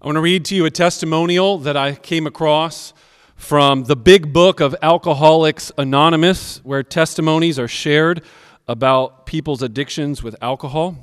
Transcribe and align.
I 0.00 0.06
want 0.06 0.14
to 0.14 0.20
read 0.20 0.44
to 0.44 0.54
you 0.54 0.64
a 0.64 0.70
testimonial 0.70 1.58
that 1.58 1.76
I 1.76 1.96
came 1.96 2.28
across 2.28 2.94
from 3.34 3.82
the 3.82 3.96
big 3.96 4.32
book 4.32 4.60
of 4.60 4.76
Alcoholics 4.80 5.72
Anonymous, 5.76 6.58
where 6.62 6.84
testimonies 6.84 7.58
are 7.58 7.66
shared 7.66 8.22
about 8.68 9.26
people's 9.26 9.60
addictions 9.60 10.22
with 10.22 10.36
alcohol. 10.40 10.96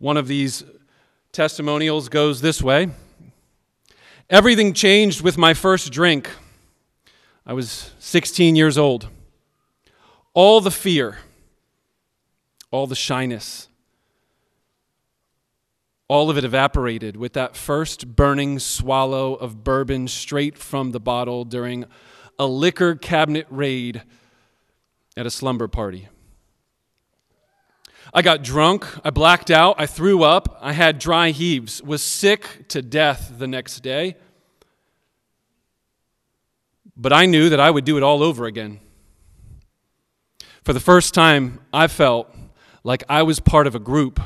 One 0.00 0.16
of 0.16 0.26
these 0.26 0.64
testimonials 1.30 2.08
goes 2.08 2.40
this 2.40 2.60
way 2.60 2.88
Everything 4.28 4.72
changed 4.72 5.20
with 5.20 5.38
my 5.38 5.54
first 5.54 5.92
drink. 5.92 6.28
I 7.46 7.52
was 7.52 7.92
16 8.00 8.56
years 8.56 8.76
old. 8.76 9.06
All 10.34 10.60
the 10.60 10.72
fear, 10.72 11.18
all 12.72 12.88
the 12.88 12.96
shyness, 12.96 13.68
all 16.12 16.28
of 16.28 16.36
it 16.36 16.44
evaporated 16.44 17.16
with 17.16 17.32
that 17.32 17.56
first 17.56 18.14
burning 18.14 18.58
swallow 18.58 19.32
of 19.32 19.64
bourbon 19.64 20.06
straight 20.06 20.58
from 20.58 20.90
the 20.90 21.00
bottle 21.00 21.42
during 21.42 21.86
a 22.38 22.46
liquor 22.46 22.94
cabinet 22.94 23.46
raid 23.48 24.02
at 25.16 25.24
a 25.24 25.30
slumber 25.30 25.66
party. 25.66 26.08
I 28.12 28.20
got 28.20 28.42
drunk, 28.42 28.86
I 29.02 29.08
blacked 29.08 29.50
out, 29.50 29.76
I 29.78 29.86
threw 29.86 30.22
up, 30.22 30.58
I 30.60 30.72
had 30.74 30.98
dry 30.98 31.30
heaves, 31.30 31.82
was 31.82 32.02
sick 32.02 32.68
to 32.68 32.82
death 32.82 33.32
the 33.38 33.46
next 33.46 33.80
day. 33.80 34.16
But 36.94 37.14
I 37.14 37.24
knew 37.24 37.48
that 37.48 37.58
I 37.58 37.70
would 37.70 37.86
do 37.86 37.96
it 37.96 38.02
all 38.02 38.22
over 38.22 38.44
again. 38.44 38.80
For 40.62 40.74
the 40.74 40.80
first 40.80 41.14
time, 41.14 41.60
I 41.72 41.86
felt 41.86 42.28
like 42.84 43.02
I 43.08 43.22
was 43.22 43.40
part 43.40 43.66
of 43.66 43.74
a 43.74 43.78
group 43.80 44.20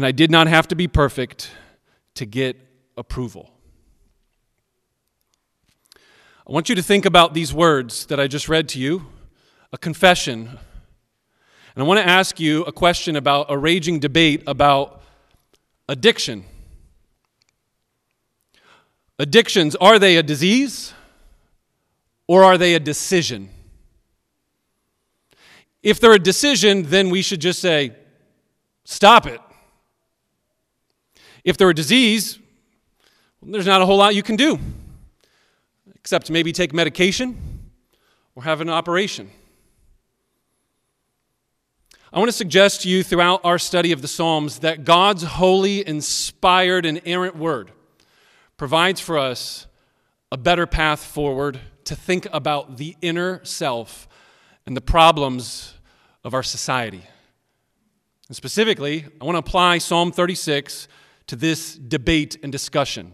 and 0.00 0.06
I 0.06 0.12
did 0.12 0.30
not 0.30 0.46
have 0.46 0.66
to 0.68 0.74
be 0.74 0.88
perfect 0.88 1.50
to 2.14 2.24
get 2.24 2.56
approval. 2.96 3.50
I 5.94 6.52
want 6.52 6.70
you 6.70 6.74
to 6.74 6.82
think 6.82 7.04
about 7.04 7.34
these 7.34 7.52
words 7.52 8.06
that 8.06 8.18
I 8.18 8.26
just 8.26 8.48
read 8.48 8.66
to 8.70 8.78
you 8.78 9.04
a 9.74 9.76
confession. 9.76 10.48
And 11.74 11.76
I 11.76 11.82
want 11.82 12.00
to 12.00 12.08
ask 12.08 12.40
you 12.40 12.62
a 12.62 12.72
question 12.72 13.14
about 13.14 13.50
a 13.50 13.58
raging 13.58 14.00
debate 14.00 14.42
about 14.46 15.02
addiction. 15.86 16.46
Addictions, 19.18 19.76
are 19.76 19.98
they 19.98 20.16
a 20.16 20.22
disease 20.22 20.94
or 22.26 22.42
are 22.42 22.56
they 22.56 22.74
a 22.74 22.80
decision? 22.80 23.50
If 25.82 26.00
they're 26.00 26.14
a 26.14 26.18
decision, 26.18 26.84
then 26.84 27.10
we 27.10 27.20
should 27.20 27.42
just 27.42 27.60
say, 27.60 27.94
stop 28.86 29.26
it. 29.26 29.42
If 31.44 31.56
they're 31.56 31.70
a 31.70 31.74
disease, 31.74 32.38
there's 33.42 33.66
not 33.66 33.80
a 33.80 33.86
whole 33.86 33.96
lot 33.96 34.14
you 34.14 34.22
can 34.22 34.36
do, 34.36 34.58
except 35.94 36.30
maybe 36.30 36.52
take 36.52 36.72
medication 36.74 37.70
or 38.34 38.42
have 38.42 38.60
an 38.60 38.68
operation. 38.68 39.30
I 42.12 42.18
want 42.18 42.28
to 42.28 42.36
suggest 42.36 42.82
to 42.82 42.88
you 42.88 43.04
throughout 43.04 43.40
our 43.44 43.58
study 43.58 43.92
of 43.92 44.02
the 44.02 44.08
Psalms 44.08 44.58
that 44.58 44.84
God's 44.84 45.22
holy, 45.22 45.86
inspired, 45.86 46.84
and 46.84 46.98
inerrant 46.98 47.36
word 47.36 47.70
provides 48.56 49.00
for 49.00 49.16
us 49.16 49.66
a 50.32 50.36
better 50.36 50.66
path 50.66 51.02
forward 51.02 51.60
to 51.84 51.94
think 51.94 52.26
about 52.32 52.76
the 52.76 52.96
inner 53.00 53.44
self 53.44 54.08
and 54.66 54.76
the 54.76 54.80
problems 54.80 55.74
of 56.24 56.34
our 56.34 56.42
society. 56.42 57.02
And 58.28 58.36
specifically, 58.36 59.06
I 59.20 59.24
want 59.24 59.36
to 59.36 59.40
apply 59.40 59.78
Psalm 59.78 60.12
36 60.12 60.88
to 61.30 61.36
this 61.36 61.76
debate 61.76 62.36
and 62.42 62.50
discussion. 62.50 63.12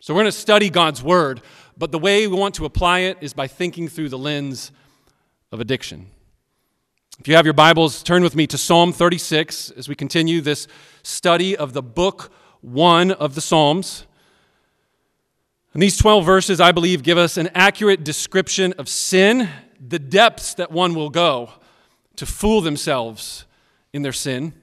So, 0.00 0.12
we're 0.12 0.22
going 0.22 0.32
to 0.32 0.36
study 0.36 0.70
God's 0.70 1.04
Word, 1.04 1.40
but 1.78 1.92
the 1.92 2.00
way 2.00 2.26
we 2.26 2.36
want 2.36 2.56
to 2.56 2.64
apply 2.64 3.00
it 3.00 3.18
is 3.20 3.32
by 3.32 3.46
thinking 3.46 3.86
through 3.86 4.08
the 4.08 4.18
lens 4.18 4.72
of 5.52 5.60
addiction. 5.60 6.08
If 7.20 7.28
you 7.28 7.36
have 7.36 7.46
your 7.46 7.54
Bibles, 7.54 8.02
turn 8.02 8.24
with 8.24 8.34
me 8.34 8.48
to 8.48 8.58
Psalm 8.58 8.92
36 8.92 9.70
as 9.70 9.88
we 9.88 9.94
continue 9.94 10.40
this 10.40 10.66
study 11.04 11.56
of 11.56 11.74
the 11.74 11.82
book 11.82 12.32
one 12.60 13.12
of 13.12 13.36
the 13.36 13.40
Psalms. 13.40 14.04
And 15.74 15.80
these 15.80 15.96
12 15.96 16.26
verses, 16.26 16.60
I 16.60 16.72
believe, 16.72 17.04
give 17.04 17.18
us 17.18 17.36
an 17.36 17.50
accurate 17.54 18.02
description 18.02 18.72
of 18.78 18.88
sin, 18.88 19.48
the 19.78 20.00
depths 20.00 20.54
that 20.54 20.72
one 20.72 20.96
will 20.96 21.08
go 21.08 21.50
to 22.16 22.26
fool 22.26 22.60
themselves 22.62 23.44
in 23.92 24.02
their 24.02 24.12
sin. 24.12 24.54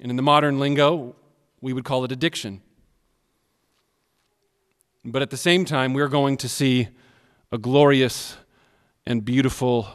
And 0.00 0.10
in 0.10 0.16
the 0.16 0.22
modern 0.22 0.58
lingo, 0.58 1.14
we 1.60 1.72
would 1.72 1.84
call 1.84 2.04
it 2.04 2.12
addiction. 2.12 2.62
But 5.04 5.22
at 5.22 5.30
the 5.30 5.36
same 5.36 5.64
time, 5.64 5.94
we're 5.94 6.08
going 6.08 6.36
to 6.38 6.48
see 6.48 6.88
a 7.52 7.58
glorious 7.58 8.36
and 9.06 9.24
beautiful 9.24 9.88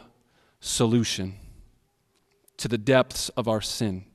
solution 0.59 1.35
to 2.57 2.67
the 2.67 2.77
depths 2.77 3.29
of 3.29 3.47
our 3.47 3.61
sin. 3.61 4.05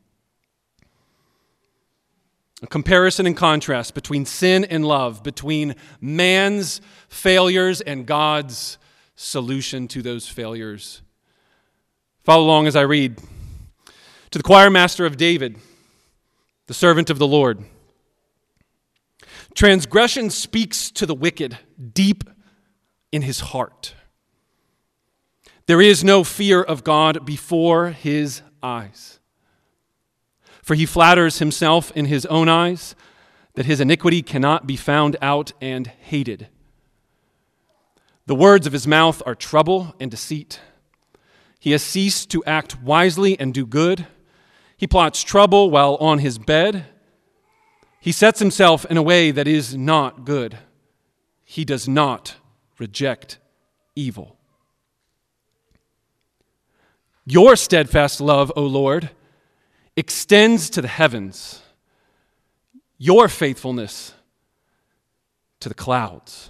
A 2.63 2.67
comparison 2.67 3.27
and 3.27 3.37
contrast 3.37 3.95
between 3.95 4.27
sin 4.27 4.65
and 4.65 4.85
love, 4.85 5.23
between 5.23 5.77
man's 6.01 6.81
failures 7.09 7.81
and 7.81 8.05
God's 8.05 8.77
solution 9.17 9.89
to 9.89 10.03
those 10.03 10.29
failures. 10.29 11.03
Follow 12.25 12.45
along 12.45 12.67
as 12.67 12.77
I 12.77 12.83
read. 12.83 13.19
To 14.31 14.39
the 14.39 14.43
choir 14.43 14.71
master 14.71 15.07
of 15.07 15.17
David, 15.17 15.57
the 16.71 16.75
servant 16.75 17.11
of 17.11 17.19
the 17.19 17.27
Lord. 17.27 17.65
Transgression 19.57 20.31
speaks 20.31 20.89
to 20.93 21.05
the 21.05 21.17
wicked 21.17 21.59
deep 21.93 22.23
in 23.11 23.23
his 23.23 23.41
heart. 23.41 23.97
There 25.67 25.81
is 25.81 26.05
no 26.05 26.23
fear 26.23 26.63
of 26.63 26.85
God 26.85 27.27
before 27.27 27.89
his 27.89 28.43
eyes. 28.63 29.19
For 30.63 30.77
he 30.77 30.87
flatters 30.87 31.41
himself 31.41 31.91
in 31.97 32.05
his 32.05 32.25
own 32.27 32.49
eyes 32.49 32.95
that 33.55 33.67
his 33.67 33.81
iniquity 33.81 34.23
cannot 34.23 34.65
be 34.65 34.77
found 34.77 35.17
out 35.21 35.51
and 35.61 35.89
hated. 35.89 36.51
The 38.27 38.37
words 38.37 38.69
of 38.69 38.73
his 38.73 38.87
mouth 38.87 39.21
are 39.27 39.35
trouble 39.35 39.97
and 39.99 40.09
deceit. 40.09 40.61
He 41.59 41.73
has 41.73 41.83
ceased 41.83 42.31
to 42.31 42.45
act 42.45 42.81
wisely 42.81 43.37
and 43.41 43.53
do 43.53 43.67
good. 43.67 44.07
He 44.81 44.87
plots 44.87 45.23
trouble 45.23 45.71
while 45.71 45.97
on 45.97 46.21
his 46.21 46.39
bed. 46.39 46.87
He 48.01 48.13
sets 48.13 48.39
himself 48.39 48.87
in 48.87 48.97
a 48.97 49.03
way 49.03 49.31
that 49.31 49.47
is 49.47 49.77
not 49.77 50.25
good. 50.25 50.57
He 51.45 51.67
does 51.67 51.87
not 51.87 52.37
reject 52.79 53.37
evil. 53.95 54.39
Your 57.27 57.57
steadfast 57.57 58.23
love, 58.23 58.51
O 58.57 58.63
Lord, 58.63 59.11
extends 59.97 60.71
to 60.71 60.81
the 60.81 60.89
heavens, 60.89 61.63
your 62.97 63.29
faithfulness 63.29 64.15
to 65.61 65.69
the 65.69 65.75
clouds. 65.75 66.49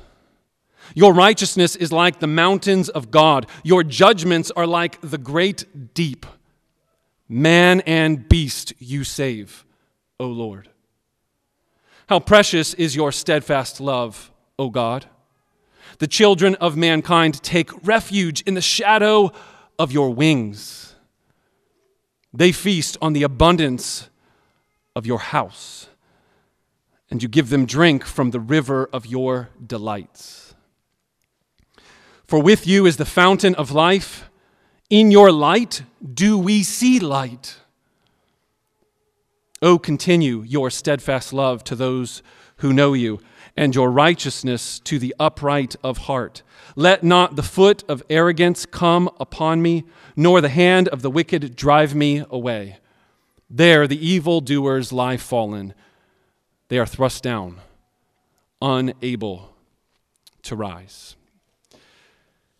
Your 0.95 1.13
righteousness 1.13 1.75
is 1.75 1.91
like 1.91 2.21
the 2.21 2.29
mountains 2.29 2.89
of 2.91 3.11
God, 3.11 3.49
your 3.65 3.83
judgments 3.83 4.53
are 4.53 4.69
like 4.69 5.01
the 5.01 5.19
great 5.19 5.95
deep. 5.95 6.27
Man 7.33 7.81
and 7.83 8.29
beast 8.29 8.73
you 8.81 9.05
save, 9.05 9.65
O 10.19 10.27
Lord. 10.27 10.69
How 12.09 12.19
precious 12.19 12.75
is 12.75 12.97
your 12.97 13.13
steadfast 13.13 13.81
love, 13.81 14.33
O 14.59 14.69
God. 14.69 15.07
The 16.01 16.09
children 16.09 16.57
of 16.57 16.77
mankind 16.77 17.41
take 17.41 17.87
refuge 17.87 18.41
in 18.41 18.55
the 18.55 18.61
shadow 18.61 19.31
of 19.79 19.93
your 19.93 20.13
wings. 20.13 20.97
They 22.35 22.51
feast 22.51 22.97
on 23.01 23.13
the 23.13 23.23
abundance 23.23 24.11
of 24.97 25.07
your 25.07 25.21
house, 25.21 25.87
and 27.13 27.23
you 27.23 27.29
give 27.29 27.49
them 27.49 27.65
drink 27.65 28.05
from 28.05 28.33
the 28.33 28.41
river 28.41 28.91
of 28.93 29.07
your 29.07 29.51
delights. 29.65 30.57
For 32.27 32.43
with 32.43 32.67
you 32.67 32.87
is 32.87 32.97
the 32.97 33.05
fountain 33.05 33.55
of 33.55 33.71
life 33.71 34.30
in 34.91 35.13
your 35.13 35.31
light 35.31 35.85
do 36.13 36.37
we 36.37 36.65
see 36.65 36.99
light. 36.99 37.57
Oh, 39.63 39.79
continue 39.79 40.43
your 40.43 40.69
steadfast 40.69 41.33
love 41.33 41.63
to 41.65 41.77
those 41.77 42.23
who 42.57 42.73
know 42.73 42.93
you, 42.93 43.21
and 43.57 43.75
your 43.75 43.91
righteousness 43.91 44.79
to 44.81 44.99
the 44.99 45.15
upright 45.19 45.77
of 45.83 45.99
heart. 45.99 46.43
Let 46.77 47.03
not 47.03 47.37
the 47.37 47.43
foot 47.43 47.83
of 47.89 48.03
arrogance 48.11 48.67
come 48.67 49.09
upon 49.19 49.63
me, 49.63 49.85
nor 50.17 50.41
the 50.41 50.49
hand 50.49 50.89
of 50.89 51.03
the 51.03 51.11
wicked 51.11 51.57
drive 51.57 51.95
me 51.95 52.25
away. 52.31 52.79
There 53.49 53.87
the 53.87 54.07
evildoers 54.07 54.93
lie 54.93 55.17
fallen, 55.17 55.75
they 56.69 56.79
are 56.79 56.87
thrust 56.87 57.23
down, 57.23 57.61
unable 58.63 59.55
to 60.43 60.57
rise. 60.57 61.17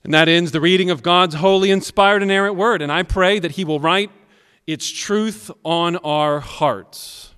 And 0.03 0.15
that 0.15 0.29
ends 0.29 0.53
the 0.53 0.61
reading 0.61 0.91
of 0.91 1.03
God's 1.03 1.37
holy, 1.37 1.71
inspired, 1.71 2.23
and 2.23 2.31
inerrant 2.31 2.57
word. 2.57 2.83
And 2.83 2.91
I 2.91 3.03
pray 3.03 3.39
that 3.39 3.53
He 3.53 3.65
will 3.65 3.81
write 3.81 4.11
its 4.67 4.91
truth 4.91 5.51
on 5.65 5.97
our 5.97 6.41
hearts. 6.41 7.35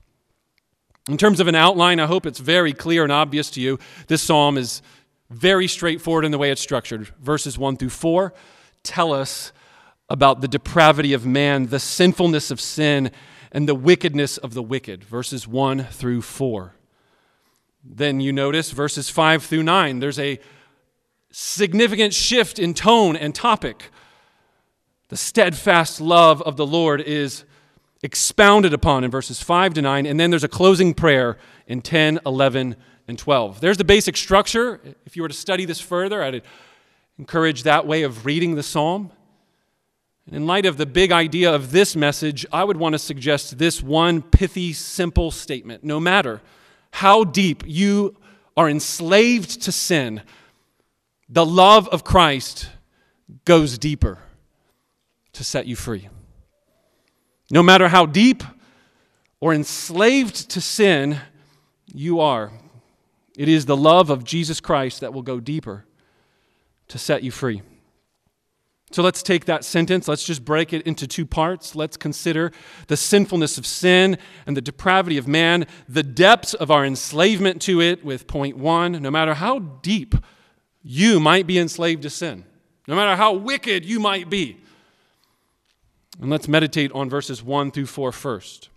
In 1.08 1.16
terms 1.16 1.40
of 1.40 1.48
an 1.48 1.56
outline, 1.56 1.98
I 1.98 2.06
hope 2.06 2.26
it's 2.26 2.38
very 2.38 2.72
clear 2.72 3.02
and 3.02 3.10
obvious 3.10 3.50
to 3.50 3.60
you. 3.60 3.78
This 4.06 4.22
psalm 4.22 4.56
is 4.56 4.82
very 5.30 5.66
straightforward 5.66 6.24
in 6.24 6.30
the 6.30 6.38
way 6.38 6.50
it's 6.50 6.60
structured. 6.60 7.08
Verses 7.20 7.58
1 7.58 7.76
through 7.76 7.90
4 7.90 8.32
tell 8.82 9.12
us 9.12 9.52
about 10.08 10.40
the 10.40 10.48
depravity 10.48 11.12
of 11.12 11.24
man, 11.24 11.66
the 11.66 11.78
sinfulness 11.78 12.50
of 12.50 12.60
sin, 12.60 13.10
and 13.52 13.68
the 13.68 13.74
wickedness 13.74 14.36
of 14.36 14.54
the 14.54 14.62
wicked. 14.62 15.04
Verses 15.04 15.46
1 15.46 15.84
through 15.84 16.22
4. 16.22 16.74
Then 17.84 18.20
you 18.20 18.32
notice 18.32 18.70
verses 18.70 19.08
5 19.08 19.44
through 19.44 19.62
9. 19.62 20.00
There's 20.00 20.18
a 20.18 20.38
significant 21.32 22.14
shift 22.14 22.58
in 22.58 22.74
tone 22.74 23.16
and 23.16 23.34
topic. 23.34 23.90
The 25.08 25.16
steadfast 25.16 26.00
love 26.00 26.40
of 26.42 26.56
the 26.56 26.66
Lord 26.66 27.00
is 27.00 27.44
expounded 28.02 28.72
upon 28.72 29.04
in 29.04 29.10
verses 29.10 29.42
5 29.42 29.74
to 29.74 29.82
9, 29.82 30.06
and 30.06 30.20
then 30.20 30.30
there's 30.30 30.44
a 30.44 30.48
closing 30.48 30.94
prayer 30.94 31.38
in 31.66 31.82
10, 31.82 32.20
11, 32.24 32.76
and 33.08 33.18
12. 33.18 33.60
There's 33.60 33.76
the 33.76 33.84
basic 33.84 34.16
structure. 34.16 34.80
If 35.04 35.16
you 35.16 35.22
were 35.22 35.28
to 35.28 35.34
study 35.34 35.64
this 35.64 35.80
further, 35.80 36.22
I'd 36.22 36.42
encourage 37.18 37.62
that 37.64 37.86
way 37.86 38.02
of 38.02 38.24
reading 38.24 38.54
the 38.54 38.62
psalm. 38.62 39.10
And 40.26 40.36
in 40.36 40.46
light 40.46 40.66
of 40.66 40.76
the 40.76 40.86
big 40.86 41.12
idea 41.12 41.52
of 41.52 41.72
this 41.72 41.96
message, 41.96 42.46
I 42.52 42.64
would 42.64 42.76
want 42.76 42.92
to 42.94 42.98
suggest 42.98 43.58
this 43.58 43.82
one 43.82 44.22
pithy, 44.22 44.72
simple 44.72 45.30
statement. 45.30 45.82
No 45.82 45.98
matter 45.98 46.40
how 46.92 47.24
deep 47.24 47.64
you 47.66 48.16
are 48.56 48.68
enslaved 48.68 49.62
to 49.62 49.72
sin, 49.72 50.22
the 51.32 51.46
love 51.46 51.88
of 51.88 52.04
Christ 52.04 52.68
goes 53.46 53.78
deeper 53.78 54.18
to 55.32 55.42
set 55.42 55.66
you 55.66 55.74
free. 55.74 56.10
No 57.50 57.62
matter 57.62 57.88
how 57.88 58.04
deep 58.04 58.44
or 59.40 59.54
enslaved 59.54 60.50
to 60.50 60.60
sin 60.60 61.20
you 61.86 62.20
are, 62.20 62.52
it 63.34 63.48
is 63.48 63.64
the 63.64 63.76
love 63.76 64.10
of 64.10 64.24
Jesus 64.24 64.60
Christ 64.60 65.00
that 65.00 65.14
will 65.14 65.22
go 65.22 65.40
deeper 65.40 65.86
to 66.88 66.98
set 66.98 67.22
you 67.22 67.30
free. 67.30 67.62
So 68.90 69.02
let's 69.02 69.22
take 69.22 69.46
that 69.46 69.64
sentence, 69.64 70.06
let's 70.08 70.24
just 70.24 70.44
break 70.44 70.74
it 70.74 70.86
into 70.86 71.06
two 71.06 71.24
parts. 71.24 71.74
Let's 71.74 71.96
consider 71.96 72.52
the 72.88 72.96
sinfulness 72.98 73.56
of 73.56 73.64
sin 73.64 74.18
and 74.46 74.54
the 74.54 74.60
depravity 74.60 75.16
of 75.16 75.26
man, 75.26 75.66
the 75.88 76.02
depths 76.02 76.52
of 76.52 76.70
our 76.70 76.84
enslavement 76.84 77.62
to 77.62 77.80
it, 77.80 78.04
with 78.04 78.26
point 78.26 78.58
one. 78.58 79.00
No 79.00 79.10
matter 79.10 79.32
how 79.32 79.60
deep 79.60 80.14
you 80.82 81.20
might 81.20 81.46
be 81.46 81.58
enslaved 81.58 82.02
to 82.02 82.10
sin, 82.10 82.44
no 82.86 82.96
matter 82.96 83.16
how 83.16 83.32
wicked 83.32 83.84
you 83.84 84.00
might 84.00 84.28
be, 84.28 84.58
and 86.20 86.30
let's 86.30 86.48
meditate 86.48 86.92
on 86.92 87.08
verses 87.08 87.42
1 87.42 87.70
through 87.70 87.86
4 87.86 88.12
first. 88.12 88.68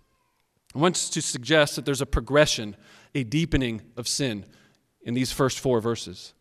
I 0.74 0.78
want 0.78 0.94
to 0.94 1.22
suggest 1.22 1.76
that 1.76 1.84
there's 1.84 2.00
a 2.00 2.06
progression, 2.06 2.76
a 3.14 3.24
deepening 3.24 3.82
of 3.96 4.06
sin 4.06 4.44
in 5.02 5.14
these 5.14 5.32
first 5.32 5.58
four 5.58 5.80
verses. 5.80 6.34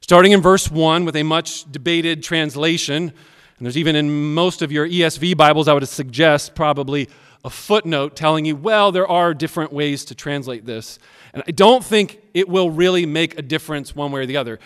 Starting 0.00 0.32
in 0.32 0.40
verse 0.40 0.70
1 0.70 1.04
with 1.04 1.16
a 1.16 1.22
much 1.22 1.70
debated 1.72 2.22
translation, 2.22 3.12
and 3.58 3.66
there's 3.66 3.76
even 3.76 3.96
in 3.96 4.34
most 4.34 4.62
of 4.62 4.70
your 4.70 4.86
ESV 4.86 5.36
Bibles, 5.36 5.66
I 5.66 5.72
would 5.72 5.88
suggest 5.88 6.54
probably 6.54 7.08
a 7.44 7.50
footnote 7.50 8.14
telling 8.16 8.44
you, 8.44 8.54
well, 8.54 8.92
there 8.92 9.06
are 9.06 9.34
different 9.34 9.72
ways 9.72 10.04
to 10.06 10.14
translate 10.14 10.64
this. 10.64 10.98
And 11.34 11.42
I 11.46 11.50
don't 11.50 11.84
think 11.84 12.20
it 12.34 12.48
will 12.48 12.70
really 12.70 13.06
make 13.06 13.38
a 13.38 13.42
difference 13.42 13.96
one 13.96 14.12
way 14.12 14.22
or 14.22 14.26
the 14.26 14.36
other. 14.36 14.60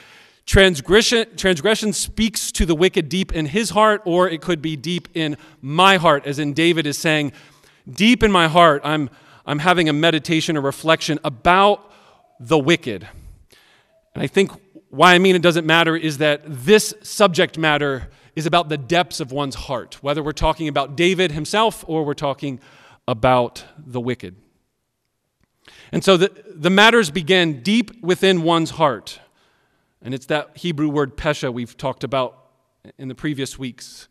Transgression, 0.45 1.37
transgression 1.37 1.93
speaks 1.93 2.53
to 2.53 2.67
the 2.67 2.75
wicked 2.75 3.09
deep 3.09 3.33
in 3.33 3.47
his 3.47 3.71
heart, 3.71 4.03
or 4.05 4.29
it 4.29 4.41
could 4.41 4.63
be 4.63 4.77
deep 4.77 5.09
in 5.15 5.37
my 5.61 5.97
heart, 5.97 6.27
as 6.27 6.39
in 6.39 6.53
David 6.53 6.87
is 6.87 6.99
saying, 6.99 7.33
Deep 7.91 8.23
in 8.23 8.33
my 8.33 8.49
heart, 8.49 8.83
I'm, 8.85 9.11
I'm 9.45 9.61
having 9.61 9.89
a 9.89 9.93
meditation, 9.93 10.57
a 10.57 10.61
reflection 10.61 11.21
about 11.23 11.93
the 12.41 12.59
wicked. 12.59 13.09
And 14.15 14.23
I 14.23 14.27
think 14.27 14.51
why 14.91 15.15
I 15.15 15.19
mean 15.19 15.37
it 15.37 15.43
doesn't 15.43 15.67
matter 15.67 15.97
is 15.97 16.19
that 16.19 16.43
this 16.47 16.95
subject 17.03 17.59
matter 17.59 18.09
is 18.37 18.47
about 18.47 18.69
the 18.69 18.77
depths 18.77 19.19
of 19.19 19.33
one's 19.33 19.55
heart, 19.55 20.03
whether 20.03 20.23
we're 20.23 20.33
talking 20.33 20.69
about 20.69 20.95
David 20.95 21.33
himself 21.33 21.85
or 21.89 22.05
we're 22.05 22.15
talking 22.15 22.61
about 23.09 23.65
the 23.79 24.01
wicked. 24.01 24.37
And 25.91 26.05
so 26.05 26.17
the, 26.17 26.31
the 26.55 26.71
matters 26.71 27.11
begin 27.11 27.63
deep 27.63 28.03
within 28.03 28.43
one's 28.43 28.71
heart. 28.71 29.21
And 30.03 30.13
it's 30.13 30.27
that 30.27 30.57
Hebrew 30.59 30.89
word 30.89 31.17
pesha 31.17 31.53
we've 31.53 31.77
talked 31.77 32.05
about 32.05 32.39
in 32.99 33.09
the 33.09 33.15
previous 33.15 33.59
weeks 33.59 34.07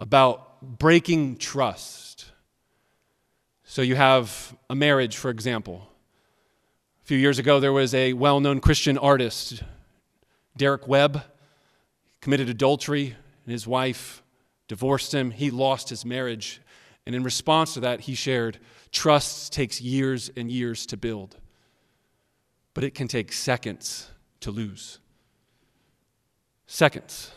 about 0.00 0.60
breaking 0.60 1.36
trust. 1.36 2.26
So 3.62 3.80
you 3.80 3.94
have 3.94 4.56
a 4.68 4.74
marriage, 4.74 5.16
for 5.16 5.30
example. 5.30 5.88
A 7.02 7.06
few 7.06 7.18
years 7.18 7.38
ago, 7.38 7.60
there 7.60 7.72
was 7.72 7.94
a 7.94 8.12
well 8.14 8.40
known 8.40 8.60
Christian 8.60 8.98
artist, 8.98 9.62
Derek 10.56 10.88
Webb, 10.88 11.22
committed 12.24 12.48
adultery, 12.48 13.14
and 13.44 13.52
his 13.52 13.66
wife 13.66 14.22
divorced 14.66 15.12
him. 15.12 15.30
He 15.30 15.50
lost 15.50 15.90
his 15.90 16.06
marriage. 16.06 16.58
And 17.04 17.14
in 17.14 17.22
response 17.22 17.74
to 17.74 17.80
that, 17.80 18.00
he 18.00 18.14
shared 18.14 18.58
trust 18.92 19.52
takes 19.52 19.78
years 19.78 20.30
and 20.34 20.50
years 20.50 20.86
to 20.86 20.96
build, 20.96 21.36
but 22.72 22.82
it 22.82 22.94
can 22.94 23.08
take 23.08 23.30
seconds 23.30 24.10
to 24.40 24.50
lose. 24.50 25.00
Seconds, 26.66 27.30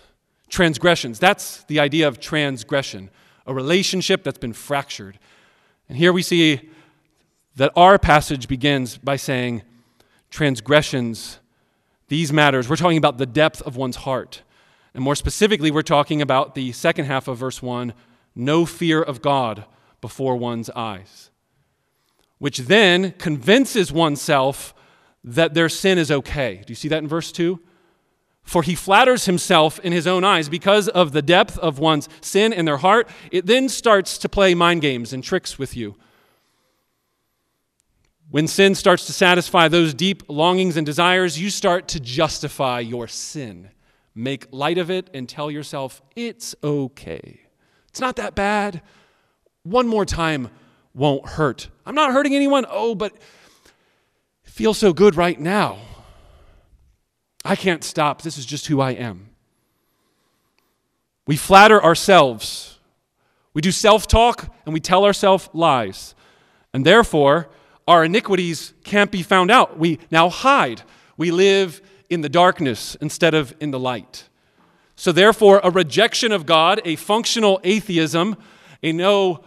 transgressions. 0.47 1.19
That's 1.19 1.63
the 1.65 1.81
idea 1.81 2.07
of 2.07 2.21
transgression, 2.21 3.09
a 3.45 3.53
relationship 3.53 4.23
that's 4.23 4.37
been 4.37 4.53
fractured. 4.53 5.19
And 5.89 5.97
here 5.97 6.13
we 6.13 6.21
see 6.21 6.69
that 7.57 7.73
our 7.75 7.99
passage 7.99 8.47
begins 8.47 8.97
by 8.97 9.17
saying, 9.17 9.63
transgressions, 10.29 11.39
these 12.07 12.31
matters. 12.31 12.69
We're 12.69 12.77
talking 12.77 12.97
about 12.97 13.17
the 13.17 13.25
depth 13.25 13.61
of 13.63 13.75
one's 13.75 13.97
heart. 13.97 14.43
And 14.97 15.03
more 15.03 15.15
specifically, 15.15 15.69
we're 15.69 15.83
talking 15.83 16.23
about 16.23 16.55
the 16.55 16.71
second 16.71 17.05
half 17.05 17.27
of 17.27 17.37
verse 17.37 17.61
1 17.61 17.93
no 18.35 18.65
fear 18.65 18.99
of 18.99 19.21
God 19.21 19.65
before 20.01 20.35
one's 20.35 20.71
eyes, 20.71 21.29
which 22.39 22.57
then 22.61 23.11
convinces 23.19 23.91
oneself 23.91 24.73
that 25.23 25.53
their 25.53 25.69
sin 25.69 25.99
is 25.99 26.09
okay. 26.09 26.63
Do 26.65 26.71
you 26.71 26.75
see 26.75 26.87
that 26.87 27.03
in 27.03 27.07
verse 27.07 27.31
2? 27.31 27.59
For 28.41 28.63
he 28.63 28.73
flatters 28.73 29.25
himself 29.25 29.79
in 29.81 29.93
his 29.93 30.07
own 30.07 30.23
eyes 30.23 30.49
because 30.49 30.87
of 30.87 31.11
the 31.11 31.21
depth 31.21 31.59
of 31.59 31.77
one's 31.77 32.09
sin 32.19 32.51
in 32.51 32.65
their 32.65 32.77
heart. 32.77 33.07
It 33.31 33.45
then 33.45 33.69
starts 33.69 34.17
to 34.17 34.27
play 34.27 34.55
mind 34.55 34.81
games 34.81 35.13
and 35.13 35.23
tricks 35.23 35.59
with 35.59 35.77
you. 35.77 35.95
When 38.31 38.47
sin 38.47 38.73
starts 38.73 39.05
to 39.05 39.13
satisfy 39.13 39.67
those 39.67 39.93
deep 39.93 40.23
longings 40.27 40.75
and 40.75 40.87
desires, 40.87 41.39
you 41.39 41.51
start 41.51 41.87
to 41.89 41.99
justify 41.99 42.79
your 42.79 43.07
sin. 43.07 43.69
Make 44.17 44.47
light 44.51 44.79
of 44.79 44.89
it 44.89 45.11
and 45.13 45.29
tell 45.29 45.51
yourself, 45.51 46.01
it's 46.15 46.55
okay. 46.63 47.41
It's 47.89 47.99
not 47.99 48.15
that 48.15 48.33
bad. 48.33 48.81
One 49.61 49.87
more 49.87 50.05
time 50.05 50.49
won't 50.95 51.29
hurt. 51.29 51.69
I'm 51.85 51.93
not 51.93 52.11
hurting 52.11 52.33
anyone. 52.33 52.65
Oh, 52.67 52.95
but 52.95 53.13
feel 54.41 54.73
so 54.73 54.91
good 54.91 55.15
right 55.15 55.39
now. 55.39 55.77
I 57.45 57.55
can't 57.55 57.83
stop. 57.83 58.23
This 58.23 58.39
is 58.39 58.45
just 58.47 58.65
who 58.65 58.81
I 58.81 58.91
am. 58.91 59.29
We 61.27 61.37
flatter 61.37 61.81
ourselves. 61.83 62.79
We 63.53 63.61
do 63.61 63.71
self 63.71 64.07
talk 64.07 64.51
and 64.65 64.73
we 64.73 64.79
tell 64.79 65.05
ourselves 65.05 65.47
lies. 65.53 66.15
And 66.73 66.83
therefore, 66.83 67.49
our 67.87 68.03
iniquities 68.03 68.73
can't 68.83 69.11
be 69.11 69.21
found 69.21 69.51
out. 69.51 69.77
We 69.77 69.99
now 70.09 70.29
hide. 70.29 70.81
We 71.17 71.29
live 71.29 71.83
in 72.09 72.21
the 72.21 72.29
darkness 72.29 72.95
instead 73.01 73.33
of 73.33 73.55
in 73.59 73.71
the 73.71 73.79
light. 73.79 74.29
So, 74.95 75.11
therefore, 75.11 75.61
a 75.63 75.69
rejection 75.69 76.31
of 76.31 76.45
God, 76.45 76.81
a 76.83 76.95
functional 76.95 77.59
atheism, 77.63 78.35
a 78.81 78.91
no 78.91 79.43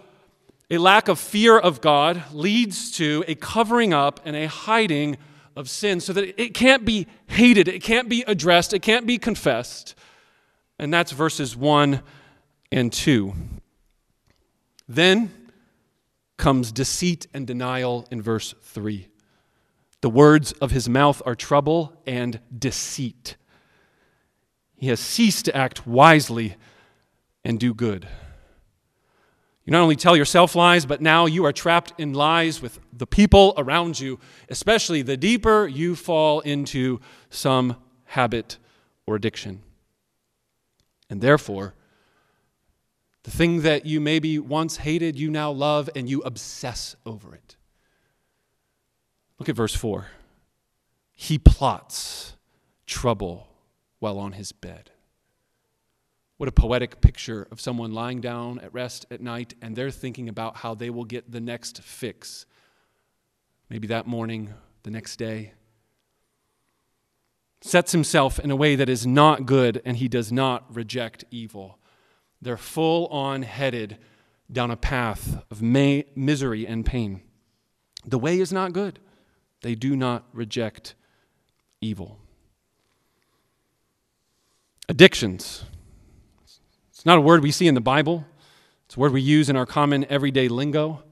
a 0.71 0.79
lack 0.79 1.09
of 1.09 1.19
fear 1.19 1.59
of 1.59 1.81
God 1.81 2.23
leads 2.33 2.93
to 2.93 3.25
a 3.27 3.35
covering 3.35 3.93
up 3.93 4.21
and 4.25 4.37
a 4.37 4.47
hiding 4.47 5.19
of 5.57 5.69
sin 5.69 5.99
so 6.01 6.13
that 6.13 6.41
it 6.41 6.55
can't 6.55 6.85
be 6.85 7.09
hated, 7.27 7.67
it 7.67 7.83
can't 7.83 8.09
be 8.09 8.23
addressed, 8.27 8.73
it 8.73 8.81
can't 8.81 9.07
be 9.07 9.19
confessed. 9.19 9.97
And 10.79 10.95
that's 10.95 11.11
verses 11.11 11.57
1 11.57 12.01
and 12.71 12.93
2. 12.93 13.35
Then 14.89 15.33
comes 16.37 16.71
deceit 16.71 17.27
and 17.35 17.47
denial 17.47 18.07
in 18.11 18.23
verse 18.23 18.55
3. 18.63 19.10
The 20.01 20.11
words 20.11 20.53
of 20.53 20.71
his 20.71 20.89
mouth 20.89 21.21
are 21.27 21.35
trouble 21.35 21.93
and 22.07 22.41
deceit. 22.57 23.37
He 24.77 24.89
has 24.89 25.01
ceased 25.01 25.45
to 25.45 25.57
act 25.57 25.87
wisely 25.87 26.57
and 27.45 27.61
do 27.61 27.75
good. 27.75 28.09
You 29.65 29.73
not 29.73 29.83
only 29.83 29.97
tell 29.97 30.17
yourself 30.17 30.57
lies, 30.57 30.87
but 30.87 31.03
now 31.03 31.27
you 31.27 31.45
are 31.45 31.53
trapped 31.53 31.93
in 31.99 32.15
lies 32.15 32.63
with 32.63 32.81
the 32.93 33.07
people 33.07 33.53
around 33.59 34.01
you, 34.01 34.19
especially 34.49 35.03
the 35.03 35.19
deeper 35.19 35.67
you 35.67 35.95
fall 35.95 36.41
into 36.41 37.01
some 37.29 37.77
habit 38.07 38.57
or 39.07 39.17
addiction. 39.17 39.63
And 41.11 41.21
therefore, 41.21 41.75
the 43.25 43.31
thing 43.31 43.63
that 43.63 43.85
you 43.85 44.01
maybe 44.01 44.39
once 44.39 44.79
hated, 44.79 45.19
you 45.19 45.31
now 45.31 45.51
love 45.51 45.91
and 45.95 46.09
you 46.09 46.23
obsess 46.23 46.97
over 47.05 47.35
it. 47.35 47.57
Look 49.41 49.49
at 49.49 49.57
verse 49.57 49.75
4. 49.75 50.07
He 51.13 51.39
plots 51.39 52.37
trouble 52.87 53.49
while 53.99 54.19
on 54.19 54.33
his 54.33 54.53
bed. 54.53 54.91
What 56.37 56.49
a 56.49 56.53
poetic 56.53 57.01
picture 57.01 57.49
of 57.51 57.61
someone 57.61 57.93
lying 57.93 58.21
down 58.21 58.59
at 58.61 58.73
rest 58.75 59.07
at 59.11 59.23
night 59.23 59.55
and 59.63 59.75
they're 59.75 59.91
thinking 59.91 60.29
about 60.29 60.59
how 60.59 60.75
they 60.75 60.91
will 60.91 61.07
get 61.07 61.33
the 61.33 61.41
next 61.41 61.83
fix. 61.83 62.45
Maybe 63.71 63.89
that 63.89 64.07
morning, 64.07 64.53
the 64.83 64.91
next 64.91 65.17
day. 65.17 65.55
Sets 67.63 67.93
himself 67.93 68.39
in 68.39 68.51
a 68.51 68.57
way 68.57 68.77
that 68.77 68.91
is 68.91 69.07
not 69.07 69.47
good 69.47 69.81
and 69.87 69.97
he 69.97 70.09
does 70.09 70.31
not 70.31 70.75
reject 70.75 71.25
evil. 71.31 71.79
They're 72.43 72.59
full 72.59 73.07
on 73.07 73.43
headed 73.43 73.97
down 74.53 74.71
a 74.71 74.77
path 74.77 75.43
of 75.51 75.63
may- 75.63 76.07
misery 76.15 76.67
and 76.67 76.85
pain. 76.85 77.23
The 78.05 78.19
way 78.19 78.39
is 78.39 78.53
not 78.53 78.75
good. 78.75 78.99
They 79.63 79.75
do 79.75 79.97
not 79.97 80.25
reject 80.33 80.95
evil. 81.81 82.19
Addictions. 84.89 85.65
It's 86.91 87.07
not 87.07 87.19
a 87.19 87.21
word 87.21 87.43
we 87.43 87.51
see 87.51 87.67
in 87.67 87.75
the 87.75 87.81
Bible, 87.81 88.27
it's 88.87 88.97
a 88.97 89.01
word 89.01 89.13
we 89.13 89.23
use 89.23 89.49
in 89.49 89.57
our 89.57 89.67
common 89.67 90.05
everyday 90.11 90.49
lingo. 90.49 91.03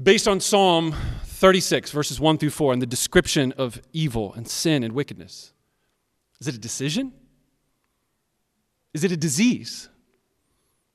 Based 0.00 0.26
on 0.26 0.40
Psalm 0.40 0.94
36, 1.24 1.90
verses 1.90 2.18
1 2.18 2.38
through 2.38 2.50
4, 2.50 2.72
and 2.72 2.80
the 2.80 2.86
description 2.86 3.52
of 3.58 3.82
evil 3.92 4.32
and 4.32 4.48
sin 4.48 4.82
and 4.82 4.94
wickedness. 4.94 5.52
Is 6.40 6.48
it 6.48 6.54
a 6.54 6.58
decision? 6.58 7.12
Is 8.94 9.04
it 9.04 9.12
a 9.12 9.16
disease? 9.16 9.89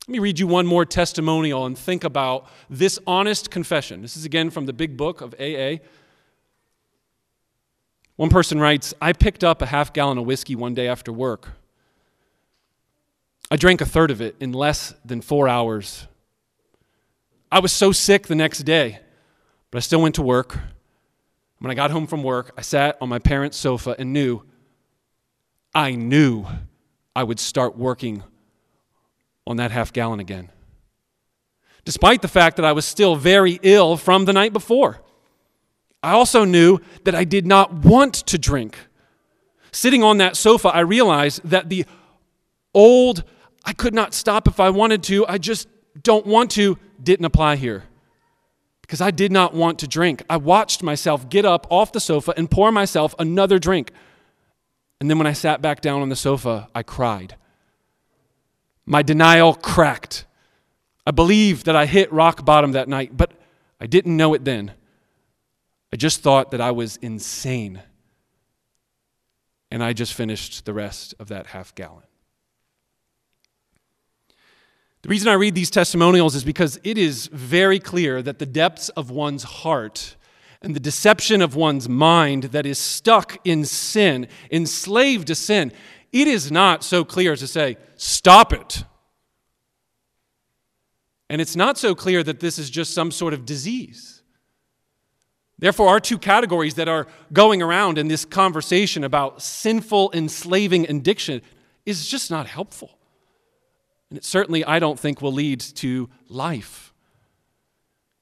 Let 0.07 0.11
me 0.11 0.19
read 0.19 0.37
you 0.37 0.45
one 0.45 0.67
more 0.67 0.85
testimonial 0.85 1.65
and 1.65 1.75
think 1.75 2.03
about 2.03 2.47
this 2.69 2.99
honest 3.07 3.49
confession. 3.49 4.03
This 4.03 4.15
is 4.15 4.23
again 4.23 4.51
from 4.51 4.67
the 4.67 4.73
big 4.73 4.97
book 4.97 5.21
of 5.21 5.33
AA. 5.39 5.77
One 8.15 8.29
person 8.29 8.59
writes 8.59 8.93
I 9.01 9.13
picked 9.13 9.43
up 9.43 9.63
a 9.63 9.65
half 9.65 9.93
gallon 9.93 10.19
of 10.19 10.25
whiskey 10.27 10.55
one 10.55 10.75
day 10.75 10.87
after 10.87 11.11
work. 11.11 11.53
I 13.49 13.55
drank 13.55 13.81
a 13.81 13.85
third 13.85 14.11
of 14.11 14.21
it 14.21 14.35
in 14.39 14.51
less 14.51 14.93
than 15.03 15.21
four 15.21 15.47
hours. 15.47 16.07
I 17.51 17.57
was 17.57 17.71
so 17.71 17.91
sick 17.91 18.27
the 18.27 18.35
next 18.35 18.59
day, 18.59 18.99
but 19.71 19.77
I 19.77 19.81
still 19.81 20.01
went 20.01 20.15
to 20.15 20.21
work. 20.21 20.59
When 21.57 21.71
I 21.71 21.73
got 21.73 21.89
home 21.89 22.05
from 22.05 22.21
work, 22.21 22.53
I 22.55 22.61
sat 22.61 22.95
on 23.01 23.09
my 23.09 23.17
parents' 23.17 23.57
sofa 23.57 23.95
and 23.97 24.13
knew, 24.13 24.43
I 25.73 25.95
knew 25.95 26.45
I 27.15 27.23
would 27.23 27.39
start 27.39 27.75
working 27.75 28.23
on 29.47 29.57
that 29.57 29.71
half 29.71 29.93
gallon 29.93 30.19
again. 30.19 30.49
Despite 31.83 32.21
the 32.21 32.27
fact 32.27 32.55
that 32.55 32.65
I 32.65 32.71
was 32.71 32.85
still 32.85 33.15
very 33.15 33.59
ill 33.61 33.95
from 33.95 34.25
the 34.25 34.33
night 34.33 34.53
before. 34.53 35.01
I 36.01 36.11
also 36.11 36.43
knew 36.45 36.79
that 37.03 37.15
I 37.15 37.23
did 37.23 37.45
not 37.45 37.73
want 37.73 38.13
to 38.27 38.37
drink. 38.37 38.77
Sitting 39.71 40.03
on 40.03 40.17
that 40.17 40.35
sofa, 40.37 40.69
I 40.69 40.79
realized 40.79 41.41
that 41.43 41.69
the 41.69 41.85
old, 42.73 43.23
I 43.63 43.73
could 43.73 43.93
not 43.93 44.13
stop 44.13 44.47
if 44.47 44.59
I 44.59 44.69
wanted 44.69 45.03
to, 45.03 45.27
I 45.27 45.37
just 45.37 45.67
don't 46.01 46.25
want 46.25 46.51
to, 46.51 46.77
didn't 47.01 47.25
apply 47.25 47.55
here. 47.55 47.83
Because 48.81 49.01
I 49.01 49.11
did 49.11 49.31
not 49.31 49.53
want 49.53 49.79
to 49.79 49.87
drink. 49.87 50.23
I 50.29 50.37
watched 50.37 50.83
myself 50.83 51.27
get 51.27 51.43
up 51.43 51.65
off 51.71 51.91
the 51.91 51.99
sofa 51.99 52.33
and 52.37 52.49
pour 52.49 52.71
myself 52.71 53.15
another 53.17 53.57
drink. 53.57 53.91
And 54.99 55.09
then 55.09 55.17
when 55.17 55.27
I 55.27 55.33
sat 55.33 55.61
back 55.61 55.81
down 55.81 56.01
on 56.01 56.09
the 56.09 56.15
sofa, 56.15 56.69
I 56.75 56.83
cried. 56.83 57.35
My 58.85 59.01
denial 59.01 59.53
cracked. 59.53 60.25
I 61.05 61.11
believe 61.11 61.63
that 61.65 61.75
I 61.75 61.85
hit 61.85 62.11
rock 62.11 62.45
bottom 62.45 62.73
that 62.73 62.87
night, 62.87 63.15
but 63.15 63.31
I 63.79 63.87
didn't 63.87 64.15
know 64.15 64.33
it 64.33 64.45
then. 64.45 64.73
I 65.91 65.97
just 65.97 66.21
thought 66.21 66.51
that 66.51 66.61
I 66.61 66.71
was 66.71 66.97
insane. 66.97 67.81
And 69.71 69.83
I 69.83 69.93
just 69.93 70.13
finished 70.13 70.65
the 70.65 70.73
rest 70.73 71.13
of 71.19 71.27
that 71.29 71.47
half 71.47 71.73
gallon. 71.75 72.03
The 75.01 75.09
reason 75.09 75.27
I 75.27 75.33
read 75.33 75.53
these 75.53 75.69
testimonials 75.69 76.33
is 76.33 76.43
because 76.43 76.79
it 76.83 76.97
is 76.97 77.27
very 77.27 77.79
clear 77.79 78.23
that 78.23 78.39
the 78.39 78.45
depths 78.45 78.89
of 78.89 79.11
one's 79.11 79.43
heart 79.43 80.15
and 80.63 80.75
the 80.75 80.79
deception 80.79 81.43
of 81.43 81.55
one's 81.55 81.87
mind 81.87 82.45
that 82.45 82.65
is 82.65 82.79
stuck 82.79 83.37
in 83.43 83.65
sin, 83.65 84.27
enslaved 84.51 85.27
to 85.27 85.35
sin, 85.35 85.71
it 86.15 86.29
is 86.29 86.49
not 86.49 86.81
so 86.81 87.03
clear 87.03 87.33
as 87.33 87.41
to 87.41 87.47
say, 87.47 87.75
stop 87.97 88.53
it. 88.53 88.85
And 91.29 91.41
it's 91.41 91.57
not 91.57 91.77
so 91.77 91.93
clear 91.93 92.23
that 92.23 92.39
this 92.39 92.57
is 92.57 92.69
just 92.69 92.93
some 92.93 93.11
sort 93.11 93.33
of 93.33 93.45
disease. 93.45 94.21
Therefore, 95.59 95.89
our 95.89 95.99
two 95.99 96.17
categories 96.17 96.75
that 96.75 96.87
are 96.87 97.07
going 97.33 97.61
around 97.61 97.97
in 97.97 98.07
this 98.07 98.23
conversation 98.23 99.03
about 99.03 99.41
sinful, 99.41 100.11
enslaving 100.13 100.89
addiction 100.89 101.41
is 101.85 102.07
just 102.07 102.31
not 102.31 102.47
helpful. 102.47 102.97
And 104.09 104.17
it 104.17 104.23
certainly, 104.23 104.63
I 104.63 104.79
don't 104.79 104.97
think, 104.97 105.21
will 105.21 105.33
lead 105.33 105.59
to 105.59 106.09
life. 106.29 106.93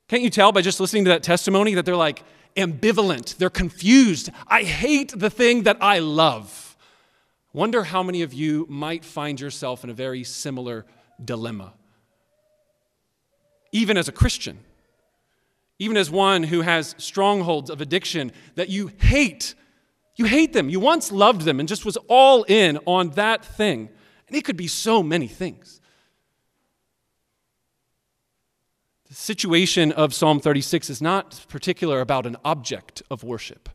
Can't 0.07 0.23
you 0.23 0.31
tell 0.31 0.51
by 0.51 0.62
just 0.62 0.79
listening 0.79 1.05
to 1.05 1.09
that 1.09 1.21
testimony 1.21 1.75
that 1.75 1.85
they're 1.85 1.95
like 1.95 2.23
ambivalent, 2.57 3.38
they're 3.38 3.51
confused. 3.51 4.31
I 4.47 4.63
hate 4.63 5.13
the 5.15 5.29
thing 5.29 5.63
that 5.63 5.77
I 5.79 6.00
love. 6.00 6.72
Wonder 7.53 7.83
how 7.83 8.01
many 8.01 8.24
of 8.24 8.33
you 8.33 8.65
might 8.67 9.05
find 9.05 9.39
yourself 9.39 9.83
in 9.83 9.91
a 9.91 9.93
very 9.93 10.24
similar 10.24 10.86
dilemma. 11.24 11.74
Even 13.72 13.95
as 13.95 14.07
a 14.07 14.12
Christian, 14.12 14.60
even 15.77 15.95
as 15.95 16.10
one 16.10 16.43
who 16.43 16.62
has 16.62 16.95
strongholds 16.98 17.69
of 17.69 17.79
addiction 17.79 18.31
that 18.55 18.69
you 18.69 18.91
hate. 19.00 19.53
You 20.15 20.25
hate 20.25 20.53
them. 20.53 20.69
You 20.69 20.79
once 20.79 21.12
loved 21.12 21.41
them 21.41 21.60
and 21.60 21.67
just 21.67 21.86
was 21.86 21.98
all 22.07 22.43
in 22.43 22.79
on 22.86 23.12
that 23.12 23.43
thing. 23.43 23.89
And 24.27 24.38
it 24.38 24.45
could 24.45 24.57
be 24.57 24.67
so 24.67 25.03
many 25.03 25.27
things. 25.27 25.81
The 29.10 29.15
situation 29.15 29.91
of 29.91 30.13
Psalm 30.13 30.39
36 30.39 30.89
is 30.89 31.01
not 31.01 31.45
particular 31.50 32.01
about 32.01 32.25
an 32.25 32.38
object 32.43 33.03
of 33.12 33.24
worship 33.24 33.69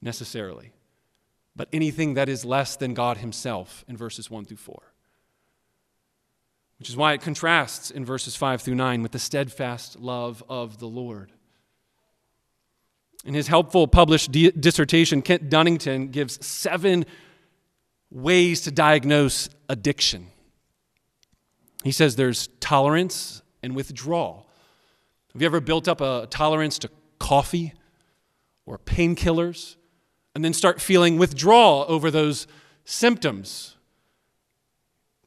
necessarily 0.00 0.72
but 1.58 1.68
anything 1.72 2.14
that 2.14 2.28
is 2.28 2.44
less 2.44 2.76
than 2.76 2.94
God 2.94 3.18
Himself 3.18 3.84
in 3.88 3.96
verses 3.96 4.30
1 4.30 4.44
through 4.44 4.58
4. 4.58 4.80
Which 6.78 6.88
is 6.88 6.96
why 6.96 7.14
it 7.14 7.20
contrasts 7.20 7.90
in 7.90 8.04
verses 8.04 8.36
5 8.36 8.62
through 8.62 8.76
9 8.76 9.02
with 9.02 9.10
the 9.10 9.18
steadfast 9.18 9.98
love 9.98 10.42
of 10.48 10.78
the 10.78 10.86
Lord. 10.86 11.32
In 13.24 13.34
his 13.34 13.48
helpful 13.48 13.88
published 13.88 14.30
di- 14.30 14.52
dissertation, 14.52 15.20
Kent 15.20 15.50
Dunnington 15.50 16.12
gives 16.12 16.46
seven 16.46 17.04
ways 18.08 18.60
to 18.60 18.70
diagnose 18.70 19.48
addiction. 19.68 20.28
He 21.82 21.90
says 21.90 22.14
there's 22.14 22.46
tolerance 22.60 23.42
and 23.64 23.74
withdrawal. 23.74 24.46
Have 25.32 25.42
you 25.42 25.46
ever 25.46 25.60
built 25.60 25.88
up 25.88 26.00
a 26.00 26.28
tolerance 26.30 26.78
to 26.78 26.90
coffee 27.18 27.72
or 28.64 28.78
painkillers 28.78 29.74
and 30.34 30.44
then 30.44 30.52
start 30.52 30.80
feeling 30.80 31.18
withdrawal 31.18 31.84
over 31.88 32.10
those 32.10 32.46
symptoms. 32.84 33.76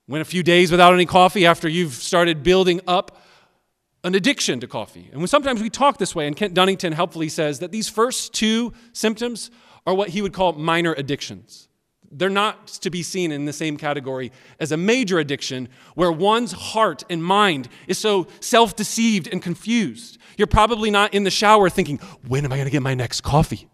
Went 0.07 0.21
a 0.21 0.25
few 0.25 0.43
days 0.43 0.71
without 0.71 0.93
any 0.93 1.05
coffee 1.05 1.45
after 1.45 1.69
you've 1.69 1.93
started 1.93 2.43
building 2.43 2.81
up 2.87 3.17
an 4.03 4.15
addiction 4.15 4.59
to 4.59 4.67
coffee. 4.67 5.09
And 5.13 5.29
sometimes 5.29 5.61
we 5.61 5.69
talk 5.69 5.97
this 5.97 6.15
way, 6.15 6.27
and 6.27 6.35
Kent 6.35 6.53
Dunnington 6.53 6.93
helpfully 6.93 7.29
says 7.29 7.59
that 7.59 7.71
these 7.71 7.87
first 7.87 8.33
two 8.33 8.73
symptoms 8.93 9.51
are 9.85 9.93
what 9.93 10.09
he 10.09 10.21
would 10.21 10.33
call 10.33 10.53
minor 10.53 10.93
addictions. 10.93 11.67
They're 12.11 12.29
not 12.29 12.67
to 12.67 12.89
be 12.89 13.03
seen 13.03 13.31
in 13.31 13.45
the 13.45 13.53
same 13.53 13.77
category 13.77 14.31
as 14.59 14.71
a 14.71 14.77
major 14.77 15.19
addiction 15.19 15.69
where 15.95 16.11
one's 16.11 16.51
heart 16.51 17.03
and 17.09 17.23
mind 17.23 17.69
is 17.87 17.97
so 17.97 18.27
self 18.41 18.75
deceived 18.75 19.29
and 19.31 19.41
confused. 19.41 20.17
You're 20.37 20.47
probably 20.47 20.91
not 20.91 21.13
in 21.13 21.23
the 21.23 21.31
shower 21.31 21.69
thinking, 21.69 21.99
when 22.27 22.43
am 22.43 22.51
I 22.51 22.57
going 22.57 22.65
to 22.65 22.71
get 22.71 22.81
my 22.81 22.95
next 22.95 23.21
coffee? 23.21 23.69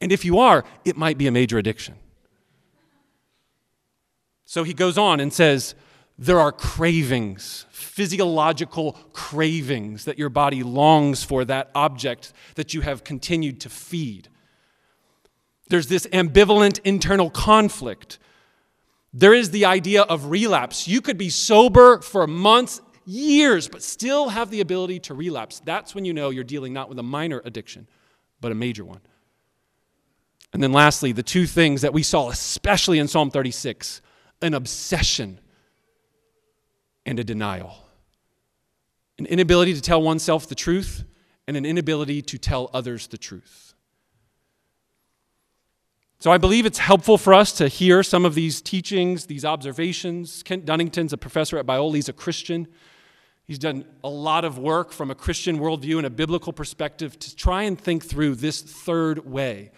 And 0.00 0.12
if 0.12 0.24
you 0.24 0.38
are, 0.38 0.64
it 0.84 0.96
might 0.96 1.18
be 1.18 1.26
a 1.26 1.32
major 1.32 1.58
addiction. 1.58 1.96
So 4.44 4.62
he 4.62 4.72
goes 4.72 4.96
on 4.96 5.20
and 5.20 5.32
says, 5.32 5.74
there 6.18 6.40
are 6.40 6.50
cravings, 6.50 7.66
physiological 7.70 8.92
cravings 9.12 10.04
that 10.04 10.18
your 10.18 10.30
body 10.30 10.62
longs 10.62 11.22
for 11.22 11.44
that 11.44 11.70
object 11.74 12.32
that 12.56 12.74
you 12.74 12.80
have 12.80 13.04
continued 13.04 13.60
to 13.60 13.68
feed. 13.68 14.28
There's 15.68 15.86
this 15.86 16.06
ambivalent 16.08 16.80
internal 16.84 17.30
conflict. 17.30 18.18
There 19.12 19.34
is 19.34 19.50
the 19.50 19.64
idea 19.64 20.02
of 20.02 20.30
relapse. 20.30 20.88
You 20.88 21.00
could 21.00 21.18
be 21.18 21.30
sober 21.30 22.00
for 22.00 22.26
months, 22.26 22.80
years, 23.04 23.68
but 23.68 23.82
still 23.82 24.30
have 24.30 24.50
the 24.50 24.60
ability 24.60 24.98
to 25.00 25.14
relapse. 25.14 25.60
That's 25.60 25.94
when 25.94 26.04
you 26.04 26.12
know 26.12 26.30
you're 26.30 26.42
dealing 26.42 26.72
not 26.72 26.88
with 26.88 26.98
a 26.98 27.02
minor 27.02 27.42
addiction, 27.44 27.86
but 28.40 28.50
a 28.50 28.54
major 28.54 28.84
one. 28.84 29.00
And 30.52 30.62
then 30.62 30.72
lastly, 30.72 31.12
the 31.12 31.22
two 31.22 31.46
things 31.46 31.82
that 31.82 31.92
we 31.92 32.02
saw, 32.02 32.30
especially 32.30 32.98
in 32.98 33.08
Psalm 33.08 33.30
36 33.30 34.00
an 34.40 34.54
obsession 34.54 35.40
and 37.04 37.18
a 37.18 37.24
denial. 37.24 37.76
An 39.18 39.26
inability 39.26 39.74
to 39.74 39.80
tell 39.80 40.00
oneself 40.00 40.48
the 40.48 40.54
truth 40.54 41.04
and 41.48 41.56
an 41.56 41.66
inability 41.66 42.22
to 42.22 42.38
tell 42.38 42.70
others 42.72 43.08
the 43.08 43.18
truth. 43.18 43.74
So 46.20 46.30
I 46.30 46.38
believe 46.38 46.66
it's 46.66 46.78
helpful 46.78 47.16
for 47.16 47.32
us 47.32 47.52
to 47.52 47.68
hear 47.68 48.02
some 48.02 48.24
of 48.24 48.34
these 48.34 48.60
teachings, 48.60 49.26
these 49.26 49.44
observations. 49.44 50.42
Kent 50.42 50.66
Dunnington's 50.66 51.12
a 51.12 51.16
professor 51.16 51.58
at 51.58 51.66
Biola, 51.66 51.94
he's 51.94 52.08
a 52.08 52.12
Christian. 52.12 52.68
He's 53.44 53.58
done 53.58 53.86
a 54.04 54.10
lot 54.10 54.44
of 54.44 54.58
work 54.58 54.92
from 54.92 55.10
a 55.10 55.14
Christian 55.14 55.58
worldview 55.58 55.96
and 55.96 56.06
a 56.06 56.10
biblical 56.10 56.52
perspective 56.52 57.18
to 57.20 57.34
try 57.34 57.62
and 57.62 57.80
think 57.80 58.04
through 58.04 58.34
this 58.34 58.60
third 58.60 59.24
way 59.24 59.70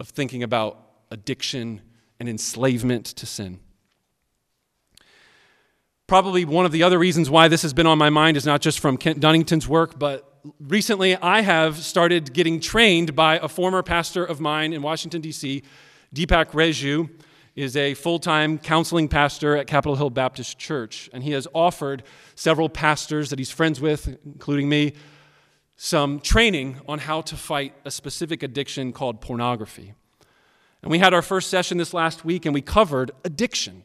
of 0.00 0.08
thinking 0.08 0.42
about 0.42 0.78
addiction 1.10 1.80
and 2.18 2.28
enslavement 2.28 3.06
to 3.06 3.26
sin. 3.26 3.60
Probably 6.06 6.44
one 6.44 6.66
of 6.66 6.72
the 6.72 6.82
other 6.82 6.98
reasons 6.98 7.30
why 7.30 7.48
this 7.48 7.62
has 7.62 7.72
been 7.72 7.86
on 7.86 7.96
my 7.98 8.10
mind 8.10 8.36
is 8.36 8.44
not 8.44 8.60
just 8.60 8.78
from 8.78 8.96
Kent 8.96 9.20
Dunnington's 9.20 9.66
work, 9.66 9.98
but 9.98 10.40
recently 10.60 11.16
I 11.16 11.40
have 11.40 11.78
started 11.78 12.34
getting 12.34 12.60
trained 12.60 13.16
by 13.16 13.38
a 13.38 13.48
former 13.48 13.82
pastor 13.82 14.24
of 14.24 14.40
mine 14.40 14.72
in 14.72 14.82
Washington, 14.82 15.20
D.C., 15.20 15.62
Deepak 16.14 16.54
Reju 16.54 17.08
is 17.56 17.76
a 17.76 17.94
full 17.94 18.18
time 18.18 18.58
counseling 18.58 19.08
pastor 19.08 19.56
at 19.56 19.66
Capitol 19.66 19.96
Hill 19.96 20.10
Baptist 20.10 20.58
Church, 20.58 21.08
and 21.12 21.22
he 21.22 21.32
has 21.32 21.48
offered 21.54 22.02
several 22.34 22.68
pastors 22.68 23.30
that 23.30 23.38
he's 23.38 23.50
friends 23.50 23.80
with, 23.80 24.16
including 24.24 24.68
me, 24.68 24.92
some 25.84 26.18
training 26.18 26.80
on 26.88 26.98
how 26.98 27.20
to 27.20 27.36
fight 27.36 27.74
a 27.84 27.90
specific 27.90 28.42
addiction 28.42 28.90
called 28.90 29.20
pornography. 29.20 29.92
And 30.80 30.90
we 30.90 30.98
had 30.98 31.12
our 31.12 31.20
first 31.20 31.50
session 31.50 31.76
this 31.76 31.92
last 31.92 32.24
week, 32.24 32.46
and 32.46 32.54
we 32.54 32.62
covered 32.62 33.10
addiction. 33.22 33.84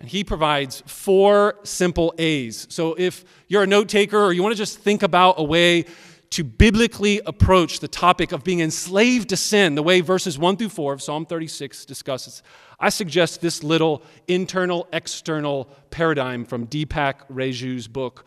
And 0.00 0.08
he 0.08 0.24
provides 0.24 0.82
four 0.86 1.54
simple 1.62 2.12
A's. 2.18 2.66
So 2.68 2.96
if 2.98 3.24
you're 3.46 3.62
a 3.62 3.66
note 3.66 3.88
taker 3.88 4.18
or 4.18 4.32
you 4.32 4.42
want 4.42 4.54
to 4.54 4.58
just 4.58 4.80
think 4.80 5.04
about 5.04 5.36
a 5.38 5.44
way 5.44 5.84
to 6.30 6.42
biblically 6.42 7.20
approach 7.26 7.78
the 7.78 7.86
topic 7.86 8.32
of 8.32 8.42
being 8.42 8.58
enslaved 8.58 9.28
to 9.28 9.36
sin, 9.36 9.76
the 9.76 9.84
way 9.84 10.00
verses 10.00 10.36
1 10.36 10.56
through 10.56 10.70
4 10.70 10.94
of 10.94 11.00
Psalm 11.00 11.26
36 11.26 11.84
discusses, 11.84 12.42
I 12.80 12.88
suggest 12.88 13.40
this 13.40 13.62
little 13.62 14.02
internal 14.26 14.88
external 14.92 15.68
paradigm 15.90 16.44
from 16.44 16.66
Deepak 16.66 17.20
Reju's 17.28 17.86
book 17.86 18.24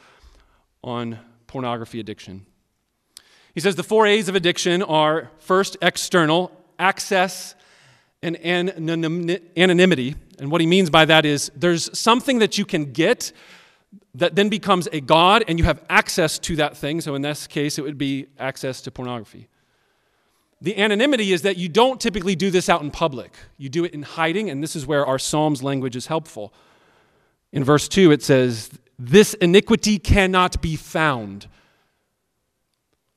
on 0.82 1.20
pornography 1.48 2.00
addiction. 2.00 2.46
He 3.54 3.60
says 3.60 3.76
the 3.76 3.84
four 3.84 4.08
A's 4.08 4.30
of 4.30 4.36
addiction 4.36 4.82
are 4.82 5.30
first, 5.40 5.78
external, 5.82 6.52
access 6.80 7.56
and 8.24 8.38
anonymity. 8.46 10.16
And 10.40 10.52
what 10.52 10.62
he 10.62 10.68
means 10.68 10.90
by 10.90 11.06
that 11.06 11.26
is 11.26 11.52
there's 11.56 11.98
something 11.98 12.40
that 12.40 12.58
you 12.58 12.66
can 12.66 12.92
get 12.92 13.32
that 14.16 14.36
then 14.36 14.50
becomes 14.50 14.88
a 14.92 15.02
God, 15.02 15.44
and 15.48 15.58
you 15.58 15.66
have 15.66 15.84
access 15.90 16.38
to 16.40 16.56
that 16.58 16.78
thing. 16.78 17.02
So 17.02 17.16
in 17.16 17.22
this 17.22 17.48
case, 17.48 17.78
it 17.78 17.82
would 17.82 17.98
be 17.98 18.28
access 18.40 18.82
to 18.82 18.92
pornography. 18.92 19.48
The 20.62 20.78
anonymity 20.78 21.34
is 21.34 21.42
that 21.42 21.58
you 21.58 21.70
don't 21.70 22.00
typically 22.00 22.36
do 22.36 22.52
this 22.52 22.70
out 22.70 22.82
in 22.82 22.92
public, 22.92 23.34
you 23.58 23.70
do 23.70 23.84
it 23.84 23.94
in 23.94 24.04
hiding, 24.04 24.50
and 24.50 24.62
this 24.62 24.76
is 24.76 24.86
where 24.86 25.06
our 25.06 25.18
Psalms 25.18 25.64
language 25.64 25.96
is 25.96 26.08
helpful. 26.08 26.54
In 27.52 27.64
verse 27.64 27.88
2, 27.88 28.12
it 28.12 28.22
says, 28.22 28.70
This 29.00 29.34
iniquity 29.36 29.98
cannot 29.98 30.62
be 30.62 30.76
found. 30.76 31.48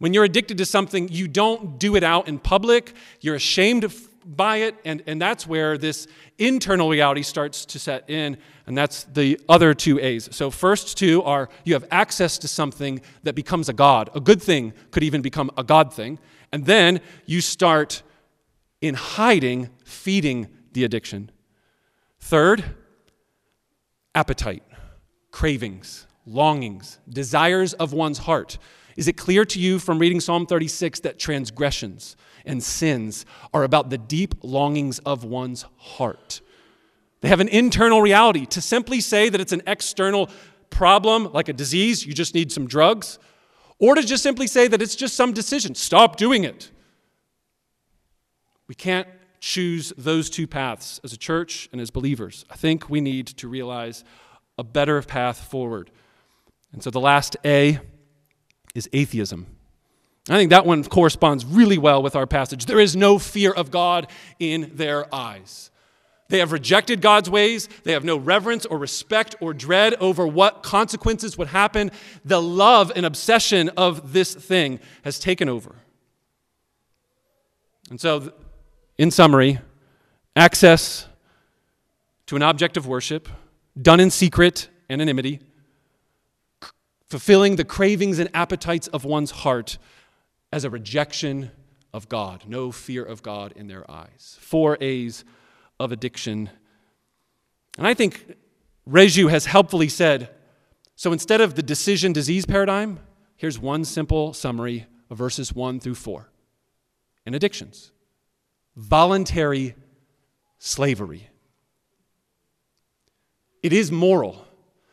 When 0.04 0.12
you're 0.12 0.24
addicted 0.24 0.58
to 0.58 0.66
something, 0.66 1.08
you 1.08 1.26
don't 1.26 1.78
do 1.78 1.96
it 1.96 2.04
out 2.04 2.28
in 2.28 2.38
public. 2.38 2.92
You're 3.22 3.36
ashamed 3.36 3.90
by 4.26 4.58
it, 4.58 4.74
and, 4.84 5.02
and 5.06 5.18
that's 5.18 5.46
where 5.46 5.78
this 5.78 6.06
internal 6.36 6.90
reality 6.90 7.22
starts 7.22 7.64
to 7.64 7.78
set 7.78 8.10
in, 8.10 8.36
and 8.66 8.76
that's 8.76 9.04
the 9.04 9.40
other 9.48 9.72
two 9.72 9.98
A's. 9.98 10.28
So, 10.30 10.50
first 10.50 10.98
two 10.98 11.22
are 11.22 11.48
you 11.64 11.72
have 11.72 11.86
access 11.90 12.36
to 12.40 12.48
something 12.48 13.00
that 13.22 13.34
becomes 13.34 13.70
a 13.70 13.72
God. 13.72 14.10
A 14.14 14.20
good 14.20 14.42
thing 14.42 14.74
could 14.90 15.02
even 15.02 15.22
become 15.22 15.50
a 15.56 15.64
God 15.64 15.90
thing. 15.90 16.18
And 16.52 16.66
then 16.66 17.00
you 17.24 17.40
start 17.40 18.02
in 18.82 18.96
hiding, 18.96 19.70
feeding 19.86 20.48
the 20.74 20.84
addiction. 20.84 21.30
Third, 22.20 22.62
appetite, 24.14 24.64
cravings, 25.30 26.06
longings, 26.26 26.98
desires 27.08 27.72
of 27.72 27.94
one's 27.94 28.18
heart. 28.18 28.58
Is 28.96 29.08
it 29.08 29.14
clear 29.14 29.44
to 29.44 29.58
you 29.58 29.78
from 29.78 29.98
reading 29.98 30.20
Psalm 30.20 30.46
36 30.46 31.00
that 31.00 31.18
transgressions, 31.18 32.16
and 32.44 32.62
sins 32.62 33.26
are 33.52 33.64
about 33.64 33.90
the 33.90 33.98
deep 33.98 34.34
longings 34.42 34.98
of 35.00 35.24
one's 35.24 35.64
heart. 35.76 36.40
They 37.20 37.28
have 37.28 37.40
an 37.40 37.48
internal 37.48 38.02
reality. 38.02 38.46
To 38.46 38.60
simply 38.60 39.00
say 39.00 39.28
that 39.28 39.40
it's 39.40 39.52
an 39.52 39.62
external 39.66 40.30
problem, 40.70 41.32
like 41.32 41.48
a 41.48 41.52
disease, 41.52 42.04
you 42.04 42.12
just 42.12 42.34
need 42.34 42.52
some 42.52 42.66
drugs, 42.66 43.18
or 43.78 43.94
to 43.94 44.02
just 44.02 44.22
simply 44.22 44.46
say 44.46 44.68
that 44.68 44.82
it's 44.82 44.94
just 44.96 45.16
some 45.16 45.32
decision, 45.32 45.74
stop 45.74 46.16
doing 46.16 46.44
it. 46.44 46.70
We 48.68 48.74
can't 48.74 49.08
choose 49.40 49.92
those 49.96 50.30
two 50.30 50.46
paths 50.46 51.00
as 51.04 51.12
a 51.12 51.18
church 51.18 51.68
and 51.72 51.80
as 51.80 51.90
believers. 51.90 52.44
I 52.50 52.56
think 52.56 52.88
we 52.88 53.00
need 53.00 53.26
to 53.26 53.48
realize 53.48 54.04
a 54.56 54.64
better 54.64 55.02
path 55.02 55.38
forward. 55.38 55.90
And 56.72 56.82
so 56.82 56.90
the 56.90 57.00
last 57.00 57.36
A 57.44 57.80
is 58.74 58.88
atheism. 58.92 59.46
I 60.28 60.36
think 60.36 60.50
that 60.50 60.64
one 60.64 60.82
corresponds 60.84 61.44
really 61.44 61.78
well 61.78 62.02
with 62.02 62.16
our 62.16 62.26
passage. 62.26 62.66
There 62.66 62.80
is 62.80 62.96
no 62.96 63.18
fear 63.18 63.52
of 63.52 63.70
God 63.70 64.06
in 64.38 64.72
their 64.74 65.12
eyes. 65.14 65.70
They 66.28 66.38
have 66.38 66.52
rejected 66.52 67.02
God's 67.02 67.28
ways. 67.28 67.68
They 67.84 67.92
have 67.92 68.04
no 68.04 68.16
reverence 68.16 68.64
or 68.64 68.78
respect 68.78 69.36
or 69.40 69.52
dread 69.52 69.94
over 69.94 70.26
what 70.26 70.62
consequences 70.62 71.36
would 71.36 71.48
happen. 71.48 71.90
The 72.24 72.40
love 72.40 72.90
and 72.96 73.04
obsession 73.04 73.68
of 73.76 74.14
this 74.14 74.34
thing 74.34 74.80
has 75.04 75.18
taken 75.18 75.50
over. 75.50 75.76
And 77.90 78.00
so, 78.00 78.32
in 78.96 79.10
summary, 79.10 79.58
access 80.34 81.06
to 82.26 82.36
an 82.36 82.42
object 82.42 82.78
of 82.78 82.86
worship, 82.86 83.28
done 83.80 84.00
in 84.00 84.10
secret, 84.10 84.68
anonymity, 84.88 85.40
fulfilling 87.14 87.54
the 87.54 87.64
cravings 87.64 88.18
and 88.18 88.28
appetites 88.34 88.88
of 88.88 89.04
one's 89.04 89.30
heart 89.30 89.78
as 90.52 90.64
a 90.64 90.70
rejection 90.70 91.48
of 91.92 92.08
God, 92.08 92.42
no 92.48 92.72
fear 92.72 93.04
of 93.04 93.22
God 93.22 93.52
in 93.54 93.68
their 93.68 93.88
eyes. 93.88 94.36
Four 94.40 94.76
A's 94.80 95.24
of 95.78 95.92
addiction. 95.92 96.50
And 97.78 97.86
I 97.86 97.94
think 97.94 98.34
Reju 98.84 99.28
has 99.28 99.46
helpfully 99.46 99.88
said 99.88 100.28
so 100.96 101.12
instead 101.12 101.40
of 101.40 101.54
the 101.54 101.62
decision 101.62 102.12
disease 102.12 102.46
paradigm, 102.46 102.98
here's 103.36 103.60
one 103.60 103.84
simple 103.84 104.32
summary 104.32 104.86
of 105.08 105.16
verses 105.16 105.54
1 105.54 105.78
through 105.78 105.94
4 105.94 106.28
in 107.26 107.34
addictions 107.34 107.92
voluntary 108.74 109.76
slavery. 110.58 111.28
It 113.62 113.72
is 113.72 113.92
moral, 113.92 114.48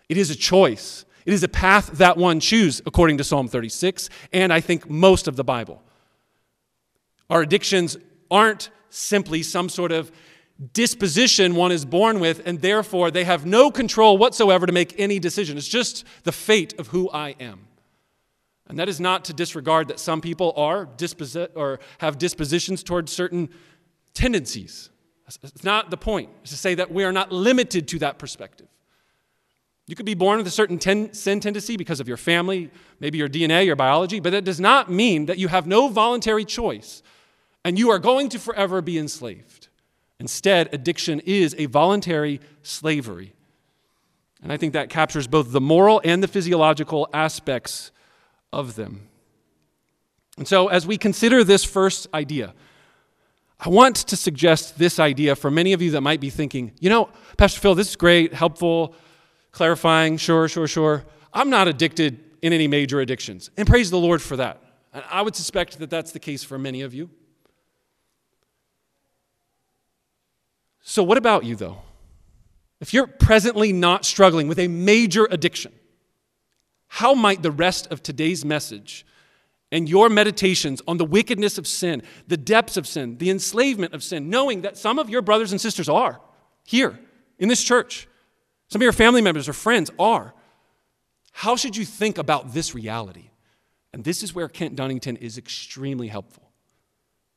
it 0.07 0.17
is 0.17 0.29
a 0.29 0.36
choice. 0.36 1.03
It 1.25 1.34
is 1.34 1.43
a 1.43 1.47
path 1.47 1.91
that 1.93 2.17
one 2.17 2.39
chooses, 2.39 2.81
according 2.86 3.17
to 3.17 3.23
Psalm 3.23 3.47
36, 3.47 4.10
and 4.34 4.51
I 4.51 4.60
think 4.60 4.89
most 4.89 5.27
of 5.27 5.36
the 5.36 5.43
Bible. 5.43 5.81
Our 7.29 7.41
addictions 7.41 7.97
aren't 8.29 8.69
simply 8.89 9.43
some 9.43 9.69
sort 9.69 9.91
of 9.91 10.12
disposition 10.73 11.55
one 11.55 11.71
is 11.71 11.86
born 11.86 12.19
with, 12.19 12.41
and 12.45 12.62
therefore 12.62 13.10
they 13.10 13.23
have 13.23 13.45
no 13.45 13.71
control 13.71 14.17
whatsoever 14.17 14.65
to 14.65 14.73
make 14.73 14.99
any 14.99 15.19
decision. 15.19 15.57
It's 15.57 15.67
just 15.67 16.05
the 16.23 16.31
fate 16.31 16.77
of 16.79 16.88
who 16.88 17.10
I 17.10 17.36
am. 17.39 17.67
And 18.67 18.79
that 18.79 18.88
is 18.88 18.99
not 18.99 19.25
to 19.25 19.34
disregard 19.34 19.88
that 19.89 19.99
some 19.99 20.21
people 20.21 20.53
are 20.55 20.86
disposi- 20.86 21.49
or 21.55 21.79
have 21.97 22.17
dispositions 22.17 22.84
towards 22.84 23.12
certain 23.12 23.49
tendencies. 24.13 24.89
It's 25.43 25.63
not 25.63 25.89
the 25.89 25.97
point. 25.97 26.29
It's 26.41 26.51
to 26.51 26.57
say 26.57 26.75
that 26.75 26.91
we 26.91 27.03
are 27.03 27.12
not 27.12 27.31
limited 27.31 27.88
to 27.89 27.99
that 27.99 28.17
perspective. 28.17 28.67
You 29.91 29.95
could 29.95 30.06
be 30.06 30.13
born 30.13 30.38
with 30.38 30.47
a 30.47 30.51
certain 30.51 30.80
ten, 30.80 31.13
sin 31.13 31.41
tendency 31.41 31.75
because 31.75 31.99
of 31.99 32.08
your 32.08 32.15
family, 32.15 32.71
maybe 33.01 33.17
your 33.17 33.27
DNA, 33.27 33.65
your 33.65 33.75
biology, 33.75 34.21
but 34.21 34.30
that 34.30 34.45
does 34.45 34.58
not 34.58 34.89
mean 34.89 35.25
that 35.25 35.38
you 35.38 35.49
have 35.49 35.67
no 35.67 35.89
voluntary 35.89 36.45
choice 36.45 37.04
and 37.65 37.77
you 37.77 37.89
are 37.89 37.99
going 37.99 38.30
to 38.30 38.39
forever 38.39 38.82
be 38.82 38.97
enslaved. 38.97 39.67
Instead, 40.17 40.73
addiction 40.73 41.19
is 41.25 41.54
a 41.58 41.65
voluntary 41.65 42.39
slavery. 42.63 43.34
And 44.41 44.54
I 44.54 44.56
think 44.56 44.71
that 44.71 44.89
captures 44.89 45.27
both 45.27 45.51
the 45.51 45.60
moral 45.60 45.99
and 46.06 46.23
the 46.23 46.27
physiological 46.30 47.10
aspects 47.13 47.91
of 48.54 48.75
them. 48.75 49.10
And 50.38 50.47
so, 50.47 50.69
as 50.69 50.88
we 50.88 50.97
consider 50.97 51.43
this 51.43 51.65
first 51.65 52.08
idea, 52.13 52.54
I 53.60 53.67
want 53.67 53.97
to 53.97 54.15
suggest 54.15 54.80
this 54.80 54.99
idea 54.99 55.36
for 55.36 55.51
many 55.51 55.73
of 55.73 55.82
you 55.82 55.91
that 55.91 56.01
might 56.01 56.21
be 56.21 56.30
thinking, 56.30 56.71
you 56.80 56.89
know, 56.89 57.10
Pastor 57.36 57.60
Phil, 57.60 57.75
this 57.75 57.89
is 57.89 57.97
great, 57.97 58.34
helpful 58.34 58.95
clarifying, 59.51 60.17
sure, 60.17 60.47
sure, 60.47 60.67
sure. 60.67 61.05
I'm 61.33 61.49
not 61.49 61.67
addicted 61.67 62.19
in 62.41 62.53
any 62.53 62.67
major 62.67 62.99
addictions. 62.99 63.49
And 63.57 63.67
praise 63.67 63.89
the 63.89 63.97
Lord 63.97 64.21
for 64.21 64.37
that. 64.37 64.61
And 64.93 65.03
I 65.09 65.21
would 65.21 65.35
suspect 65.35 65.79
that 65.79 65.89
that's 65.89 66.11
the 66.11 66.19
case 66.19 66.43
for 66.43 66.57
many 66.57 66.81
of 66.81 66.93
you. 66.93 67.09
So, 70.83 71.03
what 71.03 71.17
about 71.17 71.45
you, 71.45 71.55
though? 71.55 71.77
If 72.79 72.93
you're 72.93 73.07
presently 73.07 73.71
not 73.71 74.05
struggling 74.05 74.47
with 74.47 74.59
a 74.59 74.67
major 74.67 75.27
addiction, 75.29 75.71
how 76.87 77.13
might 77.13 77.43
the 77.43 77.51
rest 77.51 77.87
of 77.91 78.03
today's 78.03 78.43
message 78.43 79.05
and 79.71 79.87
your 79.87 80.09
meditations 80.09 80.81
on 80.87 80.97
the 80.97 81.05
wickedness 81.05 81.57
of 81.57 81.65
sin, 81.65 82.01
the 82.27 82.35
depths 82.35 82.75
of 82.75 82.85
sin, 82.85 83.17
the 83.19 83.29
enslavement 83.29 83.93
of 83.93 84.03
sin, 84.03 84.29
knowing 84.29 84.63
that 84.63 84.77
some 84.77 84.99
of 84.99 85.09
your 85.09 85.21
brothers 85.21 85.51
and 85.51 85.61
sisters 85.61 85.87
are 85.87 86.19
here 86.65 86.99
in 87.39 87.47
this 87.47 87.63
church, 87.63 88.07
some 88.71 88.79
of 88.79 88.84
your 88.84 88.93
family 88.93 89.21
members 89.21 89.49
or 89.49 89.53
friends 89.53 89.91
are, 89.99 90.34
how 91.34 91.57
should 91.57 91.75
you 91.75 91.84
think 91.84 92.17
about 92.17 92.53
this 92.53 92.73
reality? 92.73 93.31
And 93.91 94.05
this 94.05 94.23
is 94.23 94.34
where 94.34 94.47
Kent 94.47 94.77
Dunnington 94.77 95.17
is 95.17 95.38
extremely 95.38 96.07
helpful. 96.07 96.49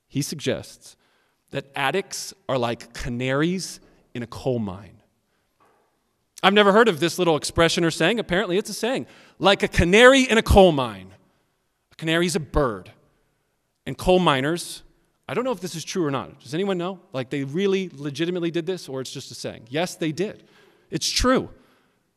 He 0.06 0.22
suggests 0.22 0.96
that 1.50 1.66
addicts 1.74 2.34
are 2.48 2.56
like 2.56 2.94
canaries 2.94 3.80
in 4.14 4.22
a 4.22 4.28
coal 4.28 4.60
mine. 4.60 5.02
I've 6.40 6.54
never 6.54 6.70
heard 6.70 6.86
of 6.86 7.00
this 7.00 7.18
little 7.18 7.34
expression 7.34 7.84
or 7.84 7.90
saying. 7.90 8.20
Apparently, 8.20 8.56
it's 8.56 8.70
a 8.70 8.74
saying. 8.74 9.08
Like 9.40 9.64
a 9.64 9.68
canary 9.68 10.22
in 10.22 10.38
a 10.38 10.42
coal 10.42 10.70
mine. 10.70 11.14
A 11.90 11.96
canary 11.96 12.26
is 12.26 12.36
a 12.36 12.40
bird. 12.40 12.92
And 13.86 13.98
coal 13.98 14.20
miners, 14.20 14.84
I 15.28 15.34
don't 15.34 15.42
know 15.42 15.50
if 15.50 15.60
this 15.60 15.74
is 15.74 15.82
true 15.82 16.04
or 16.04 16.12
not. 16.12 16.38
Does 16.38 16.54
anyone 16.54 16.78
know? 16.78 17.00
Like 17.12 17.30
they 17.30 17.42
really 17.42 17.90
legitimately 17.92 18.52
did 18.52 18.66
this, 18.66 18.88
or 18.88 19.00
it's 19.00 19.12
just 19.12 19.32
a 19.32 19.34
saying? 19.34 19.66
Yes, 19.68 19.96
they 19.96 20.12
did. 20.12 20.44
It's 20.90 21.10
true. 21.10 21.50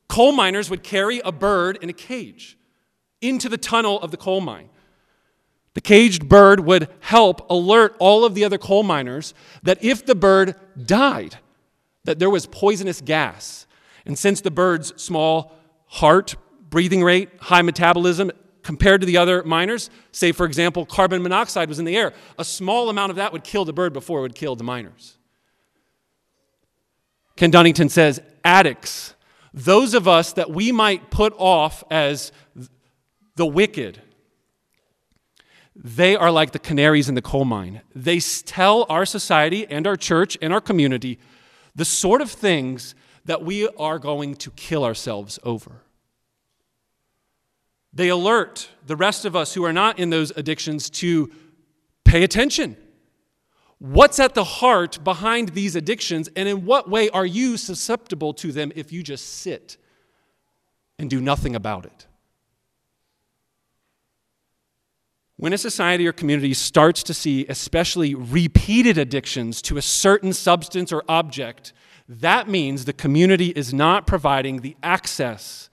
Coal 0.08 0.32
miners 0.32 0.70
would 0.70 0.84
carry 0.84 1.20
a 1.24 1.32
bird 1.32 1.78
in 1.82 1.90
a 1.90 1.94
cage 1.94 2.58
into 3.22 3.50
the 3.50 3.58
tunnel 3.58 4.00
of 4.02 4.12
the 4.12 4.18
coal 4.18 4.42
mine. 4.42 4.70
The 5.74 5.82
caged 5.82 6.28
bird 6.28 6.62
would 6.62 6.88
help 7.02 7.50
alert 7.50 7.96
all 8.00 8.26
of 8.26 8.34
the 8.34 8.44
other 8.44 8.58
coal 8.58 8.84
miners 8.84 9.34
that 9.64 9.84
if 9.84 10.06
the 10.06 10.16
bird 10.16 10.56
died, 10.86 11.38
that 12.06 12.20
there 12.20 12.30
was 12.30 12.48
poisonous 12.48 13.02
gas. 13.02 13.68
And 14.06 14.18
since 14.18 14.42
the 14.42 14.50
bird's 14.50 15.00
small 15.02 15.54
heart, 15.86 16.36
breathing 16.70 17.04
rate, 17.04 17.30
high 17.40 17.62
metabolism, 17.62 18.32
compared 18.64 19.02
to 19.02 19.08
the 19.08 19.18
other 19.18 19.44
miners, 19.44 19.90
say 20.12 20.32
for 20.32 20.46
example, 20.46 20.86
carbon 20.86 21.22
monoxide 21.22 21.70
was 21.70 21.80
in 21.80 21.86
the 21.86 21.96
air, 21.96 22.14
a 22.40 22.44
small 22.46 22.90
amount 22.90 23.10
of 23.10 23.16
that 23.18 23.32
would 23.32 23.44
kill 23.44 23.64
the 23.64 23.74
bird 23.74 23.94
before 23.94 24.20
it 24.20 24.22
would 24.24 24.36
kill 24.36 24.56
the 24.56 24.64
miners. 24.64 25.17
Kent 27.38 27.54
Dunnington 27.54 27.90
says 27.90 28.20
addicts, 28.44 29.14
those 29.54 29.94
of 29.94 30.08
us 30.08 30.34
that 30.34 30.50
we 30.50 30.72
might 30.72 31.10
put 31.10 31.34
off 31.38 31.84
as 31.90 32.32
the 33.36 33.46
wicked, 33.46 34.02
they 35.76 36.16
are 36.16 36.32
like 36.32 36.52
the 36.52 36.60
canaries 36.60 37.08
in 37.08 37.16
the 37.16 37.22
coal 37.22 37.46
mine. 37.46 37.82
They 37.96 38.20
tell 38.20 38.86
our 38.90 39.06
society 39.06 39.68
and 39.68 39.86
our 39.86 39.96
church 39.96 40.38
and 40.42 40.52
our 40.52 40.62
community 40.62 41.20
the 41.76 41.86
sort 41.86 42.22
of 42.22 42.32
things 42.32 42.96
that 43.26 43.44
we 43.44 43.68
are 43.78 44.00
going 44.00 44.36
to 44.36 44.52
kill 44.52 44.84
ourselves 44.84 45.38
over. 45.44 45.84
They 47.94 48.10
alert 48.10 48.70
the 48.86 48.96
rest 48.96 49.26
of 49.26 49.36
us 49.36 49.54
who 49.54 49.64
are 49.64 49.74
not 49.74 50.00
in 50.00 50.10
those 50.10 50.32
addictions 50.36 50.90
to 50.92 51.32
pay 52.04 52.24
attention. 52.24 52.78
What's 53.80 54.20
at 54.20 54.34
the 54.34 54.44
heart 54.44 55.04
behind 55.04 55.50
these 55.50 55.76
addictions, 55.76 56.30
and 56.36 56.50
in 56.50 56.66
what 56.66 56.90
way 56.90 57.10
are 57.10 57.26
you 57.26 57.58
susceptible 57.58 58.34
to 58.36 58.52
them 58.52 58.72
if 58.76 58.92
you 58.92 59.04
just 59.04 59.26
sit 59.40 59.78
and 60.98 61.10
do 61.10 61.22
nothing 61.22 61.56
about 61.56 61.86
it? 61.86 62.08
When 65.36 65.54
a 65.54 65.58
society 65.60 66.08
or 66.08 66.14
community 66.14 66.56
starts 66.56 67.04
to 67.04 67.14
see, 67.14 67.46
especially 67.48 68.16
repeated 68.16 68.98
addictions 68.98 69.62
to 69.64 69.78
a 69.78 69.84
certain 69.84 70.34
substance 70.34 70.92
or 70.92 71.04
object, 71.08 71.74
that 72.10 72.50
means 72.50 72.86
the 72.86 72.94
community 72.94 73.50
is 73.50 73.72
not 73.72 74.08
providing 74.08 74.62
the 74.62 74.76
access 74.82 75.70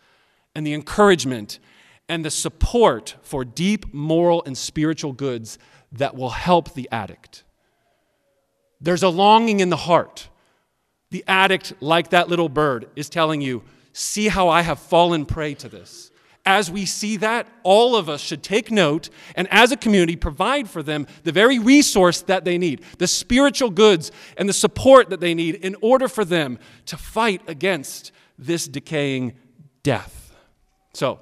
and 0.54 0.66
the 0.66 0.74
encouragement 0.74 1.58
and 2.06 2.22
the 2.22 2.30
support 2.30 3.16
for 3.22 3.42
deep 3.42 3.94
moral 3.94 4.42
and 4.44 4.58
spiritual 4.58 5.14
goods 5.14 5.58
that 5.90 6.14
will 6.14 6.30
help 6.30 6.74
the 6.74 6.86
addict. 6.92 7.44
There's 8.80 9.02
a 9.02 9.08
longing 9.08 9.60
in 9.60 9.70
the 9.70 9.76
heart. 9.76 10.28
The 11.10 11.24
addict, 11.26 11.74
like 11.80 12.10
that 12.10 12.28
little 12.28 12.48
bird, 12.48 12.88
is 12.96 13.08
telling 13.08 13.40
you, 13.40 13.62
See 13.96 14.26
how 14.26 14.48
I 14.48 14.62
have 14.62 14.80
fallen 14.80 15.24
prey 15.24 15.54
to 15.54 15.68
this 15.68 16.10
as 16.46 16.70
we 16.70 16.84
see 16.84 17.16
that, 17.18 17.46
all 17.62 17.96
of 17.96 18.08
us 18.08 18.20
should 18.20 18.42
take 18.42 18.70
note 18.70 19.08
and, 19.34 19.48
as 19.50 19.72
a 19.72 19.76
community, 19.76 20.14
provide 20.14 20.68
for 20.68 20.82
them 20.82 21.06
the 21.22 21.32
very 21.32 21.58
resource 21.58 22.20
that 22.22 22.44
they 22.44 22.58
need, 22.58 22.82
the 22.98 23.06
spiritual 23.06 23.70
goods 23.70 24.12
and 24.36 24.48
the 24.48 24.52
support 24.52 25.08
that 25.10 25.20
they 25.20 25.34
need 25.34 25.54
in 25.56 25.74
order 25.80 26.06
for 26.06 26.24
them 26.24 26.58
to 26.86 26.96
fight 26.96 27.40
against 27.48 28.12
this 28.38 28.68
decaying 28.68 29.34
death. 29.82 30.34
So, 30.92 31.20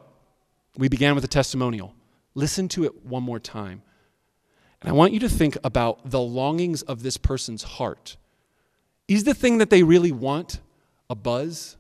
we 0.77 0.89
began 0.89 1.15
with 1.15 1.25
a 1.25 1.29
testimonial. 1.29 1.95
Listen 2.35 2.67
to 2.69 2.85
it 2.85 3.05
one 3.05 3.23
more 3.23 3.39
time. 3.39 3.83
And 4.83 4.91
I 4.91 4.93
want 4.93 5.13
you 5.13 5.21
to 5.21 5.29
think 5.29 5.57
about 5.63 6.11
the 6.11 6.21
longings 6.21 6.83
of 6.83 7.03
this 7.03 7.17
person's 7.17 7.63
heart. 7.63 8.17
Is 9.07 9.25
the 9.25 9.35
thing 9.35 9.59
that 9.59 9.71
they 9.71 9.85
really 9.85 10.11
want 10.11 10.61
a 11.09 11.15
buzz? 11.15 11.77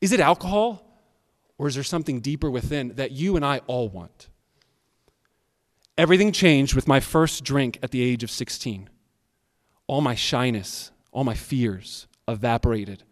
Is 0.00 0.12
it 0.12 0.20
alcohol? 0.20 0.84
Or 1.58 1.66
is 1.66 1.74
there 1.74 1.84
something 1.84 2.20
deeper 2.20 2.48
within 2.48 2.94
that 2.94 3.10
you 3.10 3.34
and 3.34 3.44
I 3.44 3.58
all 3.66 3.88
want? 3.88 4.28
Everything 5.96 6.30
changed 6.30 6.76
with 6.76 6.86
my 6.86 7.00
first 7.00 7.42
drink 7.42 7.80
at 7.82 7.90
the 7.90 8.00
age 8.00 8.22
of 8.22 8.30
16. 8.30 8.88
All 9.88 10.00
my 10.00 10.14
shyness, 10.14 10.92
all 11.10 11.24
my 11.24 11.34
fears 11.34 12.06
evaporated 12.28 13.02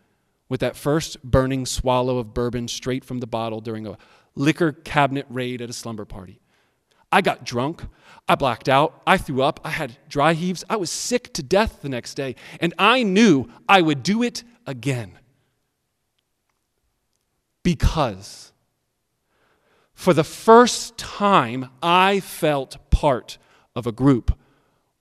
with 0.48 0.60
that 0.60 0.76
first 0.76 1.20
burning 1.24 1.66
swallow 1.66 2.18
of 2.18 2.32
bourbon 2.32 2.68
straight 2.68 3.04
from 3.04 3.18
the 3.18 3.26
bottle 3.26 3.60
during 3.60 3.88
a 3.88 3.98
liquor 4.36 4.70
cabinet 4.70 5.26
raid 5.28 5.60
at 5.60 5.68
a 5.68 5.72
slumber 5.72 6.04
party. 6.04 6.40
I 7.12 7.20
got 7.20 7.44
drunk. 7.44 7.82
I 8.28 8.34
blacked 8.34 8.68
out. 8.68 9.00
I 9.06 9.16
threw 9.18 9.42
up. 9.42 9.60
I 9.64 9.70
had 9.70 9.96
dry 10.08 10.32
heaves. 10.32 10.64
I 10.68 10.76
was 10.76 10.90
sick 10.90 11.32
to 11.34 11.42
death 11.42 11.82
the 11.82 11.88
next 11.88 12.14
day. 12.14 12.34
And 12.60 12.74
I 12.78 13.02
knew 13.02 13.48
I 13.68 13.80
would 13.82 14.02
do 14.02 14.22
it 14.22 14.42
again 14.66 15.18
because 17.62 18.52
for 19.92 20.12
the 20.12 20.24
first 20.24 20.98
time, 20.98 21.70
I 21.82 22.20
felt 22.20 22.90
part 22.90 23.38
of 23.74 23.86
a 23.86 23.92
group 23.92 24.36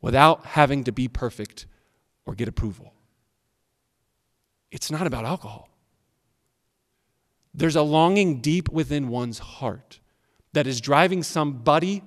without 0.02 0.46
having 0.46 0.84
to 0.86 0.91
be 0.91 1.08
perfect 1.08 1.65
or 2.26 2.34
get 2.34 2.48
approval. 2.48 2.94
It's 4.72 4.89
not 4.89 5.06
about 5.06 5.26
alcohol. 5.26 5.70
There's 7.54 7.76
a 7.76 7.82
longing 7.82 8.41
deep 8.41 8.70
within 8.70 9.10
one's 9.10 9.39
heart 9.39 10.00
that 10.56 10.68
is 10.68 10.80
driving 10.80 11.22
somebody 11.22 12.02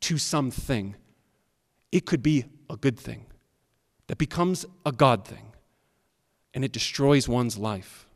to 0.00 0.18
something. 0.18 0.94
It 1.90 2.04
could 2.04 2.22
be 2.22 2.44
a 2.68 2.76
good 2.76 2.98
thing 2.98 3.26
that 4.08 4.18
becomes 4.18 4.66
a 4.84 4.92
God 4.92 5.26
thing 5.26 5.52
and 6.52 6.64
it 6.64 6.72
destroys 6.72 7.28
one's 7.28 7.56
life. 7.56 8.06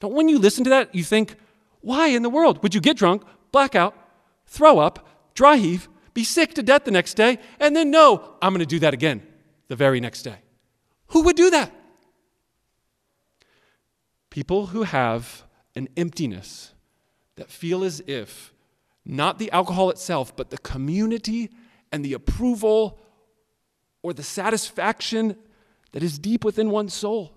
Don't 0.00 0.12
when 0.12 0.28
you 0.28 0.38
listen 0.38 0.64
to 0.64 0.70
that, 0.70 0.94
you 0.94 1.02
think, 1.02 1.36
why 1.80 2.08
in 2.08 2.22
the 2.22 2.28
world 2.28 2.62
would 2.62 2.74
you 2.74 2.80
get 2.80 2.98
drunk, 2.98 3.22
blackout, 3.52 3.94
throw 4.46 4.78
up, 4.78 5.08
dry 5.32 5.56
heave, 5.56 5.88
be 6.12 6.22
sick 6.22 6.52
to 6.52 6.62
death 6.62 6.84
the 6.84 6.90
next 6.90 7.14
day, 7.14 7.38
and 7.58 7.74
then 7.74 7.90
know 7.90 8.34
I'm 8.42 8.52
going 8.52 8.60
to 8.60 8.66
do 8.66 8.80
that 8.80 8.92
again 8.92 9.22
the 9.68 9.76
very 9.76 9.98
next 9.98 10.22
day? 10.24 10.36
Who 11.08 11.22
would 11.22 11.36
do 11.36 11.48
that? 11.50 11.72
People 14.28 14.66
who 14.66 14.82
have 14.82 15.44
an 15.74 15.88
emptiness 15.96 16.74
that 17.36 17.50
feel 17.50 17.82
as 17.82 18.02
if 18.06 18.52
not 19.06 19.38
the 19.38 19.50
alcohol 19.52 19.88
itself, 19.90 20.36
but 20.36 20.50
the 20.50 20.58
community 20.58 21.50
and 21.92 22.04
the 22.04 22.12
approval 22.12 22.98
or 24.02 24.12
the 24.12 24.22
satisfaction 24.22 25.36
that 25.92 26.02
is 26.02 26.18
deep 26.18 26.44
within 26.44 26.70
one's 26.70 26.92
soul 26.92 27.36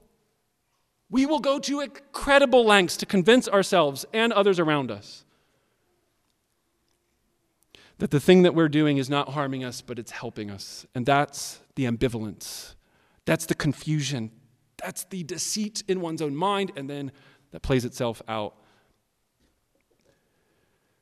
we 1.10 1.25
will 1.25 1.39
go 1.39 1.60
to 1.60 1.79
incredible 1.79 2.63
lengths 2.63 2.95
to 2.97 3.05
convince 3.05 3.47
ourselves 3.47 4.05
and 4.13 4.32
others 4.32 4.60
around 4.60 4.91
us 4.91 5.25
that 7.97 8.12
the 8.12 8.19
thing 8.19 8.43
that 8.43 8.55
we're 8.55 8.69
doing 8.69 8.97
is 8.97 9.10
not 9.10 9.29
harming 9.29 9.63
us, 9.63 9.82
but 9.82 9.99
it's 9.99 10.12
helping 10.12 10.49
us. 10.49 10.86
And 10.95 11.05
that's 11.05 11.60
the 11.75 11.84
ambivalence. 11.84 12.75
That's 13.25 13.45
the 13.45 13.55
confusion. 13.55 14.32
That's 14.82 15.03
the 15.05 15.23
deceit 15.23 15.84
in 15.88 15.99
one's 15.99 16.21
own 16.21 16.34
mind, 16.34 16.71
and 16.77 16.89
then 16.89 17.12
that 17.51 17.62
plays 17.62 17.84
itself 17.84 18.21
out. 18.29 18.55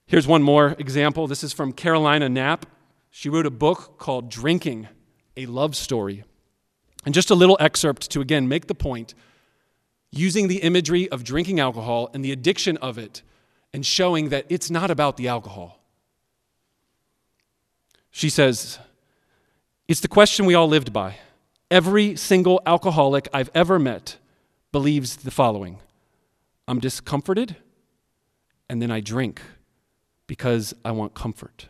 Here's 0.08 0.26
one 0.26 0.42
more 0.42 0.74
example. 0.80 1.28
This 1.28 1.44
is 1.44 1.52
from 1.52 1.74
Carolina 1.74 2.30
Knapp. 2.30 2.66
She 3.12 3.28
wrote 3.28 3.46
a 3.46 3.52
book 3.52 3.98
called 3.98 4.30
Drinking, 4.30 4.88
a 5.36 5.46
Love 5.48 5.76
Story. 5.76 6.24
And 7.04 7.14
just 7.14 7.30
a 7.30 7.36
little 7.36 7.58
excerpt 7.60 8.10
to 8.12 8.22
again 8.22 8.48
make 8.48 8.68
the 8.68 8.76
point 8.76 9.14
using 10.10 10.48
the 10.48 10.60
imagery 10.60 11.10
of 11.10 11.26
drinking 11.26 11.60
alcohol 11.60 12.10
and 12.14 12.24
the 12.24 12.32
addiction 12.32 12.78
of 12.78 12.98
it 12.98 13.22
and 13.74 13.86
showing 13.86 14.30
that 14.30 14.46
it's 14.48 14.72
not 14.72 14.90
about 14.90 15.18
the 15.18 15.28
alcohol. 15.28 15.84
She 18.10 18.30
says, 18.30 18.80
It's 19.90 20.00
the 20.00 20.08
question 20.08 20.46
we 20.46 20.56
all 20.56 20.70
lived 20.70 20.94
by. 20.94 21.18
Every 21.70 22.16
single 22.16 22.62
alcoholic 22.66 23.28
I've 23.34 23.52
ever 23.54 23.78
met 23.78 24.16
believes 24.72 25.18
the 25.18 25.32
following 25.32 25.80
I'm 26.66 26.80
discomforted, 26.80 27.58
and 28.70 28.82
then 28.82 28.90
I 28.90 29.02
drink 29.02 29.42
because 30.28 30.74
I 30.86 30.92
want 30.92 31.14
comfort. 31.14 31.68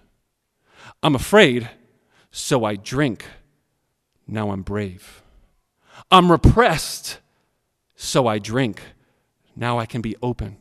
I'm 1.01 1.15
afraid, 1.15 1.69
so 2.31 2.65
I 2.65 2.75
drink. 2.75 3.25
Now 4.27 4.51
I'm 4.51 4.61
brave. 4.61 5.21
I'm 6.11 6.31
repressed, 6.31 7.19
so 7.95 8.27
I 8.27 8.39
drink. 8.39 8.81
Now 9.55 9.79
I 9.79 9.85
can 9.85 10.01
be 10.01 10.15
open. 10.21 10.57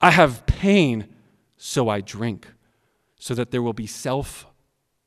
I 0.00 0.10
have 0.10 0.46
pain, 0.46 1.08
so 1.56 1.88
I 1.88 2.00
drink, 2.00 2.48
so 3.18 3.34
that 3.34 3.50
there 3.50 3.62
will 3.62 3.72
be 3.72 3.86
self 3.86 4.46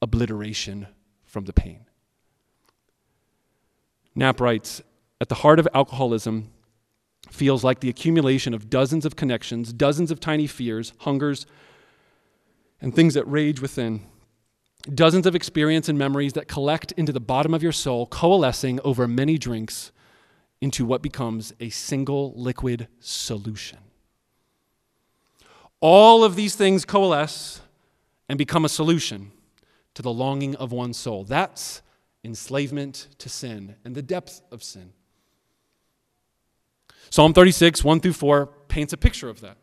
obliteration 0.02 0.88
from 1.26 1.46
the 1.46 1.54
pain. 1.54 1.86
Knapp 4.16 4.40
writes 4.40 4.82
At 5.20 5.30
the 5.30 5.36
heart 5.36 5.60
of 5.60 5.68
alcoholism 5.74 6.52
feels 7.30 7.64
like 7.64 7.80
the 7.80 7.90
accumulation 7.90 8.54
of 8.54 8.70
dozens 8.70 9.06
of 9.06 9.16
connections, 9.16 9.72
dozens 9.72 10.12
of 10.12 10.20
tiny 10.20 10.48
fears, 10.48 10.94
hungers, 11.00 11.46
and 12.82 12.96
things 12.96 13.14
that 13.14 13.26
rage 13.26 13.62
within. 13.62 14.02
Dozens 14.94 15.28
of 15.28 15.36
experience 15.36 15.88
and 15.88 15.98
memories 15.98 16.34
that 16.34 16.48
collect 16.48 16.92
into 16.94 17.12
the 17.12 17.20
bottom 17.20 17.54
of 17.54 17.62
your 17.62 17.72
soul, 17.72 18.08
coalescing 18.08 18.80
over 18.84 19.08
many 19.08 19.38
drinks 19.38 19.92
into 20.60 20.86
what 20.86 21.02
becomes 21.02 21.54
a 21.60 21.70
single 21.70 22.34
liquid 22.36 22.88
solution. 23.00 23.78
All 25.80 26.24
of 26.24 26.36
these 26.36 26.56
things 26.56 26.86
coalesce 26.86 27.62
and 28.28 28.38
become 28.38 28.66
a 28.66 28.70
solution 28.70 29.32
to 29.94 30.02
the 30.02 30.12
longing 30.12 30.56
of 30.56 30.72
one's 30.72 30.98
soul. 30.98 31.24
That's 31.24 31.82
enslavement 32.24 33.08
to 33.18 33.30
sin 33.30 33.76
and 33.84 33.96
the 33.96 34.02
depth 34.02 34.42
of 34.52 34.64
sin. 34.64 34.94
Psalm 37.10 37.34
36, 37.34 37.84
1 37.84 38.00
through 38.00 38.14
4, 38.14 38.46
paints 38.68 38.94
a 38.94 38.98
picture 38.98 39.28
of 39.28 39.42
that. 39.42 39.58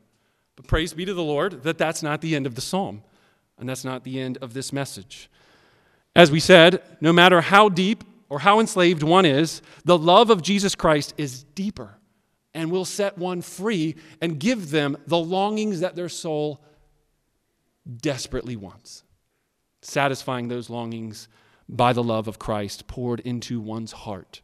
But 0.56 0.66
praise 0.66 0.92
be 0.92 1.04
to 1.04 1.14
the 1.14 1.22
Lord 1.22 1.62
that 1.62 1.78
that's 1.78 2.02
not 2.02 2.20
the 2.20 2.34
end 2.36 2.46
of 2.46 2.56
the 2.56 2.60
psalm, 2.60 3.02
and 3.58 3.68
that's 3.68 3.84
not 3.84 4.04
the 4.04 4.20
end 4.20 4.38
of 4.38 4.54
this 4.54 4.72
message. 4.72 5.30
As 6.14 6.30
we 6.30 6.40
said, 6.40 6.82
no 7.00 7.12
matter 7.12 7.40
how 7.40 7.68
deep 7.68 8.04
or 8.28 8.40
how 8.40 8.60
enslaved 8.60 9.02
one 9.02 9.24
is, 9.24 9.62
the 9.84 9.98
love 9.98 10.30
of 10.30 10.42
Jesus 10.42 10.74
Christ 10.74 11.14
is 11.16 11.44
deeper 11.44 11.98
and 12.54 12.70
will 12.70 12.84
set 12.84 13.18
one 13.18 13.42
free 13.42 13.96
and 14.20 14.40
give 14.40 14.70
them 14.70 14.96
the 15.06 15.18
longings 15.18 15.80
that 15.80 15.96
their 15.96 16.08
soul 16.08 16.60
desperately 18.00 18.56
wants, 18.56 19.04
satisfying 19.80 20.48
those 20.48 20.68
longings 20.68 21.28
by 21.68 21.92
the 21.92 22.02
love 22.02 22.28
of 22.28 22.38
Christ 22.38 22.86
poured 22.86 23.20
into 23.20 23.60
one's 23.60 23.92
heart. 23.92 24.40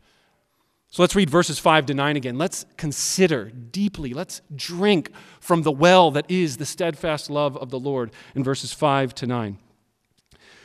So 0.94 1.02
let's 1.02 1.16
read 1.16 1.28
verses 1.28 1.58
5 1.58 1.86
to 1.86 1.94
9 1.94 2.16
again. 2.16 2.38
Let's 2.38 2.66
consider 2.76 3.50
deeply, 3.50 4.14
let's 4.14 4.42
drink 4.54 5.10
from 5.40 5.62
the 5.62 5.72
well 5.72 6.12
that 6.12 6.30
is 6.30 6.56
the 6.56 6.64
steadfast 6.64 7.28
love 7.28 7.56
of 7.56 7.70
the 7.70 7.80
Lord 7.80 8.12
in 8.36 8.44
verses 8.44 8.72
5 8.72 9.12
to 9.16 9.26
9. 9.26 9.58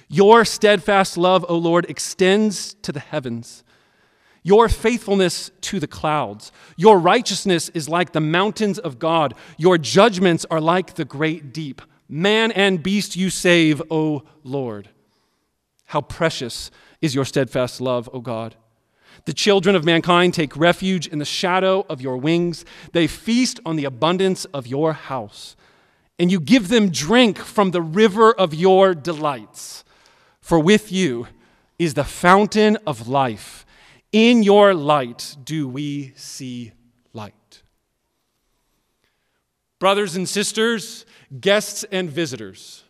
Your 0.07 0.45
steadfast 0.45 1.17
love, 1.17 1.43
O 1.49 1.57
Lord, 1.57 1.89
extends 1.89 2.75
to 2.83 2.91
the 2.91 2.99
heavens. 2.99 3.63
Your 4.43 4.69
faithfulness 4.69 5.49
to 5.61 5.79
the 5.79 5.87
clouds. 5.87 6.51
Your 6.77 6.99
righteousness 6.99 7.69
is 7.69 7.89
like 7.89 8.11
the 8.11 8.21
mountains 8.21 8.77
of 8.77 8.99
God. 8.99 9.33
Your 9.57 9.79
judgments 9.79 10.45
are 10.51 10.61
like 10.61 10.93
the 10.93 11.05
great 11.05 11.51
deep. 11.53 11.81
Man 12.07 12.51
and 12.51 12.83
beast 12.83 13.15
you 13.15 13.31
save, 13.31 13.81
O 13.89 14.21
Lord. 14.43 14.89
How 15.85 16.01
precious 16.01 16.69
is 17.01 17.15
your 17.15 17.25
steadfast 17.25 17.81
love, 17.81 18.07
O 18.13 18.19
God. 18.19 18.55
The 19.25 19.33
children 19.33 19.75
of 19.75 19.85
mankind 19.85 20.33
take 20.33 20.55
refuge 20.55 21.07
in 21.07 21.19
the 21.19 21.25
shadow 21.25 21.85
of 21.89 22.01
your 22.01 22.17
wings. 22.17 22.65
They 22.93 23.07
feast 23.07 23.59
on 23.65 23.75
the 23.75 23.85
abundance 23.85 24.45
of 24.45 24.67
your 24.67 24.93
house. 24.93 25.55
And 26.17 26.31
you 26.31 26.39
give 26.39 26.67
them 26.67 26.89
drink 26.89 27.37
from 27.37 27.71
the 27.71 27.81
river 27.81 28.33
of 28.33 28.53
your 28.53 28.93
delights. 28.93 29.83
For 30.41 30.59
with 30.59 30.91
you 30.91 31.27
is 31.77 31.93
the 31.93 32.03
fountain 32.03 32.77
of 32.85 33.07
life. 33.07 33.65
In 34.11 34.43
your 34.43 34.73
light 34.73 35.37
do 35.43 35.67
we 35.67 36.13
see 36.15 36.73
light. 37.13 37.61
Brothers 39.77 40.15
and 40.15 40.27
sisters, 40.27 41.05
guests 41.39 41.85
and 41.91 42.09
visitors, 42.09 42.83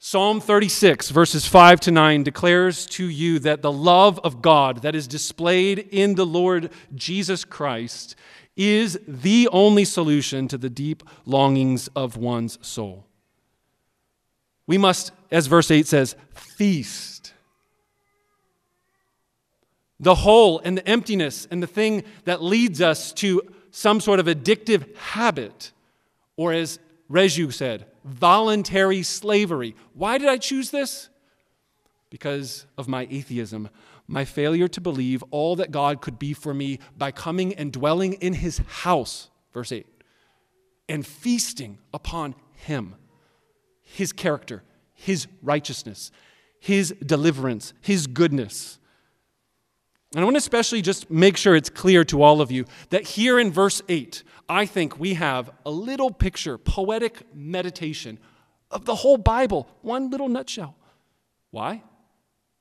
Psalm 0.00 0.40
36, 0.40 1.10
verses 1.10 1.48
5 1.48 1.80
to 1.80 1.90
9, 1.90 2.22
declares 2.22 2.86
to 2.86 3.08
you 3.08 3.40
that 3.40 3.62
the 3.62 3.72
love 3.72 4.20
of 4.22 4.40
God 4.40 4.82
that 4.82 4.94
is 4.94 5.08
displayed 5.08 5.80
in 5.90 6.14
the 6.14 6.24
Lord 6.24 6.70
Jesus 6.94 7.44
Christ 7.44 8.14
is 8.56 9.00
the 9.08 9.48
only 9.50 9.84
solution 9.84 10.46
to 10.48 10.56
the 10.56 10.70
deep 10.70 11.02
longings 11.26 11.88
of 11.96 12.16
one's 12.16 12.64
soul. 12.64 13.06
We 14.68 14.78
must, 14.78 15.10
as 15.32 15.48
verse 15.48 15.68
8 15.68 15.84
says, 15.86 16.14
feast. 16.32 17.32
The 19.98 20.14
hole 20.14 20.60
and 20.60 20.78
the 20.78 20.88
emptiness 20.88 21.48
and 21.50 21.60
the 21.60 21.66
thing 21.66 22.04
that 22.24 22.40
leads 22.40 22.80
us 22.80 23.12
to 23.14 23.42
some 23.72 24.00
sort 24.00 24.20
of 24.20 24.26
addictive 24.26 24.94
habit, 24.96 25.72
or 26.36 26.52
as 26.52 26.78
Reju 27.08 27.50
said, 27.50 27.86
voluntary 28.04 29.02
slavery. 29.02 29.74
Why 29.94 30.18
did 30.18 30.28
I 30.28 30.36
choose 30.36 30.70
this? 30.70 31.08
Because 32.10 32.66
of 32.76 32.88
my 32.88 33.06
atheism, 33.10 33.68
my 34.06 34.24
failure 34.24 34.68
to 34.68 34.80
believe 34.80 35.22
all 35.30 35.56
that 35.56 35.70
God 35.70 36.00
could 36.00 36.18
be 36.18 36.32
for 36.32 36.54
me 36.54 36.78
by 36.96 37.10
coming 37.10 37.54
and 37.54 37.72
dwelling 37.72 38.14
in 38.14 38.34
his 38.34 38.58
house, 38.58 39.30
verse 39.52 39.72
8, 39.72 39.86
and 40.88 41.06
feasting 41.06 41.78
upon 41.92 42.34
him, 42.54 42.94
his 43.82 44.12
character, 44.12 44.62
his 44.94 45.26
righteousness, 45.42 46.10
his 46.58 46.94
deliverance, 47.04 47.72
his 47.80 48.06
goodness. 48.06 48.77
And 50.14 50.22
I 50.22 50.24
want 50.24 50.34
to 50.34 50.38
especially 50.38 50.80
just 50.80 51.10
make 51.10 51.36
sure 51.36 51.54
it's 51.54 51.68
clear 51.68 52.02
to 52.04 52.22
all 52.22 52.40
of 52.40 52.50
you 52.50 52.64
that 52.90 53.02
here 53.02 53.38
in 53.38 53.52
verse 53.52 53.82
8, 53.88 54.22
I 54.48 54.64
think 54.64 54.98
we 54.98 55.14
have 55.14 55.50
a 55.66 55.70
little 55.70 56.10
picture, 56.10 56.56
poetic 56.56 57.22
meditation 57.34 58.18
of 58.70 58.86
the 58.86 58.94
whole 58.94 59.18
Bible, 59.18 59.68
one 59.82 60.10
little 60.10 60.28
nutshell. 60.28 60.76
Why? 61.50 61.82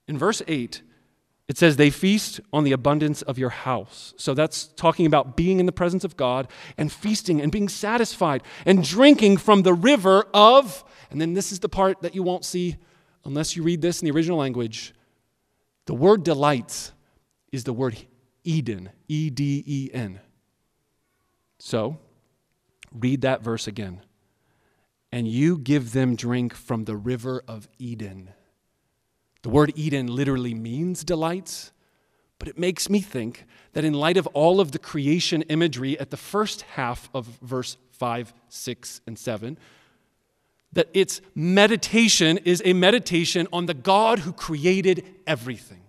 In 0.08 0.18
verse 0.18 0.42
8, 0.48 0.82
it 1.48 1.58
says, 1.58 1.78
They 1.78 1.90
feast 1.90 2.42
on 2.52 2.66
the 2.66 2.74
abundance 2.74 3.22
of 3.22 3.38
your 3.38 3.50
house. 3.50 4.14
So 4.18 4.34
that's 4.34 4.68
talking 4.68 5.06
about 5.06 5.38
being 5.38 5.62
in 5.62 5.66
the 5.66 5.72
presence 5.72 6.04
of 6.04 6.18
God 6.18 6.50
and 6.78 6.92
feasting 6.92 7.40
and 7.40 7.50
being 7.50 7.70
satisfied 7.70 8.44
and 8.66 8.84
drinking 8.84 9.38
from 9.38 9.64
the 9.64 9.74
river 9.74 10.28
of, 10.34 10.84
and 11.10 11.22
then 11.22 11.34
this 11.34 11.54
is 11.54 11.60
the 11.60 11.70
part 11.70 12.02
that 12.02 12.14
you 12.14 12.24
won't 12.24 12.44
see 12.44 12.76
unless 13.24 13.56
you 13.56 13.64
read 13.64 13.82
this 13.82 14.02
in 14.02 14.06
the 14.06 14.12
original 14.12 14.38
language. 14.38 14.94
The 15.86 15.94
word 15.94 16.24
delights 16.24 16.92
is 17.52 17.64
the 17.64 17.74
word 17.74 17.98
Eden, 18.44 18.90
E 19.08 19.30
D 19.30 19.64
E 19.66 19.90
N. 19.94 20.20
So, 21.60 21.98
read 22.94 23.22
that 23.22 23.42
verse 23.42 23.68
again. 23.68 24.02
And 25.12 25.28
you 25.28 25.58
give 25.58 25.94
them 25.94 26.16
drink 26.16 26.54
from 26.54 26.86
the 26.86 26.96
river 26.96 27.44
of 27.48 27.68
Eden. 27.80 28.30
The 29.44 29.50
word 29.50 29.72
Eden 29.76 30.08
literally 30.08 30.54
means 30.54 31.04
delights, 31.04 31.72
but 32.40 32.48
it 32.48 32.58
makes 32.58 32.90
me 32.90 33.00
think 33.00 33.46
that 33.74 33.86
in 33.86 33.94
light 33.94 34.18
of 34.18 34.28
all 34.28 34.60
of 34.60 34.72
the 34.72 34.80
creation 34.80 35.42
imagery 35.44 36.00
at 36.00 36.12
the 36.12 36.18
first 36.18 36.64
half 36.64 37.10
of 37.14 37.26
verse 37.42 37.78
5, 37.92 38.34
6, 38.50 39.02
and 39.08 39.18
7, 39.18 39.58
that 40.74 40.90
its 40.94 41.22
meditation 41.34 42.38
is 42.40 42.62
a 42.66 42.74
meditation 42.74 43.48
on 43.52 43.66
the 43.66 43.74
God 43.74 44.20
who 44.20 44.34
created 44.34 45.06
everything 45.26 45.87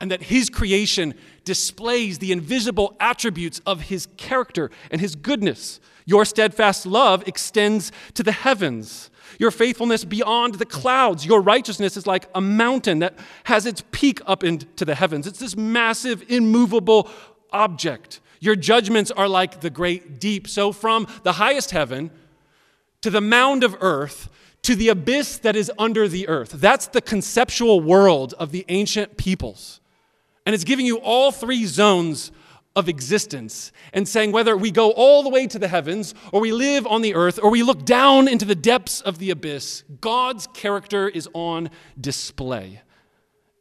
and 0.00 0.10
that 0.10 0.24
his 0.24 0.48
creation 0.48 1.14
displays 1.44 2.18
the 2.18 2.32
invisible 2.32 2.96
attributes 2.98 3.60
of 3.66 3.82
his 3.82 4.08
character 4.16 4.70
and 4.90 5.00
his 5.00 5.14
goodness. 5.14 5.80
Your 6.06 6.24
steadfast 6.24 6.86
love 6.86 7.26
extends 7.28 7.92
to 8.14 8.22
the 8.22 8.32
heavens, 8.32 9.10
your 9.38 9.50
faithfulness 9.50 10.04
beyond 10.04 10.54
the 10.54 10.66
clouds. 10.66 11.24
Your 11.24 11.40
righteousness 11.40 11.96
is 11.96 12.06
like 12.06 12.28
a 12.34 12.40
mountain 12.40 12.98
that 13.00 13.14
has 13.44 13.66
its 13.66 13.84
peak 13.92 14.20
up 14.26 14.42
into 14.42 14.84
the 14.84 14.94
heavens. 14.94 15.26
It's 15.26 15.38
this 15.38 15.56
massive, 15.56 16.24
immovable 16.28 17.08
object. 17.52 18.20
Your 18.40 18.56
judgments 18.56 19.10
are 19.10 19.28
like 19.28 19.60
the 19.60 19.70
great 19.70 20.18
deep. 20.18 20.48
So, 20.48 20.72
from 20.72 21.06
the 21.22 21.32
highest 21.32 21.70
heaven 21.70 22.10
to 23.02 23.10
the 23.10 23.20
mound 23.20 23.62
of 23.62 23.76
earth, 23.80 24.28
to 24.62 24.74
the 24.74 24.88
abyss 24.88 25.38
that 25.38 25.56
is 25.56 25.70
under 25.78 26.06
the 26.08 26.28
earth. 26.28 26.52
That's 26.52 26.86
the 26.86 27.00
conceptual 27.00 27.80
world 27.80 28.34
of 28.38 28.52
the 28.52 28.64
ancient 28.68 29.16
peoples. 29.16 29.79
And 30.50 30.54
it's 30.56 30.64
giving 30.64 30.84
you 30.84 30.96
all 30.96 31.30
three 31.30 31.64
zones 31.64 32.32
of 32.74 32.88
existence 32.88 33.70
and 33.92 34.08
saying 34.08 34.32
whether 34.32 34.56
we 34.56 34.72
go 34.72 34.90
all 34.90 35.22
the 35.22 35.28
way 35.28 35.46
to 35.46 35.60
the 35.60 35.68
heavens 35.68 36.12
or 36.32 36.40
we 36.40 36.50
live 36.50 36.88
on 36.88 37.02
the 37.02 37.14
earth 37.14 37.38
or 37.40 37.52
we 37.52 37.62
look 37.62 37.84
down 37.84 38.26
into 38.26 38.44
the 38.44 38.56
depths 38.56 39.00
of 39.00 39.18
the 39.18 39.30
abyss, 39.30 39.84
God's 40.00 40.48
character 40.48 41.08
is 41.08 41.28
on 41.34 41.70
display. 42.00 42.82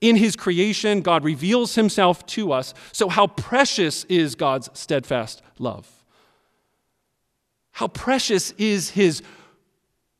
In 0.02 0.16
his 0.16 0.36
creation, 0.36 1.02
God 1.02 1.24
reveals 1.24 1.76
himself 1.76 2.26
to 2.26 2.52
us. 2.52 2.74
So, 2.92 3.08
how 3.08 3.28
precious 3.28 4.04
is 4.06 4.34
God's 4.34 4.72
steadfast 4.74 5.44
love? 5.60 5.88
How 7.70 7.88
precious 7.88 8.50
is 8.58 8.90
his 8.90 9.22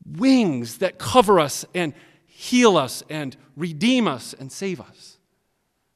wings 0.06 0.78
that 0.78 1.00
cover 1.00 1.40
us 1.40 1.64
and 1.74 1.94
heal 2.26 2.76
us 2.76 3.02
and 3.10 3.36
redeem 3.56 4.06
us 4.06 4.36
and 4.38 4.52
save 4.52 4.80
us. 4.80 5.18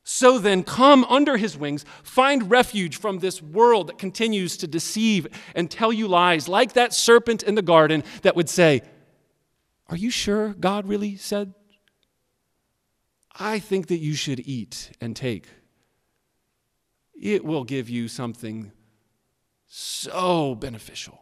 So 0.06 0.38
then, 0.38 0.62
come 0.64 1.02
under 1.04 1.38
his 1.38 1.56
wings, 1.56 1.86
find 2.02 2.50
refuge 2.50 2.98
from 2.98 3.20
this 3.20 3.40
world 3.40 3.86
that 3.86 3.96
continues 3.96 4.58
to 4.58 4.66
deceive 4.66 5.26
and 5.54 5.70
tell 5.70 5.94
you 5.94 6.06
lies, 6.06 6.46
like 6.46 6.74
that 6.74 6.92
serpent 6.92 7.42
in 7.42 7.54
the 7.54 7.62
garden 7.62 8.04
that 8.20 8.36
would 8.36 8.50
say, 8.50 8.82
Are 9.88 9.96
you 9.96 10.10
sure 10.10 10.50
God 10.52 10.86
really 10.86 11.16
said? 11.16 11.54
I 13.36 13.58
think 13.58 13.86
that 13.86 13.98
you 13.98 14.14
should 14.14 14.40
eat 14.46 14.92
and 15.00 15.16
take. 15.16 15.48
It 17.18 17.42
will 17.42 17.64
give 17.64 17.88
you 17.88 18.06
something 18.06 18.72
so 19.66 20.54
beneficial. 20.54 21.18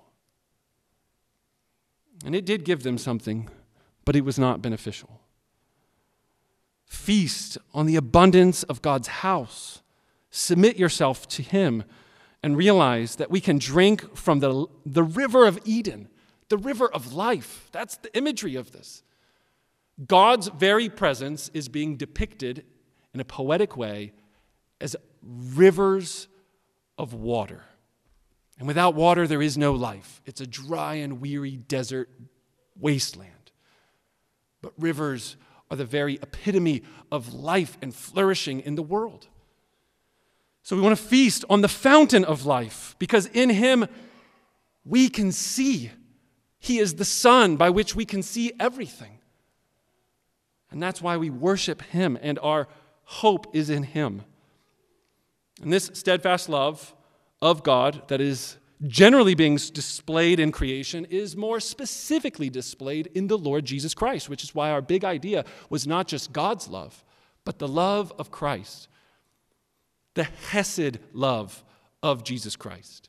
And 2.24 2.34
it 2.34 2.44
did 2.44 2.64
give 2.64 2.82
them 2.82 2.98
something, 2.98 3.48
but 4.04 4.16
it 4.16 4.24
was 4.24 4.40
not 4.40 4.60
beneficial 4.60 5.21
feast 6.92 7.56
on 7.72 7.86
the 7.86 7.96
abundance 7.96 8.62
of 8.64 8.82
God's 8.82 9.08
house. 9.08 9.82
Submit 10.30 10.76
yourself 10.76 11.26
to 11.28 11.42
Him 11.42 11.84
and 12.42 12.56
realize 12.56 13.16
that 13.16 13.30
we 13.30 13.40
can 13.40 13.58
drink 13.58 14.14
from 14.16 14.40
the, 14.40 14.66
the 14.84 15.02
river 15.02 15.46
of 15.46 15.58
Eden, 15.64 16.08
the 16.48 16.58
river 16.58 16.86
of 16.92 17.14
life. 17.14 17.68
That's 17.72 17.96
the 17.96 18.14
imagery 18.16 18.56
of 18.56 18.72
this. 18.72 19.02
God's 20.06 20.48
very 20.48 20.88
presence 20.88 21.50
is 21.54 21.68
being 21.68 21.96
depicted 21.96 22.64
in 23.14 23.20
a 23.20 23.24
poetic 23.24 23.76
way 23.76 24.12
as 24.80 24.94
rivers 25.22 26.28
of 26.98 27.14
water. 27.14 27.64
And 28.58 28.68
without 28.68 28.94
water, 28.94 29.26
there 29.26 29.42
is 29.42 29.56
no 29.56 29.72
life. 29.72 30.20
It's 30.26 30.40
a 30.40 30.46
dry 30.46 30.96
and 30.96 31.20
weary 31.20 31.56
desert 31.56 32.10
wasteland. 32.78 33.50
But 34.60 34.72
rivers 34.78 35.36
are 35.72 35.76
the 35.76 35.84
very 35.86 36.16
epitome 36.16 36.82
of 37.10 37.32
life 37.32 37.78
and 37.80 37.94
flourishing 37.94 38.60
in 38.60 38.74
the 38.74 38.82
world. 38.82 39.26
So 40.62 40.76
we 40.76 40.82
want 40.82 40.98
to 40.98 41.02
feast 41.02 41.46
on 41.48 41.62
the 41.62 41.68
fountain 41.68 42.26
of 42.26 42.44
life 42.44 42.94
because 42.98 43.24
in 43.26 43.48
Him 43.48 43.86
we 44.84 45.08
can 45.08 45.32
see. 45.32 45.90
He 46.58 46.78
is 46.78 46.96
the 46.96 47.06
sun 47.06 47.56
by 47.56 47.70
which 47.70 47.96
we 47.96 48.04
can 48.04 48.22
see 48.22 48.52
everything. 48.60 49.18
And 50.70 50.82
that's 50.82 51.00
why 51.00 51.16
we 51.16 51.30
worship 51.30 51.80
Him 51.80 52.18
and 52.20 52.38
our 52.40 52.68
hope 53.04 53.56
is 53.56 53.70
in 53.70 53.82
Him. 53.82 54.24
And 55.62 55.72
this 55.72 55.90
steadfast 55.94 56.50
love 56.50 56.94
of 57.40 57.62
God 57.62 58.02
that 58.08 58.20
is 58.20 58.58
generally 58.86 59.34
being 59.34 59.56
displayed 59.56 60.40
in 60.40 60.52
creation 60.52 61.06
is 61.10 61.36
more 61.36 61.60
specifically 61.60 62.50
displayed 62.50 63.08
in 63.14 63.28
the 63.28 63.38
Lord 63.38 63.64
Jesus 63.64 63.94
Christ, 63.94 64.28
which 64.28 64.42
is 64.42 64.54
why 64.54 64.70
our 64.70 64.82
big 64.82 65.04
idea 65.04 65.44
was 65.70 65.86
not 65.86 66.08
just 66.08 66.32
God's 66.32 66.68
love, 66.68 67.04
but 67.44 67.58
the 67.58 67.68
love 67.68 68.12
of 68.18 68.30
Christ, 68.30 68.88
the 70.14 70.24
Hesed 70.24 70.98
love 71.12 71.64
of 72.02 72.24
Jesus 72.24 72.56
Christ, 72.56 73.08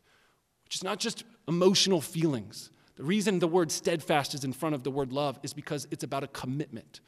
which 0.66 0.76
is 0.76 0.84
not 0.84 1.00
just 1.00 1.24
emotional 1.48 2.02
feelings. 2.02 2.70
The 2.96 3.04
reason 3.04 3.40
the 3.40 3.48
word 3.48 3.72
steadfast 3.72 4.34
is 4.34 4.44
in 4.44 4.54
front 4.54 4.76
of 4.76 4.84
the 4.84 4.92
word 4.92 5.12
love 5.12 5.40
is 5.44 5.54
because 5.54 5.88
it's 5.90 6.04
about 6.04 6.24
a 6.24 6.28
commitment. 6.28 7.02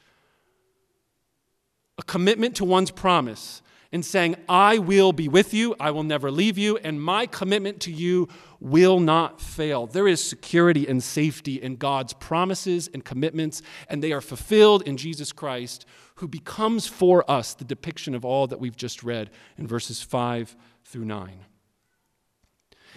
A 1.98 2.02
commitment 2.02 2.56
to 2.56 2.64
one's 2.64 2.90
promise 2.90 3.62
and 3.92 4.04
saying, 4.04 4.36
I 4.48 4.78
will 4.78 5.12
be 5.12 5.28
with 5.28 5.54
you, 5.54 5.76
I 5.78 5.92
will 5.92 6.02
never 6.02 6.30
leave 6.30 6.58
you, 6.58 6.76
and 6.78 7.00
my 7.00 7.26
commitment 7.26 7.80
to 7.82 7.92
you 7.92 8.28
will 8.70 8.98
not 8.98 9.40
fail. 9.40 9.86
There 9.86 10.08
is 10.08 10.22
security 10.22 10.86
and 10.88 11.02
safety 11.02 11.62
in 11.62 11.76
God's 11.76 12.12
promises 12.12 12.88
and 12.92 13.04
commitments, 13.04 13.62
and 13.88 14.02
they 14.02 14.12
are 14.12 14.20
fulfilled 14.20 14.82
in 14.82 14.96
Jesus 14.96 15.32
Christ, 15.32 15.86
who 16.16 16.28
becomes 16.28 16.86
for 16.86 17.28
us 17.30 17.54
the 17.54 17.64
depiction 17.64 18.14
of 18.14 18.24
all 18.24 18.46
that 18.48 18.60
we've 18.60 18.76
just 18.76 19.02
read 19.02 19.30
in 19.56 19.66
verses 19.66 20.02
5 20.02 20.56
through 20.84 21.04
9. 21.04 21.44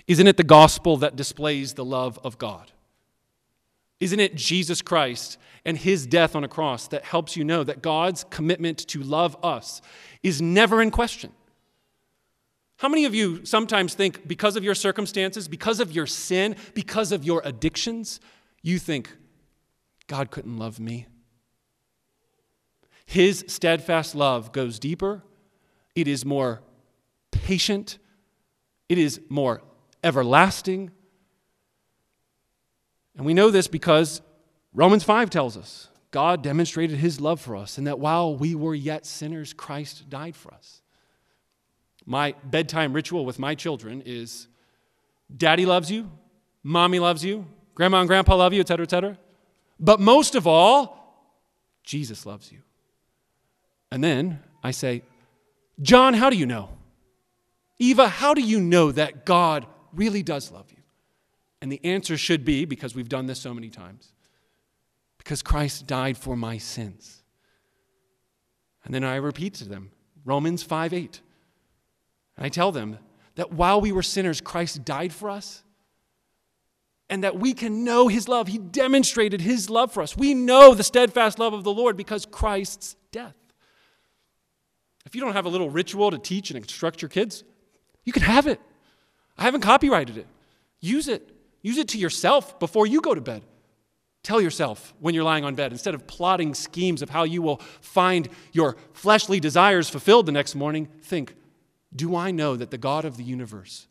Isn't 0.07 0.27
it 0.27 0.37
the 0.37 0.43
gospel 0.43 0.97
that 0.97 1.15
displays 1.15 1.73
the 1.73 1.85
love 1.85 2.19
of 2.23 2.37
God? 2.37 2.71
Isn't 3.99 4.19
it 4.19 4.35
Jesus 4.35 4.81
Christ 4.81 5.37
and 5.65 5.77
his 5.77 6.07
death 6.07 6.35
on 6.35 6.43
a 6.43 6.47
cross 6.47 6.87
that 6.87 7.03
helps 7.03 7.35
you 7.35 7.43
know 7.43 7.63
that 7.63 7.81
God's 7.81 8.23
commitment 8.23 8.87
to 8.87 9.03
love 9.03 9.37
us 9.43 9.81
is 10.23 10.41
never 10.41 10.81
in 10.81 10.89
question? 10.89 11.31
How 12.79 12.87
many 12.87 13.03
of 13.03 13.13
you 13.13 13.43
sometimes 13.45 13.93
think 13.93 14.25
because 14.25 14.55
of 14.55 14.63
your 14.63 14.73
circumstances, 14.73 15.49
because 15.49 15.81
of 15.81 15.91
your 15.91 16.07
sin, 16.07 16.55
because 16.73 17.11
of 17.11 17.25
your 17.25 17.41
addictions, 17.43 18.21
you 18.61 18.79
think, 18.79 19.17
God 20.07 20.31
couldn't 20.31 20.57
love 20.57 20.79
me? 20.79 21.05
His 23.05 23.43
steadfast 23.49 24.15
love 24.15 24.53
goes 24.53 24.79
deeper, 24.79 25.23
it 25.93 26.07
is 26.07 26.23
more 26.23 26.61
patient, 27.31 27.97
it 28.87 28.97
is 28.97 29.19
more 29.27 29.61
everlasting. 30.01 30.91
And 33.17 33.25
we 33.25 33.33
know 33.33 33.51
this 33.51 33.67
because 33.67 34.21
Romans 34.73 35.03
5 35.03 35.29
tells 35.29 35.57
us 35.57 35.89
God 36.11 36.41
demonstrated 36.43 36.99
his 36.99 37.19
love 37.19 37.41
for 37.41 37.57
us, 37.57 37.77
and 37.77 37.87
that 37.87 37.99
while 37.99 38.37
we 38.37 38.55
were 38.55 38.73
yet 38.73 39.05
sinners, 39.05 39.51
Christ 39.51 40.09
died 40.09 40.37
for 40.37 40.53
us. 40.53 40.78
My 42.09 42.33
bedtime 42.43 42.91
ritual 42.91 43.23
with 43.23 43.37
my 43.37 43.53
children 43.53 44.01
is 44.03 44.47
daddy 45.37 45.67
loves 45.67 45.91
you, 45.91 46.09
mommy 46.63 46.97
loves 46.97 47.23
you, 47.23 47.45
grandma 47.75 47.99
and 47.99 48.07
grandpa 48.09 48.35
love 48.35 48.51
you, 48.51 48.61
etc., 48.61 48.85
etc. 48.85 49.19
But 49.79 49.99
most 49.99 50.33
of 50.33 50.47
all, 50.47 50.97
Jesus 51.83 52.25
loves 52.25 52.51
you. 52.51 52.63
And 53.91 54.03
then 54.03 54.39
I 54.63 54.71
say, 54.71 55.03
John, 55.83 56.15
how 56.15 56.31
do 56.31 56.35
you 56.35 56.47
know? 56.47 56.69
Eva, 57.77 58.07
how 58.07 58.33
do 58.33 58.41
you 58.41 58.59
know 58.59 58.91
that 58.91 59.23
God 59.23 59.67
really 59.93 60.23
does 60.23 60.51
love 60.51 60.65
you? 60.71 60.81
And 61.61 61.71
the 61.71 61.79
answer 61.83 62.17
should 62.17 62.43
be 62.43 62.65
because 62.65 62.95
we've 62.95 63.07
done 63.07 63.27
this 63.27 63.39
so 63.39 63.53
many 63.53 63.69
times 63.69 64.13
because 65.19 65.43
Christ 65.43 65.85
died 65.85 66.17
for 66.17 66.35
my 66.35 66.57
sins. 66.57 67.21
And 68.83 68.95
then 68.95 69.03
I 69.03 69.17
repeat 69.17 69.53
to 69.55 69.69
them 69.69 69.91
Romans 70.25 70.63
5 70.63 70.91
8. 70.91 71.21
And 72.39 72.45
I 72.45 72.49
tell 72.49 72.71
them 72.71 72.97
that 73.35 73.51
while 73.51 73.81
we 73.81 73.91
were 73.91 74.01
sinners, 74.01 74.39
Christ 74.39 74.85
died 74.85 75.11
for 75.11 75.29
us 75.29 75.61
and 77.09 77.25
that 77.25 77.37
we 77.37 77.53
can 77.53 77.83
know 77.83 78.07
his 78.07 78.29
love. 78.29 78.47
He 78.47 78.57
demonstrated 78.57 79.41
his 79.41 79.69
love 79.69 79.91
for 79.91 80.01
us. 80.01 80.15
We 80.15 80.33
know 80.33 80.73
the 80.73 80.83
steadfast 80.83 81.37
love 81.37 81.51
of 81.51 81.65
the 81.65 81.73
Lord 81.73 81.97
because 81.97 82.25
Christ's 82.25 82.95
death. 83.11 83.35
If 85.05 85.15
you 85.15 85.21
don't 85.21 85.33
have 85.33 85.45
a 85.45 85.49
little 85.49 85.69
ritual 85.69 86.11
to 86.11 86.17
teach 86.17 86.49
and 86.49 86.57
instruct 86.57 87.01
your 87.01 87.09
kids, 87.09 87.43
you 88.05 88.13
can 88.13 88.21
have 88.21 88.47
it. 88.47 88.61
I 89.37 89.43
haven't 89.43 89.61
copyrighted 89.61 90.17
it. 90.17 90.27
Use 90.79 91.09
it. 91.09 91.35
Use 91.61 91.77
it 91.77 91.89
to 91.89 91.97
yourself 91.97 92.57
before 92.57 92.87
you 92.87 93.01
go 93.01 93.13
to 93.13 93.19
bed. 93.19 93.43
Tell 94.23 94.39
yourself 94.39 94.93
when 95.01 95.13
you're 95.13 95.25
lying 95.25 95.43
on 95.43 95.55
bed, 95.55 95.73
instead 95.73 95.93
of 95.93 96.07
plotting 96.07 96.53
schemes 96.53 97.01
of 97.01 97.09
how 97.09 97.23
you 97.23 97.41
will 97.41 97.57
find 97.81 98.29
your 98.53 98.77
fleshly 98.93 99.41
desires 99.41 99.89
fulfilled 99.89 100.25
the 100.25 100.31
next 100.31 100.55
morning, 100.55 100.87
think, 101.01 101.35
do 101.95 102.15
I 102.15 102.31
know 102.31 102.55
that 102.55 102.71
the 102.71 102.77
God 102.77 103.05
of 103.05 103.17
the 103.17 103.23
universe, 103.23 103.87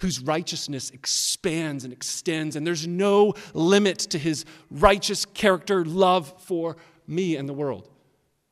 whose 0.00 0.20
righteousness 0.20 0.90
expands 0.90 1.84
and 1.84 1.92
extends, 1.92 2.56
and 2.56 2.66
there's 2.66 2.86
no 2.86 3.34
limit 3.54 3.98
to 3.98 4.18
his 4.18 4.44
righteous 4.70 5.24
character, 5.24 5.84
love 5.84 6.32
for 6.42 6.76
me 7.06 7.36
and 7.36 7.48
the 7.48 7.54
world? 7.54 7.88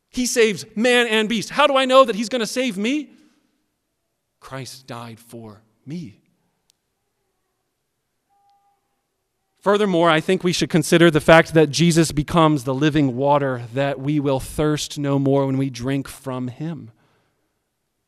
He 0.08 0.26
saves 0.26 0.64
man 0.74 1.06
and 1.08 1.28
beast. 1.28 1.50
How 1.50 1.66
do 1.66 1.76
I 1.76 1.84
know 1.84 2.04
that 2.04 2.16
he's 2.16 2.28
going 2.28 2.40
to 2.40 2.46
save 2.46 2.78
me? 2.78 3.10
Christ 4.40 4.86
died 4.86 5.20
for 5.20 5.62
me. 5.84 6.22
Furthermore, 9.66 10.08
I 10.08 10.20
think 10.20 10.44
we 10.44 10.52
should 10.52 10.70
consider 10.70 11.10
the 11.10 11.20
fact 11.20 11.52
that 11.54 11.70
Jesus 11.70 12.12
becomes 12.12 12.62
the 12.62 12.72
living 12.72 13.16
water 13.16 13.64
that 13.74 13.98
we 13.98 14.20
will 14.20 14.38
thirst 14.38 14.96
no 14.96 15.18
more 15.18 15.44
when 15.44 15.58
we 15.58 15.70
drink 15.70 16.06
from 16.06 16.46
him. 16.46 16.92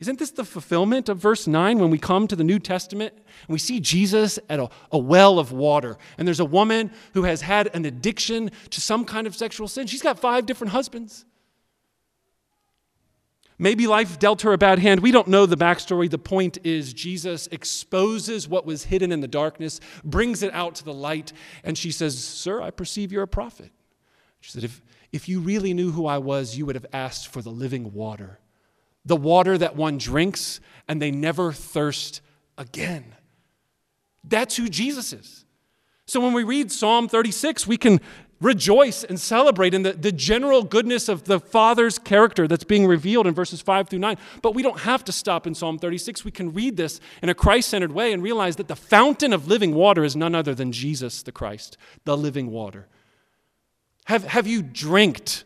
Isn't 0.00 0.20
this 0.20 0.30
the 0.30 0.44
fulfillment 0.44 1.08
of 1.08 1.18
verse 1.18 1.48
9 1.48 1.80
when 1.80 1.90
we 1.90 1.98
come 1.98 2.28
to 2.28 2.36
the 2.36 2.44
New 2.44 2.60
Testament 2.60 3.14
and 3.16 3.48
we 3.48 3.58
see 3.58 3.80
Jesus 3.80 4.38
at 4.48 4.60
a, 4.60 4.70
a, 4.92 4.98
well 4.98 5.40
of 5.40 5.50
water? 5.50 5.98
And 6.16 6.26
there's 6.26 6.38
a 6.38 6.44
woman 6.44 6.92
who 7.14 7.24
has 7.24 7.40
had 7.40 7.74
an 7.74 7.84
addiction 7.84 8.52
to 8.70 8.80
some 8.80 9.04
kind 9.04 9.26
of 9.26 9.34
sexual 9.34 9.66
sin. 9.66 9.88
She's 9.88 10.02
got 10.02 10.20
five 10.20 10.46
different 10.46 10.72
husbands. 10.72 11.24
Maybe 13.58 13.88
life 13.88 14.20
dealt 14.20 14.42
her 14.42 14.52
a 14.52 14.58
bad 14.58 14.78
hand. 14.78 15.00
We 15.00 15.10
don't 15.10 15.26
know 15.26 15.46
the 15.46 15.56
backstory. 15.56 16.08
The 16.08 16.16
point 16.16 16.58
is, 16.62 16.92
Jesus 16.92 17.48
exposes 17.48 18.46
what 18.46 18.64
was 18.64 18.84
hidden 18.84 19.10
in 19.10 19.20
the 19.20 19.26
darkness, 19.26 19.80
brings 20.04 20.44
it 20.44 20.54
out 20.54 20.76
to 20.76 20.84
the 20.84 20.94
light, 20.94 21.32
and 21.64 21.76
she 21.76 21.90
says, 21.90 22.22
Sir, 22.22 22.62
I 22.62 22.70
perceive 22.70 23.10
you're 23.10 23.24
a 23.24 23.28
prophet. 23.28 23.72
She 24.38 24.52
said, 24.52 24.62
If, 24.62 24.80
if 25.10 25.28
you 25.28 25.40
really 25.40 25.74
knew 25.74 25.90
who 25.90 26.06
I 26.06 26.18
was, 26.18 26.56
you 26.56 26.66
would 26.66 26.76
have 26.76 26.86
asked 26.92 27.26
for 27.26 27.42
the 27.42 27.50
living 27.50 27.92
water 27.92 28.38
the 29.04 29.16
water 29.16 29.56
that 29.58 29.76
one 29.76 29.98
drinks 29.98 30.60
and 30.86 31.00
they 31.00 31.10
never 31.10 31.52
thirst 31.52 32.20
again. 32.56 33.14
That's 34.24 34.56
who 34.56 34.68
Jesus 34.68 35.12
is. 35.12 35.44
So 36.06 36.20
when 36.20 36.32
we 36.32 36.42
read 36.42 36.72
Psalm 36.72 37.08
36, 37.08 37.66
we 37.66 37.76
can 37.76 38.00
rejoice 38.40 39.04
and 39.04 39.18
celebrate 39.18 39.74
in 39.74 39.82
the, 39.82 39.92
the 39.92 40.12
general 40.12 40.62
goodness 40.62 41.08
of 41.08 41.24
the 41.24 41.40
Father's 41.40 41.98
character 41.98 42.46
that's 42.46 42.64
being 42.64 42.86
revealed 42.86 43.26
in 43.26 43.34
verses 43.34 43.60
5 43.60 43.88
through 43.88 43.98
9. 43.98 44.16
But 44.42 44.54
we 44.54 44.62
don't 44.62 44.80
have 44.80 45.04
to 45.04 45.12
stop 45.12 45.46
in 45.46 45.54
Psalm 45.54 45.78
36. 45.78 46.24
We 46.24 46.30
can 46.30 46.52
read 46.52 46.76
this 46.76 47.00
in 47.22 47.28
a 47.28 47.34
Christ 47.34 47.68
centered 47.68 47.92
way 47.92 48.12
and 48.12 48.22
realize 48.22 48.56
that 48.56 48.68
the 48.68 48.76
fountain 48.76 49.32
of 49.32 49.48
living 49.48 49.74
water 49.74 50.04
is 50.04 50.14
none 50.14 50.34
other 50.34 50.54
than 50.54 50.72
Jesus 50.72 51.22
the 51.22 51.32
Christ, 51.32 51.76
the 52.04 52.16
living 52.16 52.50
water. 52.50 52.86
Have, 54.04 54.24
have 54.24 54.46
you 54.46 54.62
drinked 54.62 55.44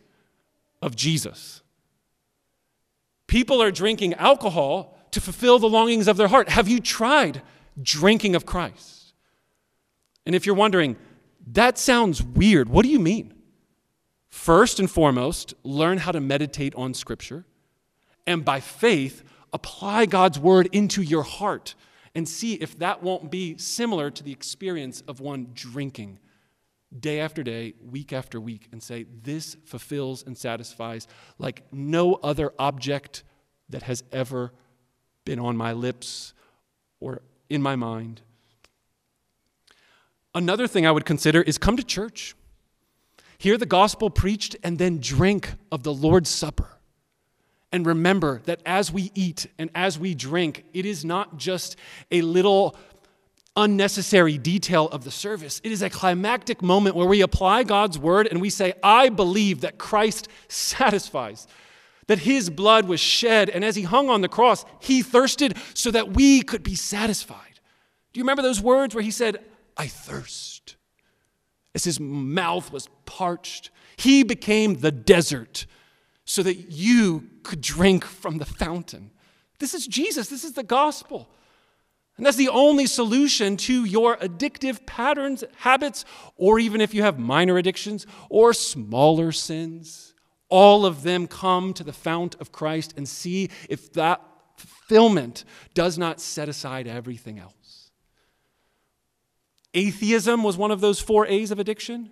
of 0.80 0.94
Jesus? 0.94 1.61
People 3.26 3.62
are 3.62 3.70
drinking 3.70 4.14
alcohol 4.14 4.98
to 5.12 5.20
fulfill 5.20 5.58
the 5.58 5.68
longings 5.68 6.08
of 6.08 6.16
their 6.16 6.28
heart. 6.28 6.48
Have 6.48 6.68
you 6.68 6.80
tried 6.80 7.42
drinking 7.80 8.34
of 8.34 8.46
Christ? 8.46 9.14
And 10.26 10.34
if 10.34 10.46
you're 10.46 10.54
wondering, 10.54 10.96
that 11.52 11.78
sounds 11.78 12.22
weird. 12.22 12.68
What 12.68 12.84
do 12.84 12.88
you 12.90 13.00
mean? 13.00 13.34
First 14.30 14.80
and 14.80 14.90
foremost, 14.90 15.54
learn 15.62 15.98
how 15.98 16.12
to 16.12 16.20
meditate 16.20 16.74
on 16.74 16.94
Scripture, 16.94 17.44
and 18.26 18.44
by 18.44 18.60
faith, 18.60 19.22
apply 19.52 20.06
God's 20.06 20.38
word 20.38 20.68
into 20.72 21.02
your 21.02 21.22
heart 21.22 21.74
and 22.14 22.28
see 22.28 22.54
if 22.54 22.78
that 22.78 23.02
won't 23.02 23.30
be 23.30 23.56
similar 23.58 24.10
to 24.10 24.22
the 24.22 24.32
experience 24.32 25.02
of 25.06 25.20
one 25.20 25.48
drinking 25.54 26.18
day 27.00 27.20
after 27.20 27.42
day, 27.42 27.74
week 27.82 28.12
after 28.12 28.40
week, 28.40 28.68
and 28.72 28.82
say, 28.82 29.06
This 29.22 29.56
fulfills 29.64 30.22
and 30.24 30.36
satisfies 30.36 31.06
like 31.38 31.64
no 31.72 32.14
other 32.14 32.52
object 32.58 33.22
that 33.68 33.84
has 33.84 34.04
ever 34.12 34.52
been 35.24 35.38
on 35.38 35.56
my 35.56 35.72
lips 35.72 36.34
or 37.00 37.22
in 37.48 37.62
my 37.62 37.76
mind. 37.76 38.22
Another 40.34 40.66
thing 40.66 40.86
I 40.86 40.90
would 40.90 41.04
consider 41.04 41.42
is 41.42 41.58
come 41.58 41.76
to 41.76 41.82
church, 41.82 42.34
hear 43.36 43.58
the 43.58 43.66
gospel 43.66 44.08
preached, 44.08 44.56
and 44.62 44.78
then 44.78 44.98
drink 44.98 45.54
of 45.70 45.82
the 45.82 45.92
Lord's 45.92 46.30
Supper. 46.30 46.68
And 47.70 47.86
remember 47.86 48.42
that 48.44 48.60
as 48.66 48.92
we 48.92 49.10
eat 49.14 49.46
and 49.58 49.70
as 49.74 49.98
we 49.98 50.14
drink, 50.14 50.64
it 50.74 50.84
is 50.84 51.04
not 51.04 51.38
just 51.38 51.76
a 52.10 52.20
little 52.20 52.76
unnecessary 53.56 54.38
detail 54.38 54.88
of 54.88 55.04
the 55.04 55.10
service. 55.10 55.60
It 55.62 55.72
is 55.72 55.82
a 55.82 55.90
climactic 55.90 56.62
moment 56.62 56.96
where 56.96 57.06
we 57.06 57.20
apply 57.20 57.64
God's 57.64 57.98
word 57.98 58.26
and 58.26 58.40
we 58.40 58.50
say, 58.50 58.74
I 58.82 59.08
believe 59.08 59.60
that 59.60 59.78
Christ 59.78 60.28
satisfies, 60.48 61.46
that 62.06 62.20
his 62.20 62.48
blood 62.50 62.86
was 62.86 63.00
shed, 63.00 63.50
and 63.50 63.64
as 63.64 63.76
he 63.76 63.82
hung 63.82 64.08
on 64.08 64.22
the 64.22 64.28
cross, 64.28 64.64
he 64.80 65.02
thirsted 65.02 65.56
so 65.74 65.90
that 65.90 66.14
we 66.14 66.42
could 66.42 66.62
be 66.62 66.74
satisfied. 66.74 67.60
Do 68.12 68.18
you 68.18 68.24
remember 68.24 68.42
those 68.42 68.60
words 68.60 68.94
where 68.94 69.04
he 69.04 69.10
said, 69.10 69.38
I 69.76 69.86
thirst. 69.86 70.76
As 71.74 71.84
his 71.84 71.98
mouth 71.98 72.72
was 72.72 72.88
parched, 73.06 73.70
he 73.96 74.22
became 74.22 74.74
the 74.74 74.92
desert 74.92 75.66
so 76.24 76.42
that 76.42 76.70
you 76.70 77.28
could 77.42 77.60
drink 77.60 78.04
from 78.04 78.38
the 78.38 78.44
fountain. 78.44 79.10
This 79.58 79.74
is 79.74 79.86
Jesus, 79.86 80.28
this 80.28 80.44
is 80.44 80.52
the 80.52 80.62
gospel. 80.62 81.28
And 82.16 82.26
that's 82.26 82.36
the 82.36 82.50
only 82.50 82.86
solution 82.86 83.56
to 83.58 83.84
your 83.84 84.16
addictive 84.18 84.84
patterns, 84.86 85.42
habits, 85.56 86.04
or 86.36 86.58
even 86.58 86.80
if 86.80 86.92
you 86.92 87.02
have 87.02 87.18
minor 87.18 87.56
addictions 87.56 88.06
or 88.28 88.52
smaller 88.52 89.32
sins. 89.32 90.14
All 90.48 90.84
of 90.84 91.02
them 91.02 91.26
come 91.26 91.72
to 91.74 91.82
the 91.82 91.92
fount 91.92 92.36
of 92.38 92.52
Christ 92.52 92.92
and 92.96 93.08
see 93.08 93.48
if 93.68 93.92
that 93.94 94.20
fulfillment 94.56 95.44
does 95.72 95.96
not 95.96 96.20
set 96.20 96.48
aside 96.48 96.86
everything 96.86 97.38
else. 97.38 97.90
Atheism 99.74 100.42
was 100.42 100.58
one 100.58 100.70
of 100.70 100.82
those 100.82 101.00
four 101.00 101.26
A's 101.26 101.50
of 101.50 101.58
addiction. 101.58 102.10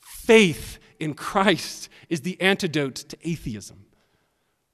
Faith 0.00 0.78
in 0.98 1.14
Christ 1.14 1.88
is 2.08 2.22
the 2.22 2.40
antidote 2.40 2.96
to 2.96 3.16
atheism. 3.22 3.85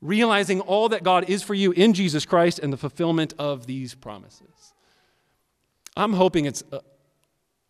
Realizing 0.02 0.60
all 0.60 0.90
that 0.90 1.02
God 1.02 1.30
is 1.30 1.42
for 1.42 1.54
you 1.54 1.72
in 1.72 1.94
Jesus 1.94 2.26
Christ 2.26 2.58
and 2.58 2.70
the 2.72 2.76
fulfillment 2.76 3.32
of 3.38 3.66
these 3.66 3.94
promises. 3.94 4.74
I'm 5.96 6.12
hoping 6.12 6.44
it's 6.44 6.62
uh, 6.70 6.80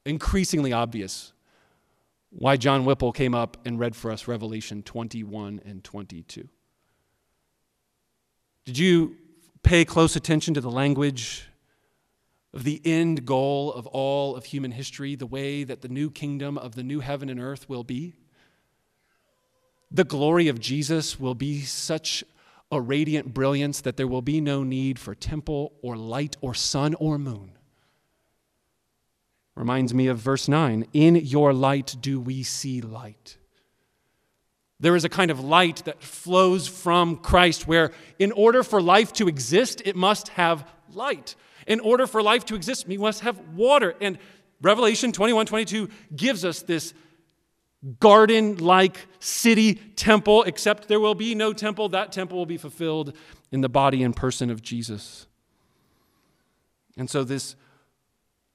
increasingly 0.04 0.72
obvious 0.72 1.32
why 2.30 2.56
John 2.56 2.84
Whipple 2.84 3.12
came 3.12 3.34
up 3.34 3.58
and 3.64 3.78
read 3.78 3.94
for 3.94 4.10
us 4.10 4.26
Revelation 4.26 4.82
21 4.82 5.60
and 5.64 5.84
22. 5.84 6.48
Did 8.64 8.78
you 8.78 9.16
pay 9.62 9.84
close 9.84 10.16
attention 10.16 10.54
to 10.54 10.60
the 10.60 10.70
language 10.70 11.46
of 12.54 12.64
the 12.64 12.80
end 12.84 13.24
goal 13.24 13.72
of 13.72 13.86
all 13.86 14.36
of 14.36 14.44
human 14.46 14.72
history, 14.72 15.14
the 15.14 15.26
way 15.26 15.64
that 15.64 15.80
the 15.80 15.88
new 15.88 16.10
kingdom 16.10 16.58
of 16.58 16.74
the 16.74 16.82
new 16.82 17.00
heaven 17.00 17.28
and 17.28 17.40
earth 17.40 17.68
will 17.68 17.84
be. 17.84 18.14
The 19.94 20.04
glory 20.04 20.48
of 20.48 20.58
Jesus 20.58 21.20
will 21.20 21.34
be 21.34 21.60
such 21.60 22.24
a 22.70 22.80
radiant 22.80 23.34
brilliance 23.34 23.82
that 23.82 23.98
there 23.98 24.08
will 24.08 24.22
be 24.22 24.40
no 24.40 24.62
need 24.62 24.98
for 24.98 25.14
temple 25.14 25.74
or 25.82 25.96
light 25.96 26.36
or 26.40 26.54
sun 26.54 26.94
or 26.94 27.18
moon. 27.18 27.52
Reminds 29.54 29.92
me 29.92 30.06
of 30.06 30.18
verse 30.18 30.48
9 30.48 30.86
In 30.94 31.16
your 31.16 31.52
light 31.52 31.96
do 32.00 32.18
we 32.18 32.42
see 32.42 32.80
light. 32.80 33.36
There 34.80 34.96
is 34.96 35.04
a 35.04 35.10
kind 35.10 35.30
of 35.30 35.40
light 35.40 35.84
that 35.84 36.02
flows 36.02 36.66
from 36.66 37.16
Christ 37.16 37.68
where, 37.68 37.92
in 38.18 38.32
order 38.32 38.62
for 38.62 38.80
life 38.80 39.12
to 39.14 39.28
exist, 39.28 39.82
it 39.84 39.94
must 39.94 40.28
have 40.28 40.66
light. 40.92 41.36
In 41.66 41.80
order 41.80 42.06
for 42.06 42.22
life 42.22 42.46
to 42.46 42.54
exist, 42.54 42.88
we 42.88 42.96
must 42.96 43.20
have 43.20 43.38
water. 43.54 43.94
And 44.00 44.18
Revelation 44.62 45.12
21 45.12 45.46
22 45.46 45.90
gives 46.16 46.46
us 46.46 46.62
this 46.62 46.94
garden 47.98 48.58
like 48.58 49.06
city 49.18 49.74
temple, 49.74 50.44
except 50.44 50.88
there 50.88 51.00
will 51.00 51.14
be 51.14 51.34
no 51.34 51.52
temple. 51.52 51.88
That 51.88 52.12
temple 52.12 52.38
will 52.38 52.46
be 52.46 52.56
fulfilled 52.56 53.16
in 53.50 53.60
the 53.60 53.68
body 53.68 54.02
and 54.02 54.14
person 54.14 54.50
of 54.50 54.62
Jesus. 54.62 55.26
And 56.96 57.10
so, 57.10 57.24
this 57.24 57.56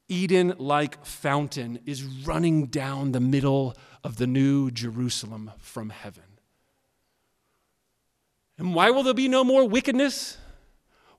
Eden 0.09 0.53
like 0.57 1.03
fountain 1.05 1.79
is 1.85 2.03
running 2.03 2.67
down 2.67 3.11
the 3.11 3.19
middle 3.19 3.75
of 4.03 4.17
the 4.17 4.27
new 4.27 4.71
Jerusalem 4.71 5.51
from 5.57 5.89
heaven. 5.89 6.23
And 8.57 8.73
why 8.73 8.89
will 8.91 9.03
there 9.03 9.13
be 9.13 9.27
no 9.27 9.43
more 9.43 9.67
wickedness? 9.67 10.37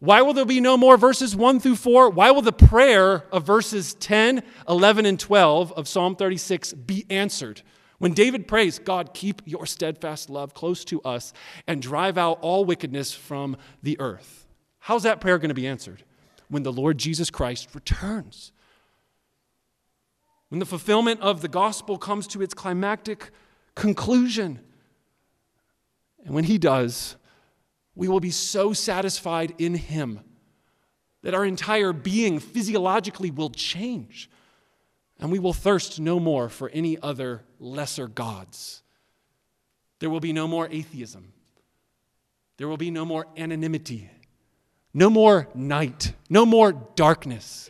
Why 0.01 0.23
will 0.23 0.33
there 0.33 0.45
be 0.45 0.61
no 0.61 0.77
more 0.77 0.97
verses 0.97 1.37
1 1.37 1.61
through 1.61 1.77
4? 1.77 2.11
Why 2.11 2.31
will 2.31 2.43
the 2.43 2.53
prayer 2.53 3.25
of 3.33 3.45
verses 3.45 3.95
10, 3.95 4.43
11, 4.69 5.07
and 5.07 5.19
12 5.19 5.73
of 5.73 5.89
Psalm 5.89 6.17
36 6.17 6.73
be 6.73 7.05
answered? 7.11 7.63
When 7.99 8.15
David 8.15 8.47
prays, 8.47 8.79
God, 8.79 9.13
keep 9.13 9.43
your 9.45 9.67
steadfast 9.67 10.31
love 10.31 10.55
close 10.55 10.85
to 10.87 11.03
us 11.03 11.33
and 11.67 11.83
drive 11.83 12.17
out 12.17 12.39
all 12.41 12.65
wickedness 12.65 13.13
from 13.13 13.57
the 13.83 13.99
earth. 14.01 14.47
How's 14.79 15.03
that 15.03 15.21
prayer 15.21 15.39
going 15.39 15.49
to 15.49 15.55
be 15.55 15.67
answered? 15.67 16.05
When 16.49 16.63
the 16.63 16.73
Lord 16.73 16.99
Jesus 16.99 17.31
Christ 17.31 17.75
returns. 17.75 18.53
When 20.49 20.61
the 20.61 20.67
fulfillment 20.67 21.21
of 21.21 21.43
the 21.43 21.49
gospel 21.49 21.99
comes 21.99 22.27
to 22.29 22.41
its 22.41 22.55
climactic 22.55 23.31
conclusion. 23.75 24.61
And 26.25 26.35
when 26.35 26.45
he 26.45 26.57
does, 26.57 27.17
we 27.99 28.07
will 28.07 28.21
be 28.21 28.31
so 28.31 28.73
satisfied 28.73 29.55
in 29.59 29.75
Him 29.75 30.21
that 31.23 31.35
our 31.35 31.45
entire 31.45 31.93
being 31.93 32.39
physiologically 32.39 33.33
will 33.33 33.51
change. 33.51 34.31
And 35.21 35.33
we 35.33 35.39
will 35.39 35.53
thirst 35.53 35.99
no 35.99 36.21
more 36.21 36.49
for 36.49 36.69
any 36.71 36.99
other 37.01 37.43
lesser 37.59 38.07
gods. 38.07 38.83
There 39.99 40.11
will 40.11 40.21
be 40.21 40.33
no 40.33 40.47
more 40.47 40.69
atheism. 40.71 41.33
There 42.57 42.69
will 42.69 42.77
be 42.77 42.91
no 42.91 43.05
more 43.05 43.27
anonymity. 43.37 44.11
No 44.95 45.11
more 45.11 45.49
night. 45.55 46.13
No 46.31 46.47
more 46.47 46.73
darkness. 46.73 47.69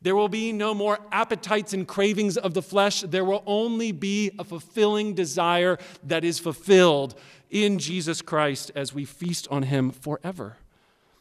There 0.00 0.14
will 0.14 0.28
be 0.28 0.52
no 0.52 0.74
more 0.74 0.98
appetites 1.10 1.72
and 1.72 1.88
cravings 1.88 2.36
of 2.36 2.54
the 2.54 2.62
flesh. 2.62 3.00
There 3.00 3.24
will 3.24 3.42
only 3.46 3.90
be 3.90 4.32
a 4.38 4.44
fulfilling 4.44 5.14
desire 5.14 5.78
that 6.02 6.24
is 6.24 6.38
fulfilled 6.38 7.18
in 7.50 7.78
Jesus 7.78 8.20
Christ 8.20 8.70
as 8.74 8.92
we 8.92 9.04
feast 9.06 9.48
on 9.50 9.62
him 9.62 9.90
forever. 9.90 10.58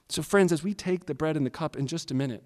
So, 0.10 0.22
friends, 0.22 0.52
as 0.52 0.64
we 0.64 0.74
take 0.74 1.06
the 1.06 1.16
bread 1.16 1.38
and 1.38 1.46
the 1.46 1.50
cup 1.50 1.78
in 1.78 1.88
just 1.88 2.12
a 2.12 2.14
minute, 2.14 2.44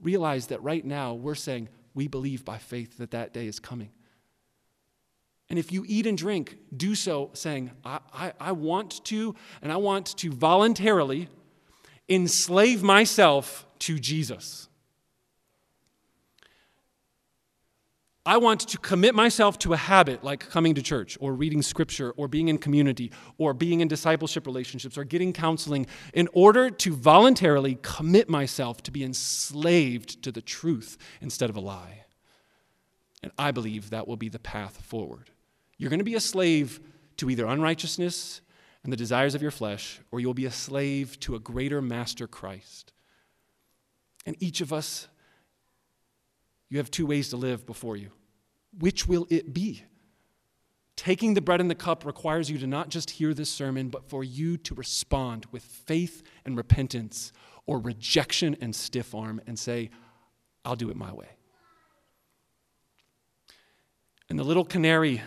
realize 0.00 0.46
that 0.46 0.62
right 0.62 0.84
now 0.84 1.12
we're 1.12 1.34
saying 1.34 1.68
we 1.94 2.08
believe 2.08 2.44
by 2.44 2.58
faith 2.58 2.98
that 2.98 3.10
that 3.10 3.32
day 3.32 3.46
is 3.46 3.58
coming. 3.58 3.90
And 5.48 5.58
if 5.58 5.72
you 5.72 5.84
eat 5.86 6.06
and 6.06 6.16
drink, 6.16 6.56
do 6.76 6.94
so 6.94 7.30
saying, 7.32 7.72
I, 7.84 7.98
I, 8.14 8.32
I 8.40 8.52
want 8.52 9.04
to, 9.06 9.34
and 9.60 9.72
I 9.72 9.76
want 9.76 10.16
to 10.18 10.30
voluntarily 10.30 11.28
enslave 12.08 12.82
myself 12.82 13.66
to 13.80 13.98
Jesus. 13.98 14.68
I 18.30 18.36
want 18.36 18.60
to 18.68 18.78
commit 18.78 19.16
myself 19.16 19.58
to 19.58 19.72
a 19.72 19.76
habit 19.76 20.22
like 20.22 20.48
coming 20.50 20.76
to 20.76 20.82
church 20.82 21.18
or 21.20 21.34
reading 21.34 21.62
scripture 21.62 22.12
or 22.12 22.28
being 22.28 22.46
in 22.46 22.58
community 22.58 23.10
or 23.38 23.52
being 23.52 23.80
in 23.80 23.88
discipleship 23.88 24.46
relationships 24.46 24.96
or 24.96 25.02
getting 25.02 25.32
counseling 25.32 25.88
in 26.14 26.28
order 26.32 26.70
to 26.70 26.94
voluntarily 26.94 27.76
commit 27.82 28.28
myself 28.28 28.84
to 28.84 28.92
be 28.92 29.02
enslaved 29.02 30.22
to 30.22 30.30
the 30.30 30.40
truth 30.40 30.96
instead 31.20 31.50
of 31.50 31.56
a 31.56 31.60
lie. 31.60 32.04
And 33.24 33.32
I 33.36 33.50
believe 33.50 33.90
that 33.90 34.06
will 34.06 34.16
be 34.16 34.28
the 34.28 34.38
path 34.38 34.80
forward. 34.80 35.30
You're 35.76 35.90
going 35.90 35.98
to 35.98 36.04
be 36.04 36.14
a 36.14 36.20
slave 36.20 36.78
to 37.16 37.30
either 37.30 37.46
unrighteousness 37.46 38.42
and 38.84 38.92
the 38.92 38.96
desires 38.96 39.34
of 39.34 39.42
your 39.42 39.50
flesh, 39.50 39.98
or 40.12 40.20
you'll 40.20 40.34
be 40.34 40.46
a 40.46 40.52
slave 40.52 41.18
to 41.18 41.34
a 41.34 41.40
greater 41.40 41.82
master, 41.82 42.28
Christ. 42.28 42.92
And 44.24 44.36
each 44.38 44.60
of 44.60 44.72
us, 44.72 45.08
you 46.68 46.78
have 46.78 46.92
two 46.92 47.06
ways 47.06 47.30
to 47.30 47.36
live 47.36 47.66
before 47.66 47.96
you. 47.96 48.12
Which 48.78 49.06
will 49.06 49.26
it 49.30 49.52
be? 49.52 49.84
Taking 50.96 51.34
the 51.34 51.40
bread 51.40 51.60
and 51.60 51.70
the 51.70 51.74
cup 51.74 52.04
requires 52.04 52.50
you 52.50 52.58
to 52.58 52.66
not 52.66 52.90
just 52.90 53.10
hear 53.10 53.32
this 53.32 53.50
sermon, 53.50 53.88
but 53.88 54.08
for 54.08 54.22
you 54.22 54.58
to 54.58 54.74
respond 54.74 55.46
with 55.50 55.62
faith 55.62 56.22
and 56.44 56.56
repentance 56.56 57.32
or 57.66 57.78
rejection 57.78 58.56
and 58.60 58.74
stiff 58.74 59.14
arm 59.14 59.40
and 59.46 59.58
say, 59.58 59.90
I'll 60.64 60.76
do 60.76 60.90
it 60.90 60.96
my 60.96 61.12
way. 61.12 61.28
And 64.28 64.38
the 64.38 64.44
little 64.44 64.64
canary 64.64 65.22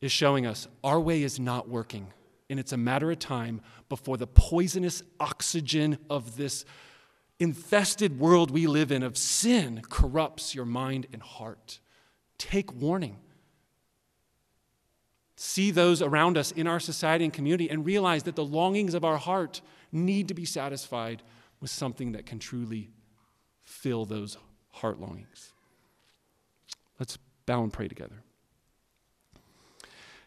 is 0.00 0.12
showing 0.12 0.46
us 0.46 0.68
our 0.82 1.00
way 1.00 1.22
is 1.22 1.40
not 1.40 1.68
working. 1.68 2.12
And 2.48 2.58
it's 2.58 2.72
a 2.72 2.76
matter 2.76 3.10
of 3.10 3.18
time 3.18 3.60
before 3.88 4.16
the 4.16 4.26
poisonous 4.26 5.02
oxygen 5.18 5.98
of 6.08 6.36
this 6.36 6.64
infested 7.38 8.18
world 8.18 8.50
we 8.50 8.66
live 8.66 8.92
in 8.92 9.02
of 9.02 9.16
sin 9.16 9.82
corrupts 9.88 10.54
your 10.54 10.64
mind 10.64 11.06
and 11.12 11.22
heart. 11.22 11.80
Take 12.40 12.72
warning. 12.72 13.18
See 15.36 15.70
those 15.70 16.00
around 16.00 16.38
us 16.38 16.52
in 16.52 16.66
our 16.66 16.80
society 16.80 17.22
and 17.24 17.34
community 17.34 17.68
and 17.68 17.84
realize 17.84 18.22
that 18.22 18.34
the 18.34 18.44
longings 18.44 18.94
of 18.94 19.04
our 19.04 19.18
heart 19.18 19.60
need 19.92 20.28
to 20.28 20.34
be 20.34 20.46
satisfied 20.46 21.22
with 21.60 21.68
something 21.68 22.12
that 22.12 22.24
can 22.24 22.38
truly 22.38 22.88
fill 23.62 24.06
those 24.06 24.38
heart 24.70 24.98
longings. 24.98 25.52
Let's 26.98 27.18
bow 27.44 27.62
and 27.62 27.70
pray 27.70 27.88
together. 27.88 28.22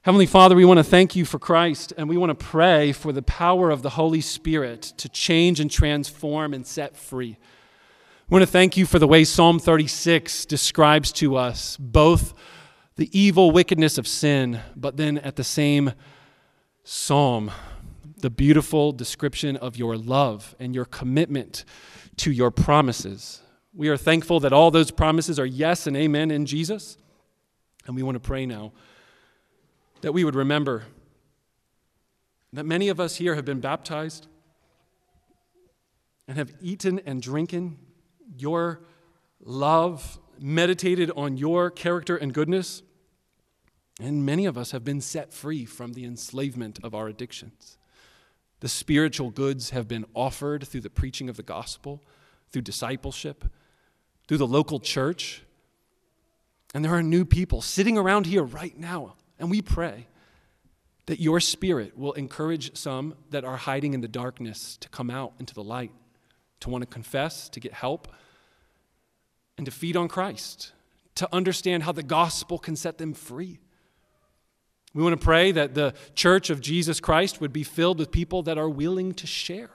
Heavenly 0.04 0.28
Father, 0.28 0.56
we 0.56 0.66
want 0.66 0.78
to 0.78 0.84
thank 0.84 1.16
you 1.16 1.26
for 1.26 1.40
Christ 1.40 1.94
and 1.98 2.08
we 2.08 2.18
want 2.18 2.30
to 2.30 2.46
pray 2.46 2.92
for 2.92 3.12
the 3.12 3.24
power 3.24 3.72
of 3.72 3.82
the 3.82 3.90
Holy 3.90 4.22
Spirit 4.22 4.84
to 4.98 5.10
change 5.10 5.60
and 5.60 5.72
transform 5.72 6.54
and 6.54 6.68
set 6.68 6.96
free. 6.96 7.38
We 8.34 8.40
want 8.40 8.48
to 8.48 8.52
thank 8.52 8.78
you 8.78 8.88
for 8.88 8.98
the 8.98 9.06
way 9.06 9.26
Psalm 9.26 9.60
36 9.60 10.48
describes 10.48 11.12
to 11.12 11.36
us 11.36 11.78
both 11.78 12.34
the 12.96 13.08
evil 13.16 13.52
wickedness 13.52 14.00
of 14.00 14.08
sin, 14.08 14.60
but 14.76 14.98
then 14.98 15.20
at 15.20 15.36
the 15.36 15.44
same 15.44 15.94
psalm, 16.84 17.52
the 18.18 18.32
beautiful 18.32 18.92
description 18.92 19.56
of 19.56 19.78
your 19.78 19.96
love 19.96 20.56
and 20.60 20.74
your 20.74 20.86
commitment 20.86 21.64
to 22.18 22.32
your 22.32 22.50
promises. 22.50 23.44
We 23.72 23.88
are 23.90 23.98
thankful 23.98 24.40
that 24.40 24.52
all 24.52 24.72
those 24.72 24.90
promises 24.90 25.38
are 25.38 25.46
yes 25.46 25.86
and 25.86 25.96
amen 25.96 26.32
in 26.32 26.48
Jesus. 26.48 26.98
And 27.86 27.96
we 27.96 28.02
want 28.02 28.16
to 28.16 28.20
pray 28.20 28.48
now 28.48 28.74
that 30.02 30.12
we 30.12 30.24
would 30.24 30.34
remember 30.34 30.86
that 32.52 32.66
many 32.66 32.90
of 32.90 33.00
us 33.00 33.18
here 33.18 33.36
have 33.36 33.46
been 33.46 33.60
baptized 33.60 34.26
and 36.28 36.36
have 36.36 36.52
eaten 36.62 37.00
and 37.06 37.22
drinking 37.22 37.78
your 38.38 38.82
love, 39.40 40.20
meditated 40.40 41.12
on 41.16 41.38
your 41.38 41.70
character 41.70 42.16
and 42.16 42.34
goodness. 42.34 42.84
And 44.00 44.26
many 44.26 44.46
of 44.46 44.58
us 44.58 44.72
have 44.72 44.84
been 44.84 45.02
set 45.02 45.34
free 45.34 45.66
from 45.66 45.94
the 45.94 46.06
enslavement 46.06 46.80
of 46.84 46.96
our 46.96 47.08
addictions. 47.08 47.78
The 48.60 48.70
spiritual 48.70 49.30
goods 49.30 49.72
have 49.72 49.88
been 49.88 50.06
offered 50.14 50.68
through 50.68 50.82
the 50.82 50.90
preaching 50.90 51.30
of 51.30 51.38
the 51.38 51.44
gospel, 51.44 52.02
through 52.52 52.64
discipleship, 52.64 53.46
through 54.28 54.38
the 54.38 54.48
local 54.48 54.80
church. 54.80 55.44
And 56.74 56.84
there 56.84 56.94
are 56.94 57.04
new 57.04 57.26
people 57.26 57.62
sitting 57.62 57.98
around 57.98 58.26
here 58.26 58.44
right 58.44 58.78
now 58.78 59.16
and 59.44 59.52
we 59.52 59.62
pray 59.62 60.08
that 61.06 61.20
your 61.20 61.42
spirit 61.42 61.98
will 61.98 62.14
encourage 62.14 62.78
some 62.78 63.14
that 63.30 63.44
are 63.44 63.58
hiding 63.58 63.94
in 63.94 64.00
the 64.00 64.08
darkness 64.08 64.78
to 64.78 64.88
come 64.88 65.10
out 65.10 65.34
into 65.38 65.54
the 65.54 65.64
light, 65.64 65.92
to 66.64 66.70
want 66.70 66.82
to 66.82 66.88
confess, 66.88 67.48
to 67.50 67.60
get 67.60 67.74
help, 67.74 68.08
and 69.58 69.66
to 69.66 69.72
feed 69.72 69.96
on 69.96 70.08
Christ, 70.08 70.74
to 71.16 71.30
understand 71.34 71.84
how 71.84 71.92
the 71.92 72.04
gospel 72.04 72.58
can 72.58 72.76
set 72.76 72.98
them 72.98 73.14
free. 73.14 73.60
We 74.94 75.04
want 75.04 75.20
to 75.20 75.24
pray 75.24 75.52
that 75.52 75.74
the 75.74 75.94
church 76.16 76.50
of 76.50 76.60
Jesus 76.60 77.00
Christ 77.00 77.40
would 77.40 77.54
be 77.54 77.64
filled 77.64 78.00
with 78.00 78.12
people 78.12 78.44
that 78.44 78.58
are 78.58 78.70
willing 78.70 79.14
to 79.16 79.28
share. 79.28 79.70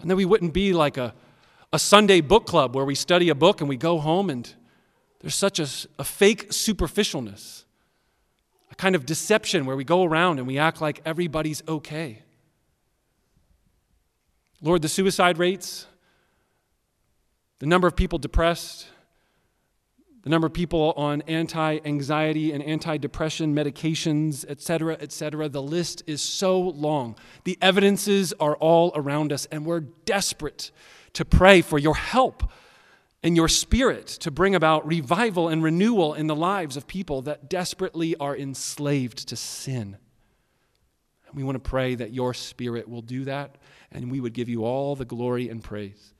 And 0.00 0.10
that 0.10 0.16
we 0.16 0.24
wouldn't 0.24 0.52
be 0.52 0.72
like 0.72 0.96
a, 0.96 1.14
a 1.72 1.78
Sunday 1.78 2.20
book 2.20 2.46
club 2.46 2.74
where 2.74 2.84
we 2.84 2.94
study 2.94 3.28
a 3.28 3.34
book 3.34 3.60
and 3.60 3.68
we 3.68 3.76
go 3.76 3.98
home 3.98 4.30
and 4.30 4.52
there's 5.20 5.34
such 5.34 5.58
a, 5.58 5.66
a 5.98 6.04
fake 6.04 6.50
superficialness 6.50 7.64
a 8.70 8.74
kind 8.74 8.94
of 8.94 9.04
deception 9.04 9.66
where 9.66 9.76
we 9.76 9.84
go 9.84 10.04
around 10.04 10.38
and 10.38 10.46
we 10.46 10.58
act 10.58 10.80
like 10.80 11.02
everybody's 11.04 11.62
okay. 11.66 12.22
Lord, 14.62 14.82
the 14.82 14.88
suicide 14.88 15.38
rates, 15.38 15.86
the 17.60 17.66
number 17.66 17.88
of 17.88 17.96
people 17.96 18.18
depressed, 18.18 18.88
the 20.22 20.28
number 20.28 20.46
of 20.46 20.52
people 20.52 20.92
on 20.96 21.22
anti 21.22 21.78
anxiety 21.84 22.52
and 22.52 22.62
anti 22.62 22.98
depression 22.98 23.54
medications, 23.54 24.44
et 24.48 24.60
cetera, 24.60 24.96
et 25.00 25.12
cetera. 25.12 25.48
The 25.48 25.62
list 25.62 26.02
is 26.06 26.20
so 26.20 26.60
long. 26.60 27.16
The 27.44 27.56
evidences 27.62 28.34
are 28.38 28.56
all 28.56 28.92
around 28.94 29.32
us, 29.32 29.46
and 29.46 29.64
we're 29.64 29.80
desperate 29.80 30.72
to 31.14 31.24
pray 31.24 31.62
for 31.62 31.78
your 31.78 31.96
help 31.96 32.50
and 33.22 33.36
your 33.36 33.48
spirit 33.48 34.06
to 34.06 34.30
bring 34.30 34.54
about 34.54 34.86
revival 34.86 35.48
and 35.48 35.62
renewal 35.62 36.14
in 36.14 36.26
the 36.26 36.36
lives 36.36 36.76
of 36.76 36.86
people 36.86 37.22
that 37.22 37.48
desperately 37.48 38.16
are 38.16 38.36
enslaved 38.36 39.28
to 39.28 39.36
sin. 39.36 39.96
And 41.28 41.36
we 41.36 41.44
want 41.44 41.56
to 41.56 41.70
pray 41.70 41.94
that 41.94 42.12
your 42.12 42.34
spirit 42.34 42.88
will 42.88 43.02
do 43.02 43.24
that, 43.24 43.56
and 43.92 44.10
we 44.10 44.20
would 44.20 44.34
give 44.34 44.48
you 44.48 44.64
all 44.64 44.96
the 44.96 45.04
glory 45.04 45.48
and 45.48 45.62
praise. 45.62 46.14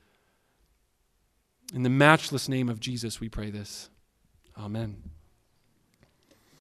In 1.73 1.83
the 1.83 1.89
matchless 1.89 2.49
name 2.49 2.69
of 2.69 2.79
Jesus, 2.79 3.19
we 3.19 3.29
pray 3.29 3.49
this. 3.49 3.89
Amen. 4.57 5.10